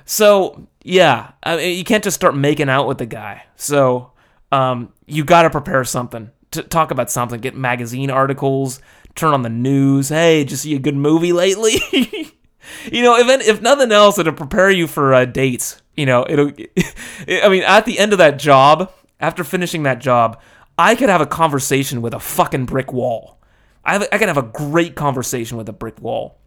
So, 0.05 0.66
yeah, 0.82 1.32
I 1.42 1.57
mean, 1.57 1.78
you 1.78 1.84
can't 1.84 2.05
just 2.05 2.14
start 2.14 2.36
making 2.36 2.68
out 2.68 2.86
with 2.86 2.98
the 2.98 3.07
guy. 3.07 3.44
So, 3.57 4.12
um, 4.52 4.92
you 5.07 5.24
got 5.24 5.42
to 5.42 5.50
prepare 5.50 5.84
something 5.84 6.30
to 6.52 6.62
talk 6.62 6.90
about 6.90 7.11
something, 7.11 7.40
get 7.40 7.57
magazine 7.57 8.11
articles, 8.11 8.80
turn 9.14 9.34
on 9.34 9.42
the 9.42 9.48
news. 9.48 10.09
Hey, 10.09 10.44
did 10.44 10.52
you 10.52 10.57
see 10.57 10.74
a 10.74 10.78
good 10.78 10.96
movie 10.96 11.32
lately? 11.32 11.74
you 11.92 13.02
know, 13.02 13.16
if 13.16 13.48
if 13.48 13.61
nothing 13.61 13.92
else, 13.92 14.18
it'll 14.18 14.32
prepare 14.32 14.70
you 14.70 14.86
for 14.86 15.14
uh, 15.14 15.24
dates. 15.24 15.82
You 15.96 16.07
know, 16.07 16.24
it'll. 16.28 16.52
I 17.28 17.48
mean, 17.48 17.62
at 17.62 17.86
the 17.86 17.98
end 17.98 18.12
of 18.12 18.18
that 18.18 18.38
job, 18.38 18.92
after 19.20 19.44
finishing 19.44 19.84
that 19.84 20.00
job, 20.00 20.40
I 20.78 20.94
could 20.94 21.09
have 21.09 21.20
a 21.20 21.26
conversation 21.26 22.02
with 22.02 22.14
a 22.14 22.20
fucking 22.20 22.66
brick 22.66 22.92
wall. 22.92 23.38
I, 23.84 23.94
have, 23.94 24.09
I 24.12 24.18
could 24.18 24.28
have 24.28 24.38
a 24.38 24.42
great 24.42 24.94
conversation 24.94 25.57
with 25.57 25.68
a 25.68 25.72
brick 25.72 26.00
wall. 26.00 26.38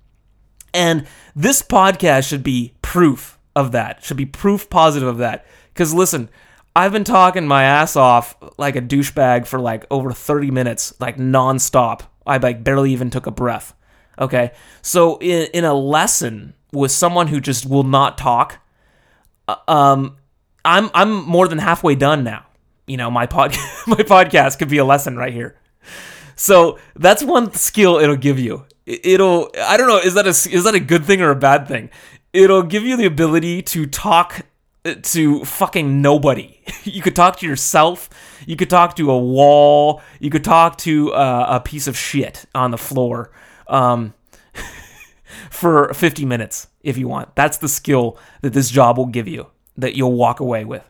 And 0.74 1.08
this 1.36 1.62
podcast 1.62 2.28
should 2.28 2.43
be 2.43 2.74
proof 2.82 3.37
of 3.58 3.72
that. 3.72 4.03
Should 4.03 4.18
be 4.18 4.28
proof 4.28 4.70
positive 4.70 5.10
of 5.10 5.18
that. 5.18 5.47
Because 5.74 5.93
listen, 5.93 6.30
I've 6.76 6.91
been 6.91 7.03
talking 7.03 7.47
my 7.47 7.64
ass 7.64 7.95
off 7.95 8.38
like 8.60 8.76
a 8.76 8.82
douchebag 8.82 9.47
for 9.47 9.60
like 9.60 9.86
over 9.89 10.12
30 10.12 10.51
minutes, 10.51 10.93
like 10.99 11.18
nonstop. 11.18 12.01
I 12.26 12.38
like 12.38 12.64
barely 12.64 12.91
even 12.91 13.10
took 13.10 13.26
a 13.26 13.32
breath. 13.32 13.74
Okay. 14.20 14.51
So 14.84 15.18
in, 15.18 15.47
in 15.55 15.64
a 15.64 15.74
lesson 15.74 16.53
with 16.72 16.91
someone 16.91 17.28
who 17.28 17.41
just 17.41 17.66
will 17.66 17.84
not 17.84 18.20
talk, 18.20 18.60
uh, 19.47 19.55
um, 19.68 20.18
I'm 20.64 20.91
I'm 20.93 21.26
more 21.26 21.47
than 21.47 21.58
halfway 21.58 21.95
done 21.95 22.24
now. 22.24 22.45
You 22.86 22.97
know, 22.97 23.10
my 23.10 23.26
pod 23.26 23.51
my 23.88 23.97
podcast 23.97 24.60
could 24.60 24.70
be 24.70 24.78
a 24.78 24.86
lesson 24.86 25.18
right 25.18 25.34
here. 25.34 25.60
So 26.36 26.78
that's 26.95 27.24
one 27.24 27.53
skill 27.53 27.97
it'll 27.97 28.16
give 28.16 28.38
you. 28.38 28.66
It'll 28.86 29.49
I 29.60 29.78
don't 29.78 29.88
know 29.88 29.97
is 29.97 30.14
that 30.14 30.28
a 30.28 30.30
is 30.30 30.64
that 30.64 30.76
a 30.76 30.80
good 30.80 31.05
thing 31.05 31.22
or 31.22 31.32
a 31.32 31.36
bad 31.36 31.68
thing? 31.68 31.89
It'll 32.38 32.62
give 32.62 32.84
you 32.84 32.96
the 32.96 33.06
ability 33.06 33.64
to 33.64 33.88
talk 33.88 34.46
to 34.84 35.44
fucking 35.44 36.02
nobody. 36.02 36.54
You 36.84 37.02
could 37.02 37.18
talk 37.18 37.38
to 37.40 37.46
yourself. 37.46 38.10
You 38.46 38.56
could 38.56 38.70
talk 38.70 38.96
to 38.96 39.12
a 39.12 39.18
wall. 39.18 40.02
You 40.20 40.30
could 40.30 40.44
talk 40.44 40.78
to 40.80 41.12
uh, 41.14 41.48
a 41.50 41.60
piece 41.60 41.86
of 41.88 41.98
shit 41.98 42.46
on 42.56 42.72
the 42.72 42.78
floor 42.78 43.32
um, 43.68 44.14
for 45.50 45.94
50 45.94 46.24
minutes 46.24 46.68
if 46.82 46.98
you 46.98 47.10
want. 47.10 47.36
That's 47.36 47.58
the 47.58 47.68
skill 47.68 48.18
that 48.42 48.54
this 48.54 48.70
job 48.70 48.98
will 48.98 49.08
give 49.08 49.28
you 49.28 49.48
that 49.78 49.96
you'll 49.96 50.14
walk 50.14 50.40
away 50.40 50.64
with. 50.64 50.84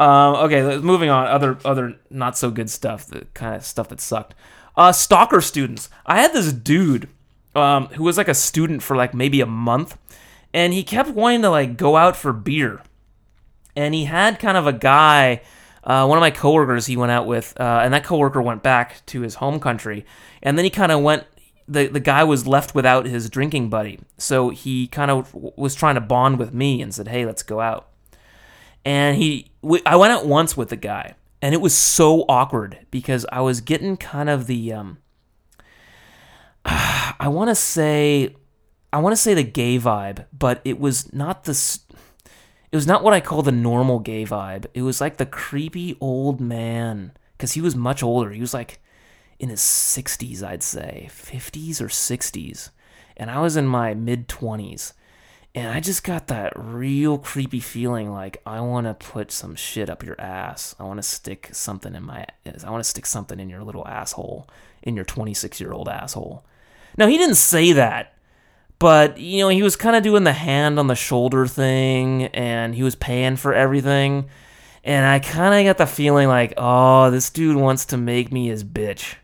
Um, 0.00 0.34
okay, 0.46 0.78
moving 0.78 1.10
on. 1.10 1.28
Other 1.28 1.58
other 1.64 1.96
not 2.10 2.36
so 2.36 2.50
good 2.50 2.68
stuff. 2.68 3.06
The 3.06 3.26
kind 3.34 3.54
of 3.54 3.64
stuff 3.64 3.88
that 3.90 4.00
sucked. 4.00 4.34
Uh, 4.76 4.90
stalker 4.90 5.40
students. 5.40 5.88
I 6.06 6.20
had 6.20 6.32
this 6.32 6.52
dude 6.52 7.08
um, 7.54 7.86
who 7.88 8.02
was 8.02 8.18
like 8.18 8.28
a 8.28 8.34
student 8.34 8.82
for 8.82 8.96
like 8.96 9.14
maybe 9.14 9.40
a 9.40 9.46
month, 9.46 9.96
and 10.54 10.72
he 10.72 10.84
kept 10.84 11.10
wanting 11.10 11.42
to 11.42 11.50
like 11.50 11.76
go 11.76 11.96
out 11.96 12.16
for 12.16 12.32
beer, 12.32 12.80
and 13.76 13.92
he 13.92 14.04
had 14.04 14.38
kind 14.38 14.56
of 14.56 14.66
a 14.66 14.72
guy. 14.72 15.42
Uh, 15.82 16.06
one 16.06 16.16
of 16.16 16.22
my 16.22 16.30
coworkers 16.30 16.86
he 16.86 16.96
went 16.96 17.12
out 17.12 17.26
with, 17.26 17.52
uh, 17.60 17.80
and 17.82 17.92
that 17.92 18.04
coworker 18.04 18.40
went 18.40 18.62
back 18.62 19.04
to 19.04 19.20
his 19.20 19.34
home 19.34 19.60
country, 19.60 20.06
and 20.42 20.56
then 20.56 20.64
he 20.64 20.70
kind 20.70 20.90
of 20.92 21.02
went. 21.02 21.24
The 21.66 21.88
the 21.88 22.00
guy 22.00 22.24
was 22.24 22.46
left 22.46 22.74
without 22.74 23.04
his 23.04 23.28
drinking 23.28 23.68
buddy, 23.68 23.98
so 24.16 24.48
he 24.48 24.86
kind 24.86 25.10
of 25.10 25.34
was 25.34 25.74
trying 25.74 25.96
to 25.96 26.00
bond 26.00 26.38
with 26.38 26.54
me 26.54 26.80
and 26.80 26.94
said, 26.94 27.08
"Hey, 27.08 27.26
let's 27.26 27.42
go 27.42 27.60
out." 27.60 27.88
And 28.84 29.16
he, 29.16 29.50
we, 29.62 29.80
I 29.86 29.96
went 29.96 30.12
out 30.12 30.26
once 30.26 30.56
with 30.56 30.68
the 30.68 30.76
guy, 30.76 31.14
and 31.40 31.54
it 31.54 31.60
was 31.60 31.74
so 31.74 32.26
awkward 32.28 32.86
because 32.90 33.24
I 33.32 33.40
was 33.40 33.62
getting 33.62 33.96
kind 33.96 34.28
of 34.28 34.46
the, 34.46 34.74
um, 34.74 34.98
I 36.66 37.28
want 37.28 37.48
to 37.48 37.54
say, 37.54 38.36
I 38.94 38.98
want 38.98 39.12
to 39.12 39.20
say 39.20 39.34
the 39.34 39.42
gay 39.42 39.78
vibe, 39.78 40.26
but 40.32 40.60
it 40.64 40.78
was 40.78 41.12
not 41.12 41.44
the, 41.44 41.78
it 42.70 42.76
was 42.76 42.86
not 42.86 43.02
what 43.02 43.12
I 43.12 43.20
call 43.20 43.42
the 43.42 43.52
normal 43.52 43.98
gay 43.98 44.24
vibe. 44.24 44.66
It 44.72 44.82
was 44.82 45.00
like 45.00 45.16
the 45.16 45.26
creepy 45.26 45.96
old 46.00 46.40
man 46.40 47.12
because 47.32 47.52
he 47.52 47.60
was 47.60 47.74
much 47.74 48.04
older. 48.04 48.30
He 48.30 48.40
was 48.40 48.54
like 48.54 48.78
in 49.40 49.48
his 49.48 49.60
60s, 49.60 50.44
I'd 50.44 50.62
say 50.62 51.08
50s 51.10 51.80
or 51.80 51.88
60s, 51.88 52.70
and 53.16 53.32
I 53.32 53.40
was 53.40 53.56
in 53.56 53.66
my 53.66 53.94
mid 53.94 54.28
20s 54.28 54.92
and 55.56 55.68
I 55.68 55.80
just 55.80 56.02
got 56.02 56.26
that 56.28 56.52
real 56.56 57.18
creepy 57.18 57.60
feeling 57.60 58.10
like 58.10 58.42
I 58.44 58.60
want 58.60 58.86
to 58.86 58.94
put 58.94 59.30
some 59.30 59.54
shit 59.54 59.88
up 59.88 60.04
your 60.04 60.20
ass. 60.20 60.74
I 60.80 60.84
want 60.84 60.98
to 60.98 61.02
stick 61.02 61.50
something 61.52 61.94
in 61.94 62.02
my 62.02 62.26
I 62.46 62.70
want 62.70 62.82
to 62.82 62.88
stick 62.88 63.06
something 63.06 63.38
in 63.38 63.48
your 63.48 63.62
little 63.62 63.86
asshole, 63.86 64.48
in 64.82 64.96
your 64.96 65.04
26-year-old 65.04 65.88
asshole. 65.88 66.44
Now, 66.96 67.06
he 67.06 67.18
didn't 67.18 67.36
say 67.36 67.72
that, 67.72 68.13
but 68.84 69.16
you 69.16 69.38
know, 69.38 69.48
he 69.48 69.62
was 69.62 69.76
kind 69.76 69.96
of 69.96 70.02
doing 70.02 70.24
the 70.24 70.34
hand 70.34 70.78
on 70.78 70.88
the 70.88 70.94
shoulder 70.94 71.46
thing 71.46 72.24
and 72.34 72.74
he 72.74 72.82
was 72.82 72.94
paying 72.94 73.36
for 73.36 73.54
everything. 73.54 74.28
And 74.84 75.06
I 75.06 75.20
kind 75.20 75.54
of 75.54 75.64
got 75.64 75.78
the 75.78 75.90
feeling 75.90 76.28
like, 76.28 76.52
"Oh, 76.58 77.10
this 77.10 77.30
dude 77.30 77.56
wants 77.56 77.86
to 77.86 77.96
make 77.96 78.30
me 78.30 78.48
his 78.48 78.62
bitch." 78.62 79.14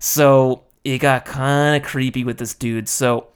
So, 0.00 0.64
it 0.82 0.98
got 0.98 1.24
kind 1.24 1.80
of 1.80 1.88
creepy 1.88 2.24
with 2.24 2.38
this 2.38 2.54
dude. 2.54 2.88
So, 2.88 3.28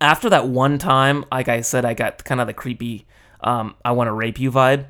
after 0.00 0.28
that 0.30 0.48
one 0.48 0.78
time, 0.78 1.24
like 1.30 1.46
I 1.46 1.60
said, 1.60 1.84
I 1.84 1.94
got 1.94 2.24
kind 2.24 2.40
of 2.40 2.48
the 2.48 2.52
creepy, 2.52 3.06
um, 3.42 3.76
I 3.84 3.92
want 3.92 4.08
to 4.08 4.12
rape 4.12 4.40
you 4.40 4.50
vibe. 4.50 4.86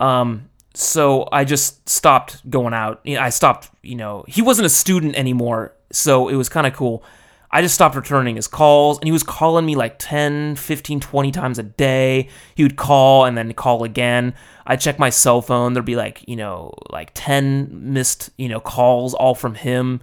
Um, 0.00 0.50
so 0.74 1.28
I 1.30 1.44
just 1.44 1.88
stopped 1.88 2.50
going 2.50 2.74
out. 2.74 3.00
I 3.06 3.30
stopped, 3.30 3.70
you 3.82 3.94
know, 3.94 4.24
he 4.26 4.42
wasn't 4.42 4.66
a 4.66 4.70
student 4.70 5.14
anymore, 5.14 5.76
so 5.92 6.26
it 6.26 6.34
was 6.34 6.48
kind 6.48 6.66
of 6.66 6.72
cool. 6.72 7.04
I 7.52 7.60
just 7.60 7.74
stopped 7.74 7.94
returning 7.94 8.36
his 8.36 8.48
calls, 8.48 8.98
and 8.98 9.06
he 9.06 9.12
was 9.12 9.22
calling 9.22 9.66
me 9.66 9.76
like 9.76 9.96
10, 9.98 10.56
15, 10.56 11.00
20 11.00 11.30
times 11.32 11.58
a 11.58 11.62
day. 11.62 12.28
He 12.54 12.62
would 12.62 12.76
call 12.76 13.26
and 13.26 13.36
then 13.36 13.52
call 13.52 13.84
again. 13.84 14.34
I'd 14.66 14.80
check 14.80 14.98
my 14.98 15.10
cell 15.10 15.42
phone. 15.42 15.74
There'd 15.74 15.84
be 15.84 15.96
like, 15.96 16.26
you 16.26 16.36
know, 16.36 16.72
like 16.90 17.10
10 17.12 17.92
missed, 17.92 18.30
you 18.38 18.48
know, 18.48 18.60
calls 18.60 19.12
all 19.12 19.34
from 19.34 19.54
him. 19.54 20.00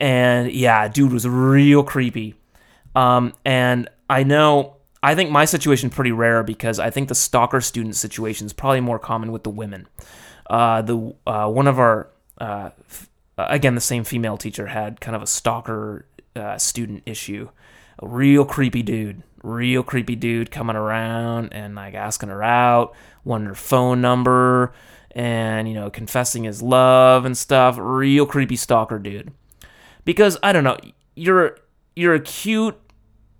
And 0.00 0.50
yeah, 0.50 0.88
dude 0.88 1.12
was 1.12 1.28
real 1.28 1.82
creepy. 1.82 2.36
Um, 2.94 3.34
and 3.44 3.88
I 4.08 4.22
know, 4.22 4.76
I 5.02 5.14
think 5.14 5.30
my 5.30 5.44
situation 5.44 5.90
pretty 5.90 6.12
rare 6.12 6.42
because 6.42 6.78
I 6.78 6.88
think 6.90 7.08
the 7.08 7.14
stalker 7.14 7.60
student 7.60 7.96
situation 7.96 8.46
is 8.46 8.52
probably 8.52 8.80
more 8.80 8.98
common 8.98 9.30
with 9.30 9.42
the 9.42 9.50
women. 9.50 9.88
Uh, 10.48 10.82
the 10.82 11.14
uh, 11.26 11.48
one 11.48 11.66
of 11.66 11.78
our 11.78 12.08
uh, 12.38 12.70
f- 12.88 13.08
again 13.36 13.74
the 13.74 13.80
same 13.80 14.04
female 14.04 14.36
teacher 14.36 14.66
had 14.66 15.00
kind 15.00 15.16
of 15.16 15.22
a 15.22 15.26
stalker 15.26 16.06
uh, 16.36 16.58
student 16.58 17.02
issue. 17.06 17.48
A 17.98 18.06
real 18.06 18.44
creepy 18.44 18.82
dude, 18.82 19.22
real 19.42 19.82
creepy 19.82 20.16
dude 20.16 20.50
coming 20.50 20.76
around 20.76 21.52
and 21.52 21.74
like 21.74 21.94
asking 21.94 22.30
her 22.30 22.42
out, 22.42 22.94
wanting 23.24 23.48
her 23.48 23.54
phone 23.54 24.00
number, 24.00 24.72
and 25.12 25.68
you 25.68 25.74
know 25.74 25.90
confessing 25.90 26.44
his 26.44 26.62
love 26.62 27.24
and 27.24 27.36
stuff. 27.36 27.76
Real 27.78 28.26
creepy 28.26 28.56
stalker 28.56 28.98
dude. 28.98 29.32
Because 30.04 30.38
I 30.42 30.52
don't 30.52 30.64
know, 30.64 30.78
you're 31.14 31.58
you're 31.94 32.14
a 32.14 32.20
cute 32.20 32.78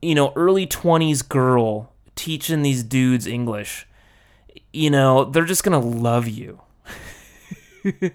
you 0.03 0.17
know, 0.17 0.33
early 0.35 0.67
20s 0.67 1.27
girl 1.27 1.95
teaching 2.17 2.63
these 2.63 2.83
dudes 2.83 3.27
English, 3.27 3.87
you 4.73 4.91
know, 4.91 5.25
they're 5.25 5.45
just 5.45 5.65
to 5.81 5.89
love 5.89 6.29
you. 6.29 6.61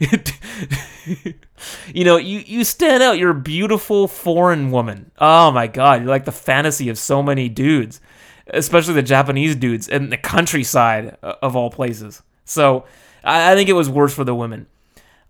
you 1.94 2.04
know, 2.04 2.16
you, 2.16 2.40
you 2.40 2.64
stand 2.64 3.02
out. 3.02 3.18
You're 3.18 3.30
a 3.30 3.34
beautiful 3.34 4.08
foreign 4.08 4.70
woman. 4.70 5.10
Oh 5.18 5.50
my 5.50 5.66
God. 5.66 6.00
You're 6.02 6.10
like 6.10 6.24
the 6.24 6.32
fantasy 6.32 6.88
of 6.88 6.98
so 6.98 7.22
many 7.22 7.48
dudes, 7.48 8.00
especially 8.48 8.94
the 8.94 9.02
Japanese 9.02 9.56
dudes 9.56 9.88
in 9.88 10.10
the 10.10 10.16
countryside 10.16 11.16
of 11.22 11.56
all 11.56 11.70
places. 11.70 12.22
So 12.44 12.84
I, 13.24 13.52
I 13.52 13.54
think 13.54 13.68
it 13.68 13.74
was 13.74 13.88
worse 13.88 14.14
for 14.14 14.24
the 14.24 14.34
women. 14.34 14.66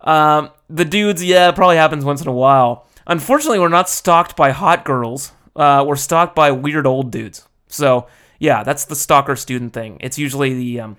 Um, 0.01 0.51
the 0.69 0.85
dudes, 0.85 1.23
yeah, 1.23 1.51
probably 1.53 1.77
happens 1.77 2.05
once 2.05 2.23
in 2.23 2.29
a 2.29 2.33
while. 2.33 2.87
Unfortunately, 3.07 3.59
we're 3.59 3.69
not 3.69 3.89
stalked 3.89 4.37
by 4.37 4.51
hot 4.51 4.85
girls. 4.85 5.33
Uh, 5.55 5.85
we're 5.87 5.97
stalked 5.97 6.35
by 6.35 6.51
weird 6.51 6.87
old 6.87 7.11
dudes. 7.11 7.47
So 7.67 8.07
yeah, 8.39 8.63
that's 8.63 8.87
the 8.87 8.97
stalker 8.97 9.37
student 9.37 9.73
thing. 9.73 9.99
It's 10.01 10.19
usually 10.19 10.55
the 10.55 10.81
um, 10.81 10.97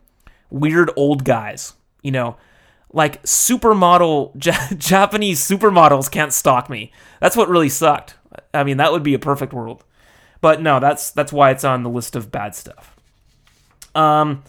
weird 0.49 0.91
old 0.95 1.25
guys. 1.25 1.73
You 2.01 2.11
know, 2.11 2.37
like 2.93 3.21
supermodel 3.23 4.35
Japanese 4.77 5.39
supermodels 5.39 6.11
can't 6.11 6.33
stalk 6.33 6.69
me. 6.69 6.91
That's 7.19 7.35
what 7.35 7.49
really 7.49 7.69
sucked. 7.69 8.15
I 8.53 8.63
mean, 8.63 8.77
that 8.77 8.91
would 8.91 9.03
be 9.03 9.13
a 9.13 9.19
perfect 9.19 9.53
world. 9.53 9.83
But 10.41 10.61
no, 10.61 10.79
that's 10.79 11.11
that's 11.11 11.31
why 11.31 11.51
it's 11.51 11.63
on 11.63 11.83
the 11.83 11.89
list 11.89 12.15
of 12.15 12.31
bad 12.31 12.55
stuff. 12.55 12.95
Um, 13.93 14.43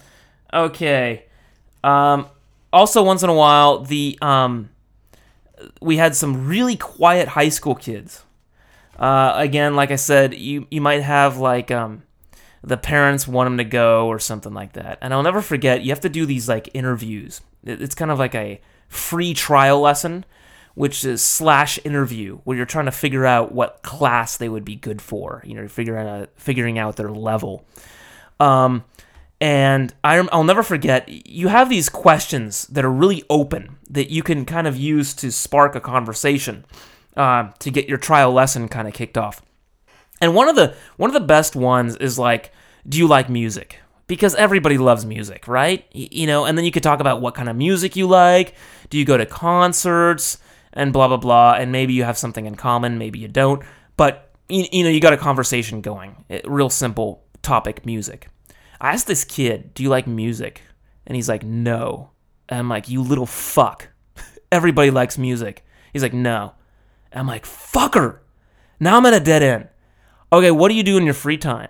okay. 0.52 1.26
Um, 1.84 2.26
also, 2.72 3.02
once 3.02 3.22
in 3.22 3.28
a 3.28 3.34
while, 3.34 3.80
the 3.80 4.18
um, 4.22 4.70
we 5.80 5.98
had 5.98 6.16
some 6.16 6.46
really 6.46 6.76
quiet 6.76 7.28
high 7.28 7.50
school 7.50 7.74
kids. 7.74 8.24
Uh, 8.98 9.32
again, 9.36 9.76
like 9.76 9.90
I 9.90 9.96
said, 9.96 10.34
you 10.34 10.66
you 10.70 10.80
might 10.80 11.02
have 11.02 11.36
like 11.36 11.70
um, 11.70 12.04
the 12.64 12.76
parents 12.76 13.26
want 13.26 13.46
them 13.46 13.58
to 13.58 13.64
go 13.64 14.06
or 14.06 14.18
something 14.18 14.54
like 14.54 14.74
that. 14.74 14.98
And 15.00 15.12
I'll 15.12 15.22
never 15.22 15.42
forget. 15.42 15.82
You 15.82 15.90
have 15.90 16.00
to 16.00 16.08
do 16.08 16.26
these 16.26 16.48
like 16.48 16.68
interviews. 16.74 17.40
It's 17.64 17.94
kind 17.94 18.10
of 18.10 18.18
like 18.18 18.34
a 18.34 18.60
free 18.88 19.34
trial 19.34 19.80
lesson, 19.80 20.24
which 20.74 21.04
is 21.04 21.22
slash 21.22 21.78
interview, 21.84 22.38
where 22.44 22.56
you're 22.56 22.66
trying 22.66 22.86
to 22.86 22.92
figure 22.92 23.26
out 23.26 23.52
what 23.52 23.82
class 23.82 24.36
they 24.36 24.48
would 24.48 24.64
be 24.64 24.76
good 24.76 25.02
for. 25.02 25.42
You 25.44 25.54
know, 25.54 25.68
figuring 25.68 26.06
out 26.06 26.30
figuring 26.36 26.78
out 26.78 26.96
their 26.96 27.10
level. 27.10 27.64
Um, 28.38 28.84
and 29.42 29.92
I, 30.04 30.20
will 30.20 30.44
never 30.44 30.62
forget, 30.62 31.08
you 31.08 31.48
have 31.48 31.68
these 31.68 31.88
questions 31.88 32.68
that 32.68 32.84
are 32.84 32.92
really 32.92 33.24
open 33.28 33.76
that 33.90 34.08
you 34.08 34.22
can 34.22 34.44
kind 34.44 34.68
of 34.68 34.76
use 34.76 35.14
to 35.14 35.32
spark 35.32 35.74
a 35.74 35.80
conversation 35.80 36.64
uh, 37.16 37.50
to 37.58 37.72
get 37.72 37.88
your 37.88 37.98
trial 37.98 38.32
lesson 38.32 38.68
kind 38.68 38.86
of 38.86 38.94
kicked 38.94 39.18
off. 39.18 39.42
And 40.22 40.34
one 40.34 40.48
of 40.48 40.56
the 40.56 40.74
one 40.96 41.10
of 41.10 41.14
the 41.14 41.20
best 41.26 41.54
ones 41.54 41.96
is 41.96 42.18
like, 42.18 42.52
do 42.88 42.96
you 42.96 43.06
like 43.06 43.28
music? 43.28 43.78
Because 44.06 44.34
everybody 44.36 44.78
loves 44.78 45.04
music, 45.04 45.46
right? 45.48 45.84
Y- 45.94 46.08
You 46.10 46.26
know, 46.26 46.44
and 46.46 46.56
then 46.56 46.64
you 46.64 46.70
could 46.70 46.82
talk 46.82 47.00
about 47.00 47.20
what 47.20 47.34
kind 47.34 47.48
of 47.48 47.56
music 47.56 47.96
you 47.96 48.06
like. 48.06 48.54
Do 48.88 48.98
you 48.98 49.04
go 49.04 49.16
to 49.16 49.26
concerts 49.26 50.38
and 50.72 50.92
blah 50.92 51.08
blah 51.08 51.16
blah? 51.18 51.54
And 51.54 51.72
maybe 51.72 51.92
you 51.92 52.04
have 52.04 52.16
something 52.16 52.46
in 52.46 52.54
common, 52.54 52.98
maybe 52.98 53.18
you 53.18 53.28
don't. 53.28 53.62
But 53.96 54.30
you, 54.48 54.64
you 54.72 54.84
know, 54.84 54.90
you 54.90 55.00
got 55.00 55.12
a 55.12 55.16
conversation 55.18 55.80
going. 55.80 56.24
Eh, 56.30 56.40
Real 56.44 56.70
simple 56.70 57.24
topic, 57.42 57.84
music. 57.84 58.28
I 58.80 58.92
asked 58.92 59.06
this 59.06 59.24
kid, 59.24 59.74
"Do 59.74 59.82
you 59.82 59.88
like 59.88 60.06
music?" 60.06 60.62
And 61.06 61.16
he's 61.16 61.28
like, 61.28 61.42
"No." 61.44 62.10
And 62.48 62.58
I'm 62.60 62.68
like, 62.68 62.88
"You 62.88 63.02
little 63.02 63.26
fuck." 63.26 63.88
Everybody 64.52 64.90
likes 64.90 65.16
music. 65.18 65.64
He's 65.92 66.02
like, 66.02 66.14
"No." 66.14 66.52
And 67.10 67.20
I'm 67.20 67.26
like, 67.26 67.44
"Fucker." 67.44 68.18
Now 68.80 68.96
I'm 68.96 69.06
at 69.06 69.14
a 69.14 69.20
dead 69.20 69.42
end. 69.42 69.68
Okay, 70.32 70.50
what 70.50 70.70
do 70.70 70.74
you 70.74 70.82
do 70.82 70.96
in 70.96 71.04
your 71.04 71.12
free 71.12 71.36
time? 71.36 71.68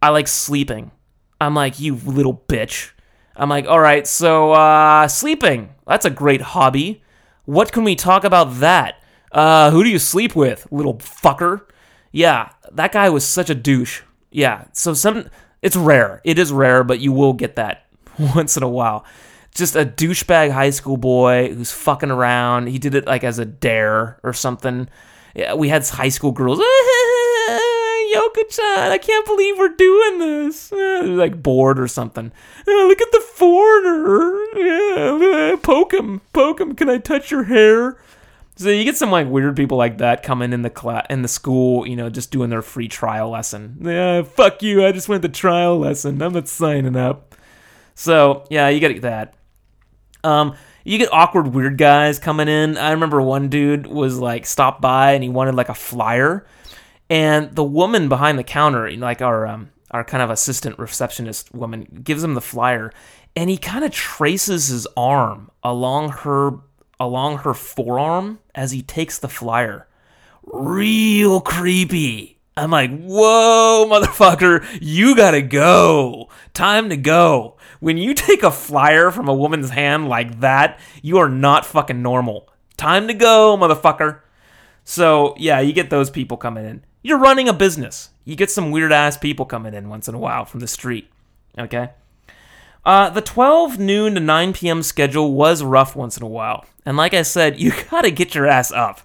I 0.00 0.08
like 0.08 0.26
sleeping. 0.26 0.90
I'm 1.38 1.54
like, 1.54 1.78
you 1.78 1.96
little 1.96 2.42
bitch. 2.48 2.92
I'm 3.36 3.50
like, 3.50 3.66
all 3.66 3.80
right, 3.80 4.06
so 4.06 4.52
uh, 4.52 5.06
sleeping. 5.06 5.74
That's 5.86 6.06
a 6.06 6.10
great 6.10 6.40
hobby. 6.40 7.02
What 7.44 7.72
can 7.72 7.84
we 7.84 7.94
talk 7.94 8.24
about 8.24 8.60
that? 8.60 9.02
Uh, 9.30 9.70
who 9.70 9.84
do 9.84 9.90
you 9.90 9.98
sleep 9.98 10.34
with, 10.34 10.66
little 10.70 10.94
fucker? 10.94 11.66
Yeah, 12.10 12.50
that 12.72 12.92
guy 12.92 13.10
was 13.10 13.26
such 13.26 13.50
a 13.50 13.54
douche. 13.54 14.00
Yeah, 14.30 14.64
so 14.72 14.94
some, 14.94 15.28
it's 15.60 15.76
rare. 15.76 16.22
It 16.24 16.38
is 16.38 16.52
rare, 16.52 16.84
but 16.84 17.00
you 17.00 17.12
will 17.12 17.34
get 17.34 17.56
that 17.56 17.84
once 18.18 18.56
in 18.56 18.62
a 18.62 18.68
while. 18.68 19.04
Just 19.54 19.76
a 19.76 19.84
douchebag 19.84 20.52
high 20.52 20.70
school 20.70 20.96
boy 20.96 21.52
who's 21.52 21.70
fucking 21.70 22.10
around. 22.10 22.68
He 22.68 22.78
did 22.78 22.94
it 22.94 23.06
like 23.06 23.24
as 23.24 23.38
a 23.38 23.44
dare 23.44 24.18
or 24.22 24.32
something. 24.32 24.88
Yeah, 25.34 25.54
we 25.54 25.68
had 25.68 25.86
high 25.86 26.08
school 26.08 26.32
girls. 26.32 26.60
Yoko-chan, 28.14 28.92
I 28.92 28.98
can't 28.98 29.26
believe 29.26 29.58
we're 29.58 29.68
doing 29.68 30.18
this. 30.18 30.68
They're 30.68 31.04
like 31.04 31.42
bored 31.42 31.78
or 31.78 31.88
something. 31.88 32.32
Eh, 32.66 32.70
look 32.70 33.00
at 33.00 33.12
the 33.12 33.20
foreigner. 33.20 34.36
Yeah, 34.56 35.56
poke 35.62 35.92
him, 35.94 36.20
poke 36.32 36.60
him. 36.60 36.74
Can 36.74 36.88
I 36.88 36.98
touch 36.98 37.30
your 37.30 37.44
hair? 37.44 37.98
So 38.56 38.68
you 38.68 38.84
get 38.84 38.96
some 38.96 39.10
like 39.10 39.26
weird 39.26 39.56
people 39.56 39.76
like 39.76 39.98
that 39.98 40.22
coming 40.22 40.52
in 40.52 40.62
the 40.62 40.70
class 40.70 41.06
in 41.10 41.22
the 41.22 41.28
school, 41.28 41.86
you 41.86 41.96
know, 41.96 42.08
just 42.08 42.30
doing 42.30 42.50
their 42.50 42.62
free 42.62 42.86
trial 42.86 43.30
lesson. 43.30 43.78
Yeah, 43.80 44.22
fuck 44.22 44.62
you. 44.62 44.86
I 44.86 44.92
just 44.92 45.08
went 45.08 45.22
to 45.22 45.28
trial 45.28 45.78
lesson. 45.78 46.22
I'm 46.22 46.32
not 46.32 46.46
signing 46.46 46.94
up. 46.94 47.34
So 47.96 48.46
yeah, 48.50 48.68
you 48.68 48.78
get 48.78 49.02
that. 49.02 49.34
Um, 50.22 50.56
you 50.84 50.98
get 50.98 51.12
awkward 51.12 51.48
weird 51.48 51.78
guys 51.78 52.18
coming 52.18 52.46
in. 52.46 52.76
I 52.76 52.92
remember 52.92 53.20
one 53.20 53.48
dude 53.48 53.86
was 53.86 54.18
like 54.18 54.46
stopped 54.46 54.80
by 54.80 55.12
and 55.12 55.22
he 55.22 55.28
wanted 55.28 55.54
like 55.54 55.68
a 55.68 55.74
flyer, 55.74 56.46
and 57.10 57.54
the 57.54 57.64
woman 57.64 58.08
behind 58.08 58.38
the 58.38 58.44
counter, 58.44 58.90
like 58.92 59.20
our 59.22 59.46
um, 59.46 59.70
our 59.90 60.04
kind 60.04 60.22
of 60.22 60.30
assistant 60.30 60.78
receptionist 60.78 61.54
woman, 61.54 62.00
gives 62.02 62.24
him 62.24 62.34
the 62.34 62.40
flyer, 62.40 62.92
and 63.36 63.50
he 63.50 63.56
kind 63.56 63.84
of 63.84 63.90
traces 63.90 64.68
his 64.68 64.86
arm 64.96 65.50
along 65.62 66.10
her 66.10 66.58
along 66.98 67.38
her 67.38 67.54
forearm 67.54 68.38
as 68.54 68.70
he 68.70 68.82
takes 68.82 69.18
the 69.18 69.28
flyer. 69.28 69.86
Real 70.44 71.40
creepy. 71.40 72.38
I'm 72.56 72.70
like, 72.70 72.90
whoa, 72.90 73.86
motherfucker, 73.90 74.64
you 74.80 75.16
gotta 75.16 75.42
go. 75.42 76.28
Time 76.52 76.88
to 76.88 76.96
go. 76.96 77.56
When 77.80 77.96
you 77.96 78.14
take 78.14 78.42
a 78.42 78.50
flyer 78.50 79.10
from 79.10 79.28
a 79.28 79.34
woman's 79.34 79.70
hand 79.70 80.08
like 80.08 80.40
that, 80.40 80.78
you 81.02 81.18
are 81.18 81.28
not 81.28 81.66
fucking 81.66 82.00
normal. 82.00 82.48
Time 82.76 83.08
to 83.08 83.14
go, 83.14 83.56
motherfucker. 83.56 84.20
So, 84.84 85.34
yeah, 85.38 85.60
you 85.60 85.72
get 85.72 85.90
those 85.90 86.10
people 86.10 86.36
coming 86.36 86.64
in. 86.64 86.84
You're 87.06 87.18
running 87.18 87.50
a 87.50 87.52
business. 87.52 88.08
You 88.24 88.34
get 88.34 88.50
some 88.50 88.70
weird 88.70 88.90
ass 88.90 89.18
people 89.18 89.44
coming 89.44 89.74
in 89.74 89.90
once 89.90 90.08
in 90.08 90.14
a 90.14 90.18
while 90.18 90.46
from 90.46 90.60
the 90.60 90.66
street. 90.66 91.10
Okay? 91.58 91.90
Uh, 92.82 93.10
the 93.10 93.20
12 93.20 93.78
noon 93.78 94.14
to 94.14 94.20
9 94.20 94.54
p.m. 94.54 94.82
schedule 94.82 95.34
was 95.34 95.62
rough 95.62 95.94
once 95.94 96.16
in 96.16 96.22
a 96.22 96.28
while. 96.28 96.64
And 96.86 96.96
like 96.96 97.12
I 97.12 97.20
said, 97.20 97.60
you 97.60 97.74
gotta 97.90 98.10
get 98.10 98.34
your 98.34 98.46
ass 98.46 98.72
up. 98.72 99.02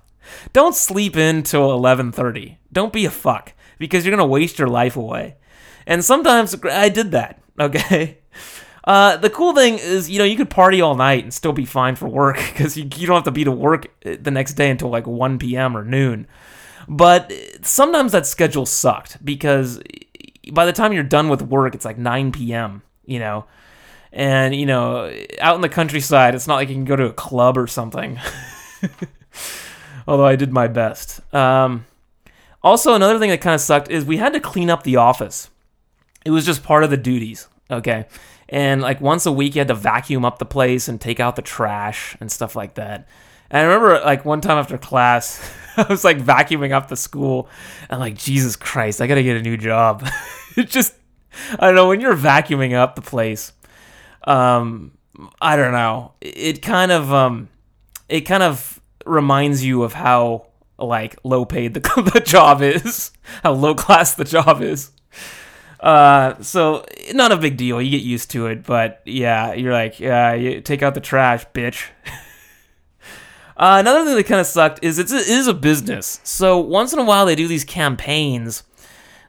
Don't 0.54 0.76
sleep 0.76 1.18
in 1.18 1.44
till 1.44 1.78
11:30. 1.78 2.56
Don't 2.72 2.94
be 2.94 3.04
a 3.04 3.10
fuck 3.10 3.52
because 3.80 4.06
you're 4.06 4.16
gonna 4.16 4.26
waste 4.26 4.60
your 4.60 4.70
life 4.70 4.96
away. 4.96 5.36
And 5.86 6.06
sometimes 6.06 6.56
I 6.64 6.90
did 6.90 7.12
that. 7.12 7.42
Okay. 7.60 8.20
Uh, 8.86 9.18
the 9.18 9.30
cool 9.30 9.54
thing 9.54 9.78
is, 9.78 10.10
you 10.10 10.18
know, 10.18 10.24
you 10.24 10.38
could 10.38 10.50
party 10.50 10.80
all 10.80 10.96
night 10.96 11.26
and 11.26 11.34
still 11.34 11.52
be 11.52 11.66
fine 11.66 11.98
for 11.98 12.08
work 12.08 12.38
because 12.54 12.78
you, 12.78 12.88
you 12.96 13.06
don't 13.06 13.18
have 13.18 13.26
to 13.26 13.32
be 13.32 13.44
to 13.44 13.52
work 13.52 13.88
uh, 14.06 14.16
the 14.18 14.32
next 14.32 14.54
day 14.54 14.70
until 14.70 14.88
like 14.88 15.06
1 15.06 15.40
p.m. 15.40 15.76
or 15.76 15.84
noon. 15.84 16.26
But 16.90 17.32
sometimes 17.62 18.14
that 18.14 18.26
schedule 18.26 18.66
sucked 18.66 19.24
because 19.24 19.80
by 20.52 20.66
the 20.66 20.74
time 20.74 20.92
you're 20.92 21.04
done 21.04 21.30
with 21.30 21.44
work, 21.44 21.76
it's 21.76 21.86
like 21.86 22.00
9 22.00 22.32
p.m., 22.32 22.82
you 23.06 23.20
know. 23.20 23.46
And, 24.12 24.56
you 24.56 24.66
know, 24.66 25.14
out 25.40 25.54
in 25.54 25.62
the 25.62 25.70
countryside, 25.70 26.34
it's 26.34 26.48
not 26.48 26.56
like 26.56 26.70
you 26.70 26.74
can 26.74 26.86
go 26.86 26.96
to 26.96 27.06
a 27.06 27.14
club 27.14 27.60
or 27.60 27.68
something. 27.68 28.20
Although 30.08 30.26
I 30.26 30.36
did 30.36 30.52
my 30.52 30.68
best. 30.68 31.22
Um, 31.32 31.86
also, 32.64 32.96
another 32.96 33.20
thing 33.20 33.30
that 33.30 33.42
kind 33.42 33.54
of 33.54 33.62
sucked 33.62 33.92
is 33.92 34.04
we 34.04 34.18
had 34.18 34.34
to 34.34 34.40
clean 34.40 34.72
up 34.72 34.82
the 34.82 34.96
office. 34.96 35.52
It 36.26 36.32
was 36.32 36.44
just 36.44 36.64
part 36.64 36.84
of 36.84 36.90
the 36.90 36.98
duties, 36.98 37.48
okay? 37.70 38.08
And 38.50 38.82
like 38.82 39.00
once 39.00 39.28
a 39.28 39.32
week, 39.32 39.54
you 39.54 39.60
had 39.60 39.68
to 39.68 39.76
vacuum 39.76 40.26
up 40.26 40.40
the 40.40 40.46
place 40.46 40.88
and 40.88 41.00
take 41.00 41.20
out 41.20 41.36
the 41.36 41.44
trash 41.44 42.18
and 42.20 42.32
stuff 42.32 42.56
like 42.56 42.74
that. 42.74 43.08
And 43.52 43.60
I 43.60 43.62
remember 43.62 44.00
like 44.04 44.26
one 44.26 44.42
time 44.42 44.58
after 44.58 44.78
class, 44.80 45.40
I 45.88 45.88
was 45.90 46.04
like 46.04 46.20
vacuuming 46.20 46.72
up 46.72 46.88
the 46.90 46.96
school. 46.96 47.50
And 47.90 48.00
like, 48.00 48.16
Jesus 48.16 48.56
Christ, 48.56 49.02
I 49.02 49.08
gotta 49.08 49.24
get 49.24 49.38
a 49.38 49.42
new 49.42 49.58
job. 49.58 50.08
it 50.58 50.70
just, 50.70 50.94
I 51.54 51.68
don't 51.68 51.76
know, 51.76 51.88
when 51.88 52.02
you're 52.02 52.16
vacuuming 52.16 52.74
up 52.74 52.96
the 52.96 53.02
place, 53.02 53.54
um, 54.26 54.92
I 55.42 55.56
don't 55.56 55.72
know, 55.72 56.14
it 56.22 56.62
kind 56.62 56.92
of, 56.92 57.14
um, 57.14 57.50
it 58.08 58.22
kind 58.22 58.44
of 58.44 58.80
reminds 59.06 59.64
you 59.64 59.84
of 59.84 59.94
how 59.94 60.48
like 60.78 61.18
low 61.24 61.46
paid 61.46 61.74
the, 61.74 61.80
the 62.14 62.20
job 62.20 62.62
is, 62.62 63.12
how 63.44 63.54
low 63.54 63.76
class 63.76 64.16
the 64.16 64.26
job 64.26 64.62
is. 64.62 64.92
Uh, 65.80 66.42
so 66.42 66.86
not 67.14 67.32
a 67.32 67.38
big 67.38 67.56
deal. 67.56 67.82
You 67.82 67.90
get 67.92 68.06
used 68.06 68.32
to 68.32 68.48
it, 68.48 68.64
but 68.64 69.02
yeah, 69.06 69.54
you're 69.54 69.72
like, 69.72 70.00
yeah, 70.00 70.34
you 70.34 70.60
take 70.60 70.84
out 70.84 70.94
the 70.94 71.00
trash, 71.00 71.46
bitch. 71.54 71.86
Uh, 73.60 73.78
another 73.78 74.06
thing 74.06 74.16
that 74.16 74.26
kind 74.26 74.40
of 74.40 74.48
sucked 74.48 74.80
is 74.82 74.98
it's 74.98 75.12
a, 75.12 75.18
it 75.18 75.28
is 75.28 75.48
a 75.48 75.54
business. 75.54 76.22
So 76.24 76.58
once 76.58 76.94
in 76.94 77.00
a 77.00 77.04
while 77.04 77.26
they 77.26 77.36
do 77.36 77.48
these 77.48 77.66
campaigns, 77.66 78.64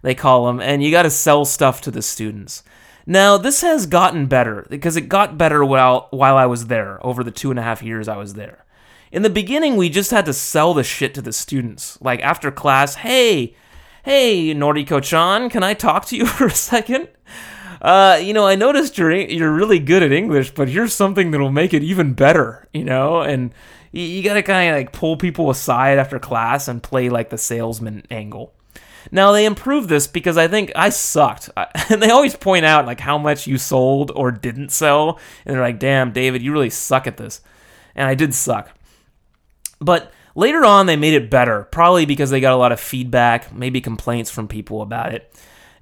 they 0.03 0.15
call 0.15 0.47
them, 0.47 0.61
and 0.61 0.83
you 0.83 0.93
got 0.93 1.03
to 1.03 1.11
sell 1.11 1.45
stuff 1.45 1.81
to 1.83 1.91
the 1.91 2.01
students. 2.01 2.63
Now 3.07 3.37
this 3.37 3.63
has 3.63 3.87
gotten 3.87 4.27
better 4.27 4.67
because 4.71 4.97
it 4.97 5.09
got 5.09 5.37
better 5.37 5.65
while 5.65 6.07
while 6.11 6.37
I 6.37 6.47
was 6.47 6.69
there 6.69 7.05
over 7.05 7.25
the 7.25 7.33
two 7.33 7.51
and 7.51 7.59
a 7.59 7.63
half 7.63 7.83
years 7.83 8.07
I 8.07 8.17
was 8.17 8.35
there. 8.35 8.65
In 9.11 9.23
the 9.23 9.31
beginning, 9.31 9.77
we 9.77 9.89
just 9.89 10.13
had 10.13 10.27
to 10.27 10.33
sell 10.33 10.75
the 10.75 10.85
shit 10.85 11.13
to 11.15 11.23
the 11.23 11.33
students. 11.33 12.01
Like 12.01 12.21
after 12.21 12.53
class, 12.53 12.95
hey, 12.95 13.57
hey, 14.05 14.55
Noriko-chan, 14.55 15.51
can 15.51 15.65
I 15.65 15.75
talk 15.75 16.05
to 16.07 16.17
you 16.17 16.27
for 16.27 16.47
a 16.47 16.53
second? 16.53 17.09
Uh, 17.83 18.21
you 18.23 18.33
know, 18.33 18.47
I 18.47 18.55
noticed 18.55 18.97
you're 18.97 19.11
you're 19.11 19.53
really 19.53 19.81
good 19.81 20.05
at 20.05 20.13
English, 20.13 20.53
but 20.53 20.69
here's 20.69 20.95
something 20.95 21.33
that'll 21.33 21.51
make 21.51 21.75
it 21.75 21.83
even 21.83 22.13
better. 22.13 22.69
You 22.73 22.85
know, 22.85 23.23
and 23.23 23.53
you, 23.93 24.03
you 24.03 24.23
gotta 24.23 24.43
kind 24.43 24.71
of 24.71 24.77
like 24.77 24.93
pull 24.93 25.17
people 25.17 25.51
aside 25.51 25.99
after 25.99 26.19
class 26.19 26.69
and 26.69 26.83
play 26.83 27.09
like 27.09 27.31
the 27.31 27.39
salesman 27.39 28.05
angle. 28.11 28.55
Now 29.11 29.33
they 29.33 29.47
improved 29.47 29.89
this 29.89 30.07
because 30.07 30.37
I 30.37 30.49
think 30.49 30.73
I 30.77 30.91
sucked, 30.91 31.51
and 31.91 32.03
they 32.03 32.11
always 32.11 32.37
point 32.37 32.65
out 32.65 32.87
like 32.87 33.01
how 33.01 33.19
much 33.19 33.47
you 33.47 33.59
sold 33.59 34.13
or 34.15 34.31
didn't 34.31 34.71
sell, 34.71 35.19
and 35.45 35.55
they're 35.55 35.63
like, 35.63 35.79
"Damn, 35.79 36.13
David, 36.13 36.43
you 36.43 36.53
really 36.53 36.71
suck 36.71 37.07
at 37.07 37.17
this," 37.17 37.41
and 37.95 38.07
I 38.07 38.15
did 38.15 38.35
suck. 38.35 38.77
But 39.81 40.13
later 40.35 40.65
on, 40.65 40.87
they 40.87 40.97
made 40.97 41.15
it 41.15 41.31
better, 41.31 41.65
probably 41.73 42.05
because 42.05 42.31
they 42.31 42.41
got 42.41 42.53
a 42.53 42.57
lot 42.57 42.73
of 42.73 42.81
feedback, 42.81 43.53
maybe 43.55 43.81
complaints 43.81 44.31
from 44.31 44.49
people 44.49 44.83
about 44.83 45.15
it. 45.15 45.35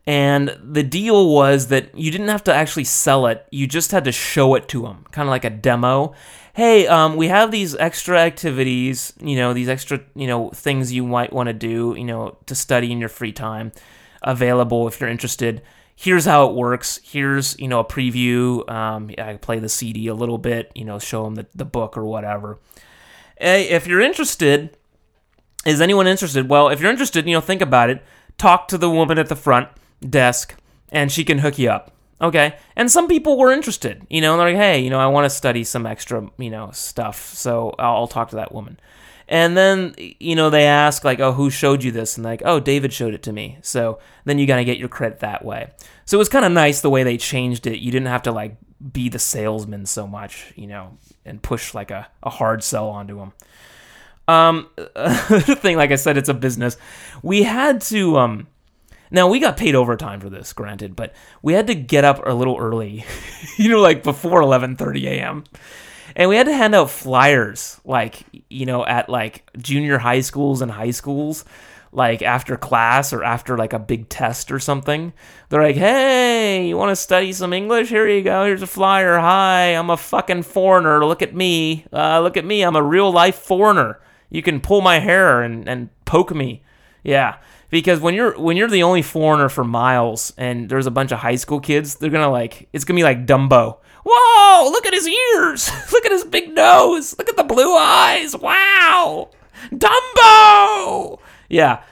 And 0.08 0.56
the 0.64 0.82
deal 0.82 1.28
was 1.28 1.66
that 1.66 1.94
you 1.94 2.10
didn't 2.10 2.28
have 2.28 2.42
to 2.44 2.54
actually 2.54 2.84
sell 2.84 3.26
it, 3.26 3.46
you 3.50 3.66
just 3.66 3.92
had 3.92 4.04
to 4.04 4.12
show 4.12 4.54
it 4.54 4.66
to 4.68 4.80
them, 4.80 5.04
kind 5.10 5.28
of 5.28 5.30
like 5.30 5.44
a 5.44 5.50
demo. 5.50 6.14
Hey, 6.54 6.86
um, 6.86 7.16
we 7.16 7.28
have 7.28 7.50
these 7.50 7.76
extra 7.76 8.18
activities, 8.18 9.12
you 9.20 9.36
know, 9.36 9.52
these 9.52 9.68
extra, 9.68 10.00
you 10.14 10.26
know, 10.26 10.48
things 10.48 10.94
you 10.94 11.04
might 11.04 11.30
want 11.30 11.48
to 11.48 11.52
do, 11.52 11.94
you 11.94 12.04
know, 12.04 12.38
to 12.46 12.54
study 12.54 12.90
in 12.90 13.00
your 13.00 13.10
free 13.10 13.32
time, 13.32 13.70
available 14.22 14.88
if 14.88 14.98
you're 14.98 15.10
interested. 15.10 15.60
Here's 15.94 16.24
how 16.24 16.48
it 16.48 16.54
works. 16.54 17.00
Here's, 17.04 17.58
you 17.58 17.68
know, 17.68 17.80
a 17.80 17.84
preview. 17.84 18.66
Um, 18.70 19.10
I 19.18 19.34
play 19.34 19.58
the 19.58 19.68
CD 19.68 20.06
a 20.06 20.14
little 20.14 20.38
bit, 20.38 20.72
you 20.74 20.86
know, 20.86 20.98
show 20.98 21.24
them 21.24 21.34
the, 21.34 21.46
the 21.54 21.66
book 21.66 21.98
or 21.98 22.06
whatever. 22.06 22.58
Hey, 23.38 23.68
if 23.68 23.86
you're 23.86 24.00
interested, 24.00 24.74
is 25.66 25.82
anyone 25.82 26.06
interested? 26.06 26.48
Well, 26.48 26.70
if 26.70 26.80
you're 26.80 26.90
interested, 26.90 27.26
you 27.26 27.34
know, 27.34 27.42
think 27.42 27.60
about 27.60 27.90
it. 27.90 28.02
Talk 28.38 28.68
to 28.68 28.78
the 28.78 28.88
woman 28.88 29.18
at 29.18 29.28
the 29.28 29.36
front 29.36 29.68
desk, 30.06 30.54
and 30.90 31.10
she 31.10 31.24
can 31.24 31.38
hook 31.38 31.58
you 31.58 31.70
up. 31.70 31.92
Okay. 32.20 32.56
And 32.74 32.90
some 32.90 33.06
people 33.06 33.38
were 33.38 33.52
interested, 33.52 34.04
you 34.10 34.20
know, 34.20 34.36
they're 34.36 34.48
like, 34.48 34.56
hey, 34.56 34.80
you 34.80 34.90
know, 34.90 34.98
I 34.98 35.06
want 35.06 35.24
to 35.24 35.30
study 35.30 35.62
some 35.62 35.86
extra, 35.86 36.28
you 36.36 36.50
know, 36.50 36.70
stuff. 36.72 37.32
So 37.34 37.74
I'll, 37.78 37.94
I'll 37.94 38.06
talk 38.08 38.30
to 38.30 38.36
that 38.36 38.52
woman. 38.52 38.80
And 39.28 39.56
then, 39.56 39.94
you 39.98 40.34
know, 40.34 40.48
they 40.48 40.66
ask, 40.66 41.04
like, 41.04 41.20
oh, 41.20 41.32
who 41.32 41.50
showed 41.50 41.84
you 41.84 41.92
this? 41.92 42.16
And 42.16 42.24
like, 42.24 42.42
oh, 42.44 42.60
David 42.60 42.92
showed 42.92 43.12
it 43.12 43.22
to 43.24 43.32
me. 43.32 43.58
So 43.60 43.98
then 44.24 44.38
you 44.38 44.46
got 44.46 44.56
to 44.56 44.64
get 44.64 44.78
your 44.78 44.88
credit 44.88 45.20
that 45.20 45.44
way. 45.44 45.70
So 46.06 46.16
it 46.16 46.18
was 46.18 46.30
kind 46.30 46.46
of 46.46 46.52
nice 46.52 46.80
the 46.80 46.90
way 46.90 47.02
they 47.02 47.18
changed 47.18 47.66
it. 47.66 47.78
You 47.78 47.92
didn't 47.92 48.08
have 48.08 48.22
to, 48.22 48.32
like, 48.32 48.56
be 48.92 49.10
the 49.10 49.18
salesman 49.18 49.84
so 49.84 50.06
much, 50.06 50.52
you 50.56 50.66
know, 50.66 50.96
and 51.26 51.42
push, 51.42 51.74
like, 51.74 51.90
a, 51.90 52.08
a 52.22 52.30
hard 52.30 52.64
sell 52.64 52.88
onto 52.88 53.18
them. 53.18 53.32
Um, 54.26 54.70
the 54.76 55.58
thing, 55.60 55.76
like 55.76 55.92
I 55.92 55.96
said, 55.96 56.16
it's 56.16 56.30
a 56.30 56.34
business. 56.34 56.78
We 57.22 57.42
had 57.42 57.82
to, 57.82 58.16
um, 58.16 58.46
now 59.10 59.28
we 59.28 59.40
got 59.40 59.56
paid 59.56 59.74
overtime 59.74 60.20
for 60.20 60.28
this, 60.30 60.52
granted, 60.52 60.96
but 60.96 61.14
we 61.42 61.54
had 61.54 61.66
to 61.68 61.74
get 61.74 62.04
up 62.04 62.20
a 62.26 62.34
little 62.34 62.56
early, 62.58 63.04
you 63.56 63.68
know, 63.68 63.80
like 63.80 64.02
before 64.02 64.40
11:30 64.40 65.04
a.m. 65.04 65.44
And 66.16 66.28
we 66.28 66.36
had 66.36 66.46
to 66.46 66.52
hand 66.54 66.74
out 66.74 66.90
flyers, 66.90 67.80
like 67.84 68.22
you 68.48 68.66
know, 68.66 68.84
at 68.84 69.08
like 69.08 69.48
junior 69.58 69.98
high 69.98 70.20
schools 70.20 70.62
and 70.62 70.70
high 70.70 70.90
schools, 70.90 71.44
like 71.92 72.22
after 72.22 72.56
class 72.56 73.12
or 73.12 73.22
after 73.22 73.56
like 73.56 73.72
a 73.72 73.78
big 73.78 74.08
test 74.08 74.50
or 74.50 74.58
something. 74.58 75.12
They're 75.48 75.62
like, 75.62 75.76
"Hey, 75.76 76.66
you 76.68 76.76
want 76.76 76.90
to 76.90 76.96
study 76.96 77.32
some 77.32 77.52
English? 77.52 77.88
Here 77.88 78.08
you 78.08 78.22
go. 78.22 78.44
Here's 78.44 78.62
a 78.62 78.66
flyer. 78.66 79.18
Hi, 79.18 79.68
I'm 79.74 79.90
a 79.90 79.96
fucking 79.96 80.42
foreigner. 80.42 81.04
Look 81.04 81.22
at 81.22 81.34
me. 81.34 81.86
Uh, 81.92 82.20
look 82.20 82.36
at 82.36 82.44
me. 82.44 82.62
I'm 82.62 82.76
a 82.76 82.82
real 82.82 83.10
life 83.12 83.36
foreigner. 83.36 84.00
You 84.30 84.42
can 84.42 84.60
pull 84.60 84.80
my 84.80 84.98
hair 84.98 85.42
and 85.42 85.68
and 85.68 85.88
poke 86.04 86.34
me. 86.34 86.62
Yeah." 87.02 87.36
Because 87.70 88.00
when 88.00 88.14
you're 88.14 88.38
when 88.38 88.56
you're 88.56 88.68
the 88.68 88.82
only 88.82 89.02
foreigner 89.02 89.48
for 89.48 89.64
miles 89.64 90.32
and 90.36 90.68
there's 90.68 90.86
a 90.86 90.90
bunch 90.90 91.12
of 91.12 91.18
high 91.18 91.36
school 91.36 91.60
kids, 91.60 91.96
they're 91.96 92.10
gonna 92.10 92.30
like 92.30 92.68
it's 92.72 92.84
gonna 92.84 92.98
be 92.98 93.02
like 93.02 93.26
Dumbo. 93.26 93.78
Whoa! 94.04 94.70
Look 94.70 94.86
at 94.86 94.94
his 94.94 95.06
ears. 95.06 95.70
look 95.92 96.04
at 96.04 96.12
his 96.12 96.24
big 96.24 96.54
nose. 96.54 97.16
Look 97.18 97.28
at 97.28 97.36
the 97.36 97.44
blue 97.44 97.74
eyes. 97.76 98.34
Wow, 98.36 99.30
Dumbo. 99.70 101.20
Yeah. 101.48 101.82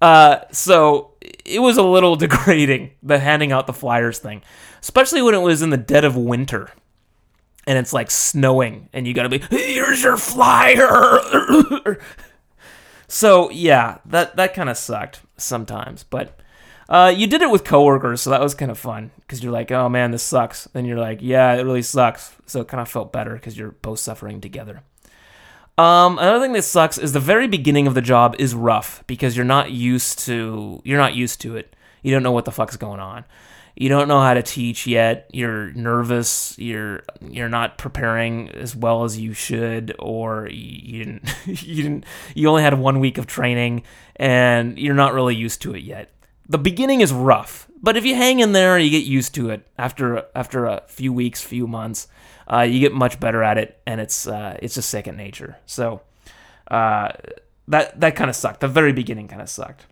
Uh, 0.00 0.40
so 0.50 1.12
it 1.44 1.60
was 1.60 1.76
a 1.76 1.82
little 1.82 2.16
degrading 2.16 2.92
the 3.02 3.18
handing 3.18 3.52
out 3.52 3.66
the 3.66 3.72
flyers 3.72 4.18
thing, 4.18 4.42
especially 4.80 5.22
when 5.22 5.34
it 5.34 5.42
was 5.42 5.62
in 5.62 5.70
the 5.70 5.76
dead 5.76 6.04
of 6.04 6.16
winter 6.16 6.70
and 7.66 7.78
it's 7.78 7.92
like 7.92 8.10
snowing 8.10 8.88
and 8.92 9.06
you 9.06 9.14
gotta 9.14 9.28
be 9.28 9.38
here's 9.50 10.02
your 10.02 10.16
flyer 10.16 10.78
so 13.12 13.50
yeah, 13.50 13.98
that 14.06 14.36
that 14.36 14.54
kind 14.54 14.70
of 14.70 14.78
sucked 14.78 15.20
sometimes, 15.36 16.02
but 16.02 16.40
uh, 16.88 17.12
you 17.14 17.26
did 17.26 17.42
it 17.42 17.50
with 17.50 17.62
coworkers, 17.62 18.22
so 18.22 18.30
that 18.30 18.40
was 18.40 18.54
kind 18.54 18.70
of 18.70 18.78
fun 18.78 19.10
because 19.20 19.42
you're 19.42 19.52
like, 19.52 19.70
oh 19.70 19.90
man, 19.90 20.12
this 20.12 20.22
sucks. 20.22 20.64
Then 20.72 20.86
you're 20.86 20.98
like, 20.98 21.18
yeah, 21.20 21.52
it 21.52 21.62
really 21.62 21.82
sucks. 21.82 22.34
So 22.46 22.62
it 22.62 22.68
kind 22.68 22.80
of 22.80 22.88
felt 22.88 23.12
better 23.12 23.34
because 23.34 23.58
you're 23.58 23.72
both 23.72 23.98
suffering 23.98 24.40
together. 24.40 24.80
Um, 25.76 26.18
another 26.18 26.40
thing 26.40 26.54
that 26.54 26.62
sucks 26.62 26.96
is 26.96 27.12
the 27.12 27.20
very 27.20 27.46
beginning 27.46 27.86
of 27.86 27.92
the 27.92 28.00
job 28.00 28.34
is 28.38 28.54
rough 28.54 29.04
because 29.06 29.36
you're 29.36 29.44
not 29.44 29.70
used 29.70 30.20
to 30.20 30.80
you're 30.82 30.96
not 30.96 31.14
used 31.14 31.38
to 31.42 31.54
it. 31.54 31.76
You 32.02 32.12
don't 32.12 32.22
know 32.22 32.32
what 32.32 32.46
the 32.46 32.50
fuck's 32.50 32.78
going 32.78 33.00
on 33.00 33.26
you 33.74 33.88
don't 33.88 34.08
know 34.08 34.20
how 34.20 34.34
to 34.34 34.42
teach 34.42 34.86
yet. 34.86 35.28
You're 35.32 35.72
nervous. 35.72 36.56
You're 36.58 37.02
you're 37.20 37.48
not 37.48 37.78
preparing 37.78 38.50
as 38.50 38.76
well 38.76 39.04
as 39.04 39.18
you 39.18 39.32
should 39.32 39.94
or 39.98 40.48
you 40.50 41.04
didn't 41.04 41.34
you 41.46 41.82
didn't 41.82 42.04
you 42.34 42.48
only 42.48 42.62
had 42.62 42.78
one 42.78 43.00
week 43.00 43.18
of 43.18 43.26
training 43.26 43.82
and 44.16 44.78
you're 44.78 44.94
not 44.94 45.14
really 45.14 45.34
used 45.34 45.62
to 45.62 45.74
it 45.74 45.82
yet. 45.82 46.10
The 46.48 46.58
beginning 46.58 47.00
is 47.00 47.12
rough 47.12 47.68
but 47.82 47.96
if 47.96 48.04
you 48.04 48.14
hang 48.14 48.40
in 48.40 48.52
there 48.52 48.78
you 48.78 48.90
get 48.90 49.04
used 49.04 49.34
to 49.36 49.50
it. 49.50 49.66
After 49.78 50.26
after 50.34 50.66
a 50.66 50.82
few 50.86 51.12
weeks 51.12 51.40
few 51.40 51.66
months 51.66 52.08
uh, 52.52 52.60
you 52.60 52.80
get 52.80 52.92
much 52.92 53.18
better 53.20 53.42
at 53.42 53.56
it 53.56 53.80
and 53.86 54.00
it's 54.00 54.26
uh, 54.26 54.58
it's 54.60 54.74
just 54.74 54.90
second 54.90 55.16
nature. 55.16 55.56
So 55.64 56.02
uh, 56.70 57.12
that 57.68 57.98
that 58.00 58.16
kind 58.16 58.28
of 58.28 58.36
sucked. 58.36 58.60
The 58.60 58.68
very 58.68 58.92
beginning 58.92 59.28
kind 59.28 59.40
of 59.40 59.48
sucked. 59.48 59.86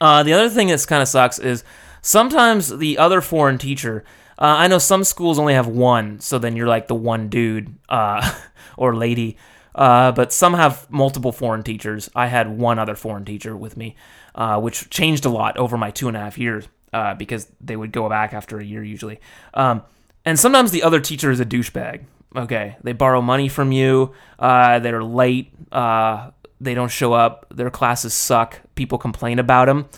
Uh, 0.00 0.22
the 0.22 0.32
other 0.32 0.48
thing 0.48 0.68
that 0.68 0.86
kind 0.86 1.02
of 1.02 1.08
sucks 1.08 1.38
is 1.38 1.62
Sometimes 2.02 2.78
the 2.78 2.98
other 2.98 3.20
foreign 3.20 3.58
teacher, 3.58 4.04
uh, 4.38 4.56
I 4.58 4.68
know 4.68 4.78
some 4.78 5.04
schools 5.04 5.38
only 5.38 5.54
have 5.54 5.66
one, 5.66 6.20
so 6.20 6.38
then 6.38 6.56
you're 6.56 6.66
like 6.66 6.88
the 6.88 6.94
one 6.94 7.28
dude 7.28 7.74
uh, 7.88 8.32
or 8.76 8.96
lady. 8.96 9.36
Uh, 9.74 10.12
but 10.12 10.32
some 10.32 10.54
have 10.54 10.90
multiple 10.90 11.30
foreign 11.30 11.62
teachers. 11.62 12.10
I 12.14 12.26
had 12.26 12.58
one 12.58 12.78
other 12.78 12.96
foreign 12.96 13.24
teacher 13.24 13.56
with 13.56 13.76
me, 13.76 13.96
uh, 14.34 14.60
which 14.60 14.90
changed 14.90 15.24
a 15.26 15.28
lot 15.28 15.56
over 15.58 15.76
my 15.76 15.90
two 15.90 16.08
and 16.08 16.16
a 16.16 16.20
half 16.20 16.38
years 16.38 16.66
uh, 16.92 17.14
because 17.14 17.46
they 17.60 17.76
would 17.76 17.92
go 17.92 18.08
back 18.08 18.32
after 18.32 18.58
a 18.58 18.64
year 18.64 18.82
usually. 18.82 19.20
Um, 19.54 19.82
and 20.24 20.38
sometimes 20.38 20.70
the 20.70 20.82
other 20.82 21.00
teacher 21.00 21.30
is 21.30 21.40
a 21.40 21.46
douchebag. 21.46 22.04
Okay, 22.34 22.76
they 22.82 22.92
borrow 22.92 23.20
money 23.20 23.48
from 23.48 23.72
you. 23.72 24.12
Uh, 24.38 24.78
they're 24.78 25.02
late. 25.02 25.52
they 25.72 26.74
don't 26.74 26.90
show 26.90 27.12
up. 27.12 27.46
Their 27.50 27.70
classes 27.70 28.14
suck. 28.14 28.60
People 28.74 28.98
complain 28.98 29.38
about 29.38 29.66
them 29.66 29.88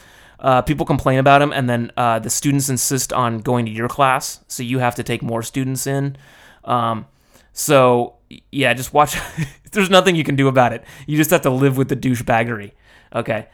uh, 0.42 0.60
people 0.60 0.84
complain 0.84 1.18
about 1.18 1.38
them, 1.38 1.52
and 1.52 1.70
then 1.70 1.92
uh, 1.96 2.18
the 2.18 2.28
students 2.28 2.68
insist 2.68 3.12
on 3.12 3.38
going 3.38 3.64
to 3.64 3.70
your 3.70 3.88
class, 3.88 4.40
so 4.48 4.62
you 4.62 4.80
have 4.80 4.96
to 4.96 5.02
take 5.02 5.22
more 5.22 5.42
students 5.42 5.86
in. 5.86 6.16
Um, 6.64 7.06
so 7.52 8.16
yeah, 8.50 8.74
just 8.74 8.92
watch. 8.92 9.16
There's 9.72 9.88
nothing 9.88 10.16
you 10.16 10.24
can 10.24 10.36
do 10.36 10.48
about 10.48 10.72
it. 10.72 10.84
You 11.06 11.16
just 11.16 11.30
have 11.30 11.42
to 11.42 11.50
live 11.50 11.76
with 11.76 11.88
the 11.88 11.96
douchebaggery. 11.96 12.72
Okay. 13.14 13.46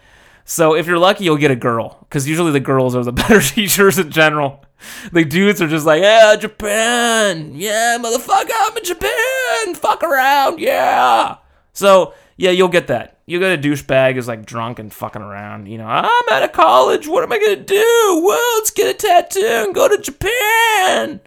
So 0.44 0.74
if 0.74 0.86
you're 0.86 0.98
lucky, 0.98 1.24
you'll 1.24 1.36
get 1.36 1.50
a 1.50 1.56
girl, 1.56 1.98
because 2.00 2.26
usually 2.26 2.52
the 2.52 2.60
girls 2.60 2.96
are 2.96 3.04
the 3.04 3.12
better 3.22 3.40
teachers 3.40 3.98
in 3.98 4.10
general. 4.10 4.64
The 5.12 5.24
dudes 5.24 5.60
are 5.60 5.68
just 5.68 5.84
like, 5.84 6.00
yeah, 6.00 6.36
Japan, 6.36 7.52
yeah, 7.54 7.98
motherfucker, 8.00 8.50
I'm 8.50 8.76
in 8.76 8.84
Japan, 8.84 9.74
fuck 9.74 10.02
around, 10.02 10.58
yeah. 10.58 11.36
So 11.74 12.14
yeah, 12.38 12.52
you'll 12.52 12.68
get 12.68 12.86
that. 12.86 13.18
You 13.26 13.40
get 13.40 13.58
a 13.58 13.60
douchebag 13.60 14.14
who's 14.14 14.28
like 14.28 14.46
drunk 14.46 14.78
and 14.78 14.92
fucking 14.92 15.20
around. 15.20 15.66
You 15.66 15.76
know, 15.76 15.86
I'm 15.86 16.28
out 16.30 16.44
of 16.44 16.52
college. 16.52 17.08
What 17.08 17.24
am 17.24 17.32
I 17.32 17.38
gonna 17.38 17.56
do? 17.56 18.22
Well, 18.24 18.58
let's 18.58 18.70
get 18.70 18.94
a 18.94 18.96
tattoo 18.96 19.44
and 19.44 19.74
go 19.74 19.88
to 19.88 20.00
Japan. 20.00 21.20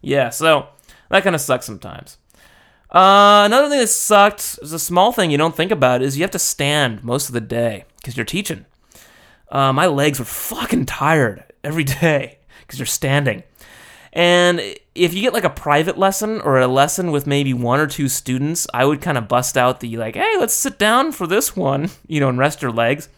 Yeah, 0.00 0.30
so 0.30 0.68
that 1.10 1.24
kind 1.24 1.34
of 1.34 1.40
sucks 1.40 1.66
sometimes. 1.66 2.16
Uh, 2.90 3.42
another 3.44 3.68
thing 3.70 3.80
that 3.80 3.88
sucked 3.88 4.60
is 4.62 4.72
a 4.72 4.78
small 4.78 5.12
thing 5.12 5.32
you 5.32 5.38
don't 5.38 5.56
think 5.56 5.72
about 5.72 6.00
is 6.00 6.16
you 6.16 6.22
have 6.22 6.30
to 6.30 6.38
stand 6.38 7.02
most 7.02 7.28
of 7.28 7.32
the 7.32 7.40
day 7.40 7.84
because 7.96 8.16
you're 8.16 8.24
teaching. 8.24 8.64
Uh, 9.50 9.72
my 9.72 9.86
legs 9.86 10.20
were 10.20 10.24
fucking 10.24 10.86
tired 10.86 11.44
every 11.64 11.84
day 12.00 12.38
because 12.60 12.78
you're 12.78 12.86
standing. 12.86 13.42
And 14.12 14.60
if 14.94 15.14
you 15.14 15.22
get 15.22 15.32
like 15.32 15.44
a 15.44 15.50
private 15.50 15.96
lesson 15.96 16.40
or 16.40 16.58
a 16.58 16.66
lesson 16.66 17.10
with 17.10 17.26
maybe 17.26 17.54
one 17.54 17.80
or 17.80 17.86
two 17.86 18.08
students, 18.08 18.66
I 18.74 18.84
would 18.84 19.00
kind 19.00 19.16
of 19.16 19.28
bust 19.28 19.56
out 19.56 19.80
the 19.80 19.96
like, 19.96 20.16
hey, 20.16 20.34
let's 20.38 20.54
sit 20.54 20.78
down 20.78 21.12
for 21.12 21.26
this 21.26 21.56
one, 21.56 21.90
you 22.06 22.20
know, 22.20 22.28
and 22.28 22.38
rest 22.38 22.62
your 22.62 22.72
legs. 22.72 23.08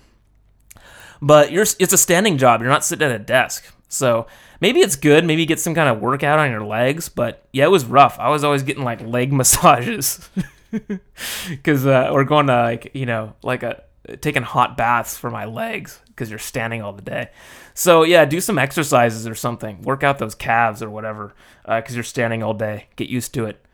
But 1.20 1.52
you're 1.52 1.66
it's 1.78 1.92
a 1.92 1.98
standing 1.98 2.38
job. 2.38 2.60
You're 2.60 2.70
not 2.70 2.84
sitting 2.84 3.08
at 3.08 3.14
a 3.14 3.18
desk. 3.18 3.64
So 3.88 4.26
maybe 4.60 4.80
it's 4.80 4.96
good. 4.96 5.24
Maybe 5.24 5.46
get 5.46 5.60
some 5.60 5.74
kind 5.74 5.88
of 5.88 6.00
workout 6.00 6.38
on 6.38 6.50
your 6.50 6.64
legs. 6.64 7.08
But 7.08 7.46
yeah, 7.52 7.64
it 7.64 7.70
was 7.70 7.84
rough. 7.84 8.18
I 8.18 8.28
was 8.28 8.44
always 8.44 8.62
getting 8.62 8.84
like 8.84 9.00
leg 9.00 9.32
massages 9.40 10.28
because 11.48 11.86
uh, 11.86 12.10
we're 12.12 12.24
going 12.24 12.48
to 12.48 12.56
like 12.56 12.90
you 12.94 13.06
know 13.06 13.34
like 13.42 13.62
a 13.62 13.82
taking 14.20 14.42
hot 14.42 14.76
baths 14.76 15.16
for 15.16 15.30
my 15.30 15.46
legs 15.46 16.00
because 16.08 16.30
you're 16.30 16.38
standing 16.38 16.82
all 16.82 16.92
the 16.92 17.02
day. 17.02 17.30
So 17.74 18.04
yeah, 18.04 18.24
do 18.24 18.40
some 18.40 18.58
exercises 18.58 19.26
or 19.26 19.34
something. 19.34 19.82
Work 19.82 20.02
out 20.02 20.18
those 20.18 20.34
calves 20.34 20.82
or 20.82 20.88
whatever 20.88 21.34
because 21.62 21.92
uh, 21.92 21.96
you're 21.96 22.04
standing 22.04 22.42
all 22.42 22.54
day. 22.54 22.86
Get 22.96 23.08
used 23.08 23.34
to 23.34 23.46
it. 23.46 23.64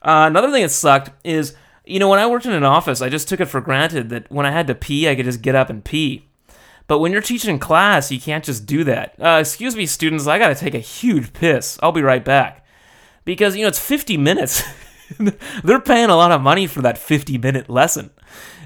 Uh, 0.00 0.24
another 0.28 0.50
thing 0.50 0.62
that 0.62 0.70
sucked 0.70 1.10
is 1.24 1.54
you 1.84 1.98
know 1.98 2.08
when 2.08 2.20
I 2.20 2.26
worked 2.26 2.46
in 2.46 2.52
an 2.52 2.64
office, 2.64 3.02
I 3.02 3.08
just 3.08 3.28
took 3.28 3.40
it 3.40 3.46
for 3.46 3.60
granted 3.60 4.10
that 4.10 4.30
when 4.30 4.46
I 4.46 4.52
had 4.52 4.66
to 4.68 4.74
pee, 4.74 5.08
I 5.08 5.14
could 5.14 5.24
just 5.24 5.42
get 5.42 5.54
up 5.54 5.70
and 5.70 5.84
pee. 5.84 6.28
But 6.88 7.00
when 7.00 7.12
you're 7.12 7.20
teaching 7.20 7.50
in 7.50 7.58
class, 7.58 8.10
you 8.10 8.18
can't 8.18 8.42
just 8.42 8.64
do 8.64 8.82
that. 8.84 9.14
Uh, 9.20 9.38
excuse 9.40 9.76
me, 9.76 9.84
students, 9.86 10.26
I 10.26 10.38
gotta 10.38 10.54
take 10.54 10.74
a 10.74 10.78
huge 10.78 11.34
piss. 11.34 11.78
I'll 11.82 11.92
be 11.92 12.02
right 12.02 12.24
back. 12.24 12.64
Because, 13.26 13.54
you 13.54 13.62
know, 13.62 13.68
it's 13.68 13.78
50 13.78 14.16
minutes. 14.16 14.62
They're 15.62 15.80
paying 15.80 16.08
a 16.08 16.16
lot 16.16 16.32
of 16.32 16.40
money 16.40 16.66
for 16.66 16.80
that 16.80 16.96
50 16.96 17.36
minute 17.36 17.68
lesson. 17.68 18.10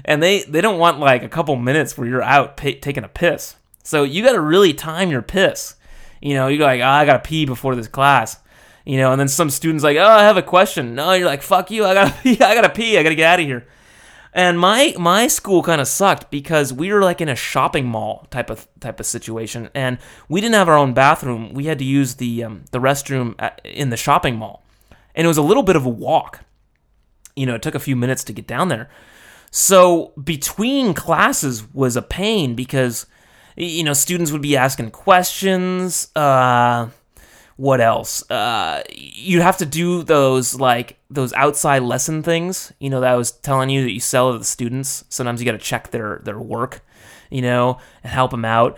And 0.05 0.23
they, 0.23 0.43
they 0.43 0.61
don't 0.61 0.79
want 0.79 0.99
like 0.99 1.21
a 1.21 1.29
couple 1.29 1.55
minutes 1.57 1.97
where 1.97 2.07
you're 2.07 2.21
out 2.21 2.55
pay, 2.55 2.75
taking 2.75 3.03
a 3.03 3.09
piss. 3.09 3.57
So 3.83 4.03
you 4.03 4.23
got 4.23 4.33
to 4.33 4.41
really 4.41 4.73
time 4.73 5.11
your 5.11 5.21
piss. 5.21 5.75
You 6.21 6.33
know, 6.33 6.47
you're 6.47 6.65
like, 6.65 6.81
oh, 6.81 6.85
I 6.85 7.05
got 7.05 7.23
to 7.23 7.29
pee 7.29 7.45
before 7.45 7.75
this 7.75 7.87
class. 7.87 8.39
You 8.85 8.97
know, 8.97 9.11
and 9.11 9.19
then 9.19 9.27
some 9.27 9.49
students 9.49 9.83
like, 9.83 9.97
oh, 9.97 10.05
I 10.05 10.23
have 10.23 10.37
a 10.37 10.41
question. 10.41 10.95
No, 10.95 11.13
you're 11.13 11.27
like, 11.27 11.41
fuck 11.41 11.71
you, 11.71 11.85
I 11.85 11.93
gotta 11.93 12.13
pee, 12.23 12.41
I 12.41 12.53
gotta 12.53 12.69
pee, 12.69 12.97
I 12.97 13.03
gotta 13.03 13.15
get 13.15 13.33
out 13.33 13.39
of 13.39 13.45
here. 13.45 13.65
And 14.33 14.59
my 14.59 14.95
my 14.97 15.27
school 15.27 15.61
kind 15.61 15.79
of 15.79 15.87
sucked 15.87 16.31
because 16.31 16.73
we 16.73 16.91
were 16.91 17.01
like 17.01 17.21
in 17.21 17.29
a 17.29 17.35
shopping 17.35 17.85
mall 17.85 18.27
type 18.31 18.49
of 18.49 18.67
type 18.79 18.99
of 18.99 19.05
situation, 19.05 19.69
and 19.75 19.99
we 20.27 20.41
didn't 20.41 20.55
have 20.55 20.67
our 20.67 20.77
own 20.77 20.93
bathroom. 20.93 21.53
We 21.53 21.65
had 21.65 21.79
to 21.79 21.85
use 21.85 22.15
the 22.15 22.43
um, 22.43 22.65
the 22.71 22.79
restroom 22.79 23.35
at, 23.37 23.61
in 23.63 23.89
the 23.89 23.97
shopping 23.97 24.35
mall, 24.35 24.65
and 25.15 25.23
it 25.23 25.27
was 25.27 25.37
a 25.37 25.43
little 25.43 25.63
bit 25.63 25.75
of 25.75 25.85
a 25.85 25.89
walk. 25.89 26.41
You 27.35 27.45
know, 27.45 27.55
it 27.55 27.61
took 27.61 27.75
a 27.75 27.79
few 27.79 27.95
minutes 27.95 28.23
to 28.25 28.33
get 28.33 28.47
down 28.47 28.69
there. 28.69 28.89
So 29.51 30.13
between 30.21 30.95
classes 30.95 31.71
was 31.71 31.95
a 31.95 32.01
pain 32.01 32.55
because 32.55 33.05
you 33.55 33.83
know, 33.83 33.93
students 33.93 34.31
would 34.31 34.41
be 34.41 34.57
asking 34.57 34.91
questions. 34.91 36.09
Uh, 36.15 36.89
what 37.55 37.81
else? 37.81 38.29
Uh, 38.31 38.81
you 38.91 39.41
have 39.41 39.57
to 39.57 39.65
do 39.65 40.03
those 40.03 40.55
like 40.55 40.97
those 41.09 41.33
outside 41.33 41.83
lesson 41.83 42.23
things. 42.23 42.73
You 42.79 42.89
know 42.89 42.99
that 43.01 43.11
I 43.11 43.15
was 43.15 43.31
telling 43.31 43.69
you 43.69 43.83
that 43.83 43.91
you 43.91 43.99
sell 43.99 44.31
to 44.31 44.39
the 44.39 44.45
students. 44.45 45.03
Sometimes 45.09 45.39
you 45.39 45.45
got 45.45 45.51
to 45.51 45.57
check 45.59 45.91
their 45.91 46.21
their 46.23 46.39
work, 46.39 46.83
you 47.29 47.41
know, 47.41 47.77
and 48.03 48.11
help 48.11 48.31
them 48.31 48.45
out. 48.45 48.77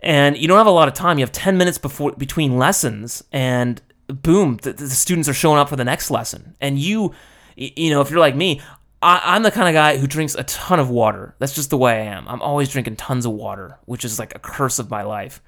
And 0.00 0.36
you 0.36 0.48
don't 0.48 0.58
have 0.58 0.66
a 0.66 0.70
lot 0.70 0.88
of 0.88 0.94
time. 0.94 1.18
You 1.18 1.24
have 1.24 1.32
ten 1.32 1.58
minutes 1.58 1.78
before 1.78 2.12
between 2.12 2.58
lessons, 2.58 3.22
and 3.30 3.80
boom, 4.08 4.58
the, 4.62 4.72
the 4.72 4.88
students 4.88 5.28
are 5.28 5.34
showing 5.34 5.58
up 5.58 5.68
for 5.68 5.76
the 5.76 5.84
next 5.84 6.10
lesson. 6.10 6.56
And 6.60 6.78
you, 6.78 7.14
you 7.56 7.90
know, 7.90 8.00
if 8.00 8.10
you're 8.10 8.20
like 8.20 8.36
me, 8.36 8.60
I, 9.04 9.20
I'm 9.36 9.42
the 9.42 9.50
kind 9.50 9.68
of 9.68 9.74
guy 9.74 9.98
who 9.98 10.06
drinks 10.06 10.34
a 10.34 10.44
ton 10.44 10.80
of 10.80 10.88
water. 10.88 11.34
That's 11.38 11.54
just 11.54 11.68
the 11.68 11.76
way 11.76 12.00
I 12.00 12.04
am. 12.04 12.26
I'm 12.26 12.40
always 12.40 12.70
drinking 12.70 12.96
tons 12.96 13.26
of 13.26 13.32
water, 13.32 13.78
which 13.84 14.02
is 14.02 14.18
like 14.18 14.34
a 14.34 14.38
curse 14.38 14.78
of 14.78 14.90
my 14.90 15.02
life. 15.02 15.42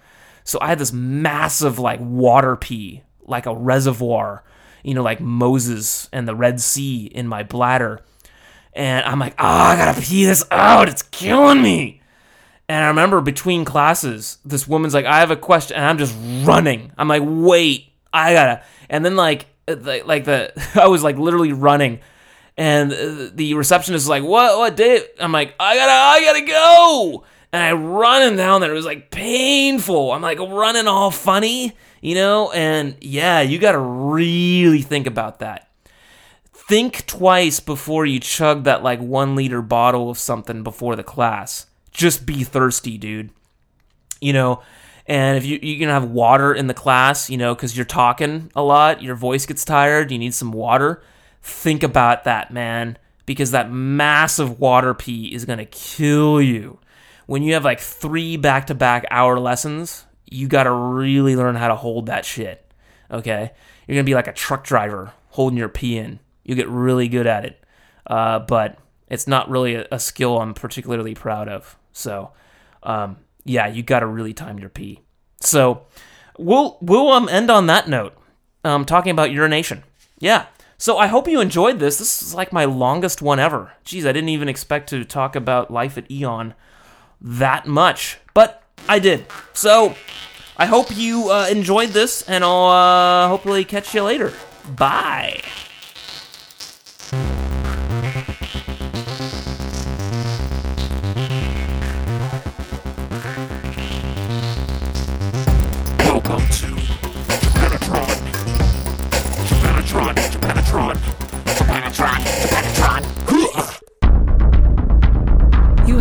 So 0.44 0.58
I 0.60 0.68
had 0.68 0.78
this 0.78 0.92
massive 0.92 1.78
like 1.78 1.98
water 1.98 2.54
pee, 2.56 3.02
like 3.24 3.46
a 3.46 3.56
reservoir, 3.56 4.44
you 4.84 4.92
know, 4.92 5.02
like 5.02 5.20
Moses 5.20 6.06
and 6.12 6.28
the 6.28 6.34
Red 6.34 6.60
Sea 6.60 7.06
in 7.06 7.26
my 7.26 7.44
bladder. 7.44 8.02
And 8.74 9.06
I'm 9.06 9.18
like, 9.18 9.32
oh, 9.38 9.46
I 9.46 9.76
gotta 9.76 10.02
pee 10.02 10.26
this 10.26 10.44
out. 10.50 10.90
It's 10.90 11.02
killing 11.02 11.62
me. 11.62 12.02
And 12.68 12.84
I 12.84 12.88
remember 12.88 13.22
between 13.22 13.64
classes, 13.64 14.36
this 14.44 14.68
woman's 14.68 14.92
like, 14.92 15.06
I 15.06 15.20
have 15.20 15.30
a 15.30 15.36
question. 15.36 15.78
And 15.78 15.86
I'm 15.86 15.96
just 15.96 16.14
running. 16.46 16.92
I'm 16.98 17.08
like, 17.08 17.22
wait, 17.24 17.86
I 18.12 18.34
gotta. 18.34 18.62
And 18.90 19.02
then, 19.02 19.16
like, 19.16 19.46
like 19.66 20.24
the, 20.24 20.52
I 20.74 20.88
was 20.88 21.02
like 21.02 21.16
literally 21.16 21.54
running. 21.54 22.00
And 22.56 22.92
uh, 22.92 23.30
the 23.34 23.54
receptionist 23.54 24.04
is 24.04 24.08
like, 24.08 24.22
what, 24.22 24.58
what, 24.58 24.76
Dave? 24.76 25.02
I'm 25.20 25.32
like, 25.32 25.54
I 25.60 25.76
gotta, 25.76 25.92
I 25.92 26.24
gotta 26.24 26.46
go. 26.46 27.24
And 27.52 27.62
I 27.62 27.72
running 27.72 28.36
down 28.36 28.60
there. 28.60 28.70
It 28.70 28.74
was 28.74 28.86
like 28.86 29.10
painful. 29.10 30.12
I'm 30.12 30.22
like 30.22 30.38
running 30.38 30.88
all 30.88 31.10
funny, 31.10 31.76
you 32.00 32.14
know? 32.14 32.50
And 32.52 32.96
yeah, 33.00 33.40
you 33.40 33.58
gotta 33.58 33.78
really 33.78 34.82
think 34.82 35.06
about 35.06 35.40
that 35.40 35.66
think 36.68 37.06
twice 37.06 37.60
before 37.60 38.04
you 38.06 38.18
chug 38.18 38.64
that 38.64 38.82
like 38.82 39.00
one 39.00 39.36
liter 39.36 39.62
bottle 39.62 40.10
of 40.10 40.18
something 40.18 40.62
before 40.62 40.96
the 40.96 41.04
class. 41.04 41.66
Just 41.92 42.26
be 42.26 42.42
thirsty, 42.44 42.98
dude. 42.98 43.30
You 44.20 44.32
know, 44.32 44.62
and 45.06 45.36
if 45.36 45.44
you 45.44 45.58
you 45.62 45.78
can 45.78 45.88
have 45.88 46.10
water 46.10 46.52
in 46.52 46.66
the 46.66 46.74
class, 46.74 47.30
you 47.30 47.36
know, 47.36 47.54
because 47.54 47.76
you're 47.76 47.86
talking 47.86 48.50
a 48.56 48.62
lot, 48.62 49.02
your 49.02 49.14
voice 49.14 49.46
gets 49.46 49.64
tired, 49.64 50.10
you 50.10 50.18
need 50.18 50.34
some 50.34 50.52
water. 50.52 51.02
Think 51.46 51.84
about 51.84 52.24
that, 52.24 52.52
man, 52.52 52.98
because 53.24 53.52
that 53.52 53.70
massive 53.70 54.58
water 54.58 54.94
pee 54.94 55.32
is 55.32 55.44
gonna 55.44 55.64
kill 55.64 56.42
you. 56.42 56.80
When 57.26 57.44
you 57.44 57.54
have 57.54 57.64
like 57.64 57.78
three 57.78 58.36
back 58.36 58.66
to 58.66 58.74
back 58.74 59.06
hour 59.12 59.38
lessons, 59.38 60.06
you 60.28 60.48
gotta 60.48 60.72
really 60.72 61.36
learn 61.36 61.54
how 61.54 61.68
to 61.68 61.76
hold 61.76 62.06
that 62.06 62.24
shit. 62.24 62.68
Okay, 63.12 63.52
you're 63.86 63.94
gonna 63.94 64.02
be 64.02 64.16
like 64.16 64.26
a 64.26 64.32
truck 64.32 64.64
driver 64.64 65.12
holding 65.28 65.56
your 65.56 65.68
pee 65.68 65.96
in. 65.96 66.18
You 66.42 66.56
get 66.56 66.68
really 66.68 67.06
good 67.06 67.28
at 67.28 67.44
it, 67.44 67.64
uh, 68.08 68.40
but 68.40 68.76
it's 69.06 69.28
not 69.28 69.48
really 69.48 69.76
a, 69.76 69.86
a 69.92 70.00
skill 70.00 70.40
I'm 70.40 70.52
particularly 70.52 71.14
proud 71.14 71.48
of. 71.48 71.78
So, 71.92 72.32
um, 72.82 73.18
yeah, 73.44 73.68
you 73.68 73.84
got 73.84 74.00
to 74.00 74.06
really 74.06 74.34
time 74.34 74.58
your 74.58 74.68
pee. 74.68 74.98
So, 75.40 75.86
we'll 76.40 76.76
we'll 76.80 77.12
um 77.12 77.28
end 77.28 77.52
on 77.52 77.68
that 77.68 77.88
note, 77.88 78.18
um, 78.64 78.84
talking 78.84 79.12
about 79.12 79.30
urination. 79.30 79.84
Yeah. 80.18 80.46
So 80.78 80.98
I 80.98 81.06
hope 81.06 81.28
you 81.28 81.40
enjoyed 81.40 81.78
this. 81.78 81.98
This 81.98 82.22
is 82.22 82.34
like 82.34 82.52
my 82.52 82.64
longest 82.64 83.22
one 83.22 83.38
ever. 83.38 83.72
Jeez, 83.84 84.06
I 84.06 84.12
didn't 84.12 84.28
even 84.28 84.48
expect 84.48 84.90
to 84.90 85.04
talk 85.04 85.34
about 85.34 85.70
life 85.70 85.96
at 85.96 86.08
AEON 86.08 86.54
that 87.20 87.66
much, 87.66 88.18
but 88.34 88.62
I 88.88 88.98
did. 88.98 89.26
So 89.52 89.94
I 90.56 90.66
hope 90.66 90.94
you 90.94 91.30
uh, 91.30 91.48
enjoyed 91.50 91.90
this, 91.90 92.22
and 92.28 92.44
I'll 92.44 92.66
uh, 92.66 93.28
hopefully 93.28 93.64
catch 93.64 93.94
you 93.94 94.02
later. 94.02 94.32
Bye. 94.68 95.42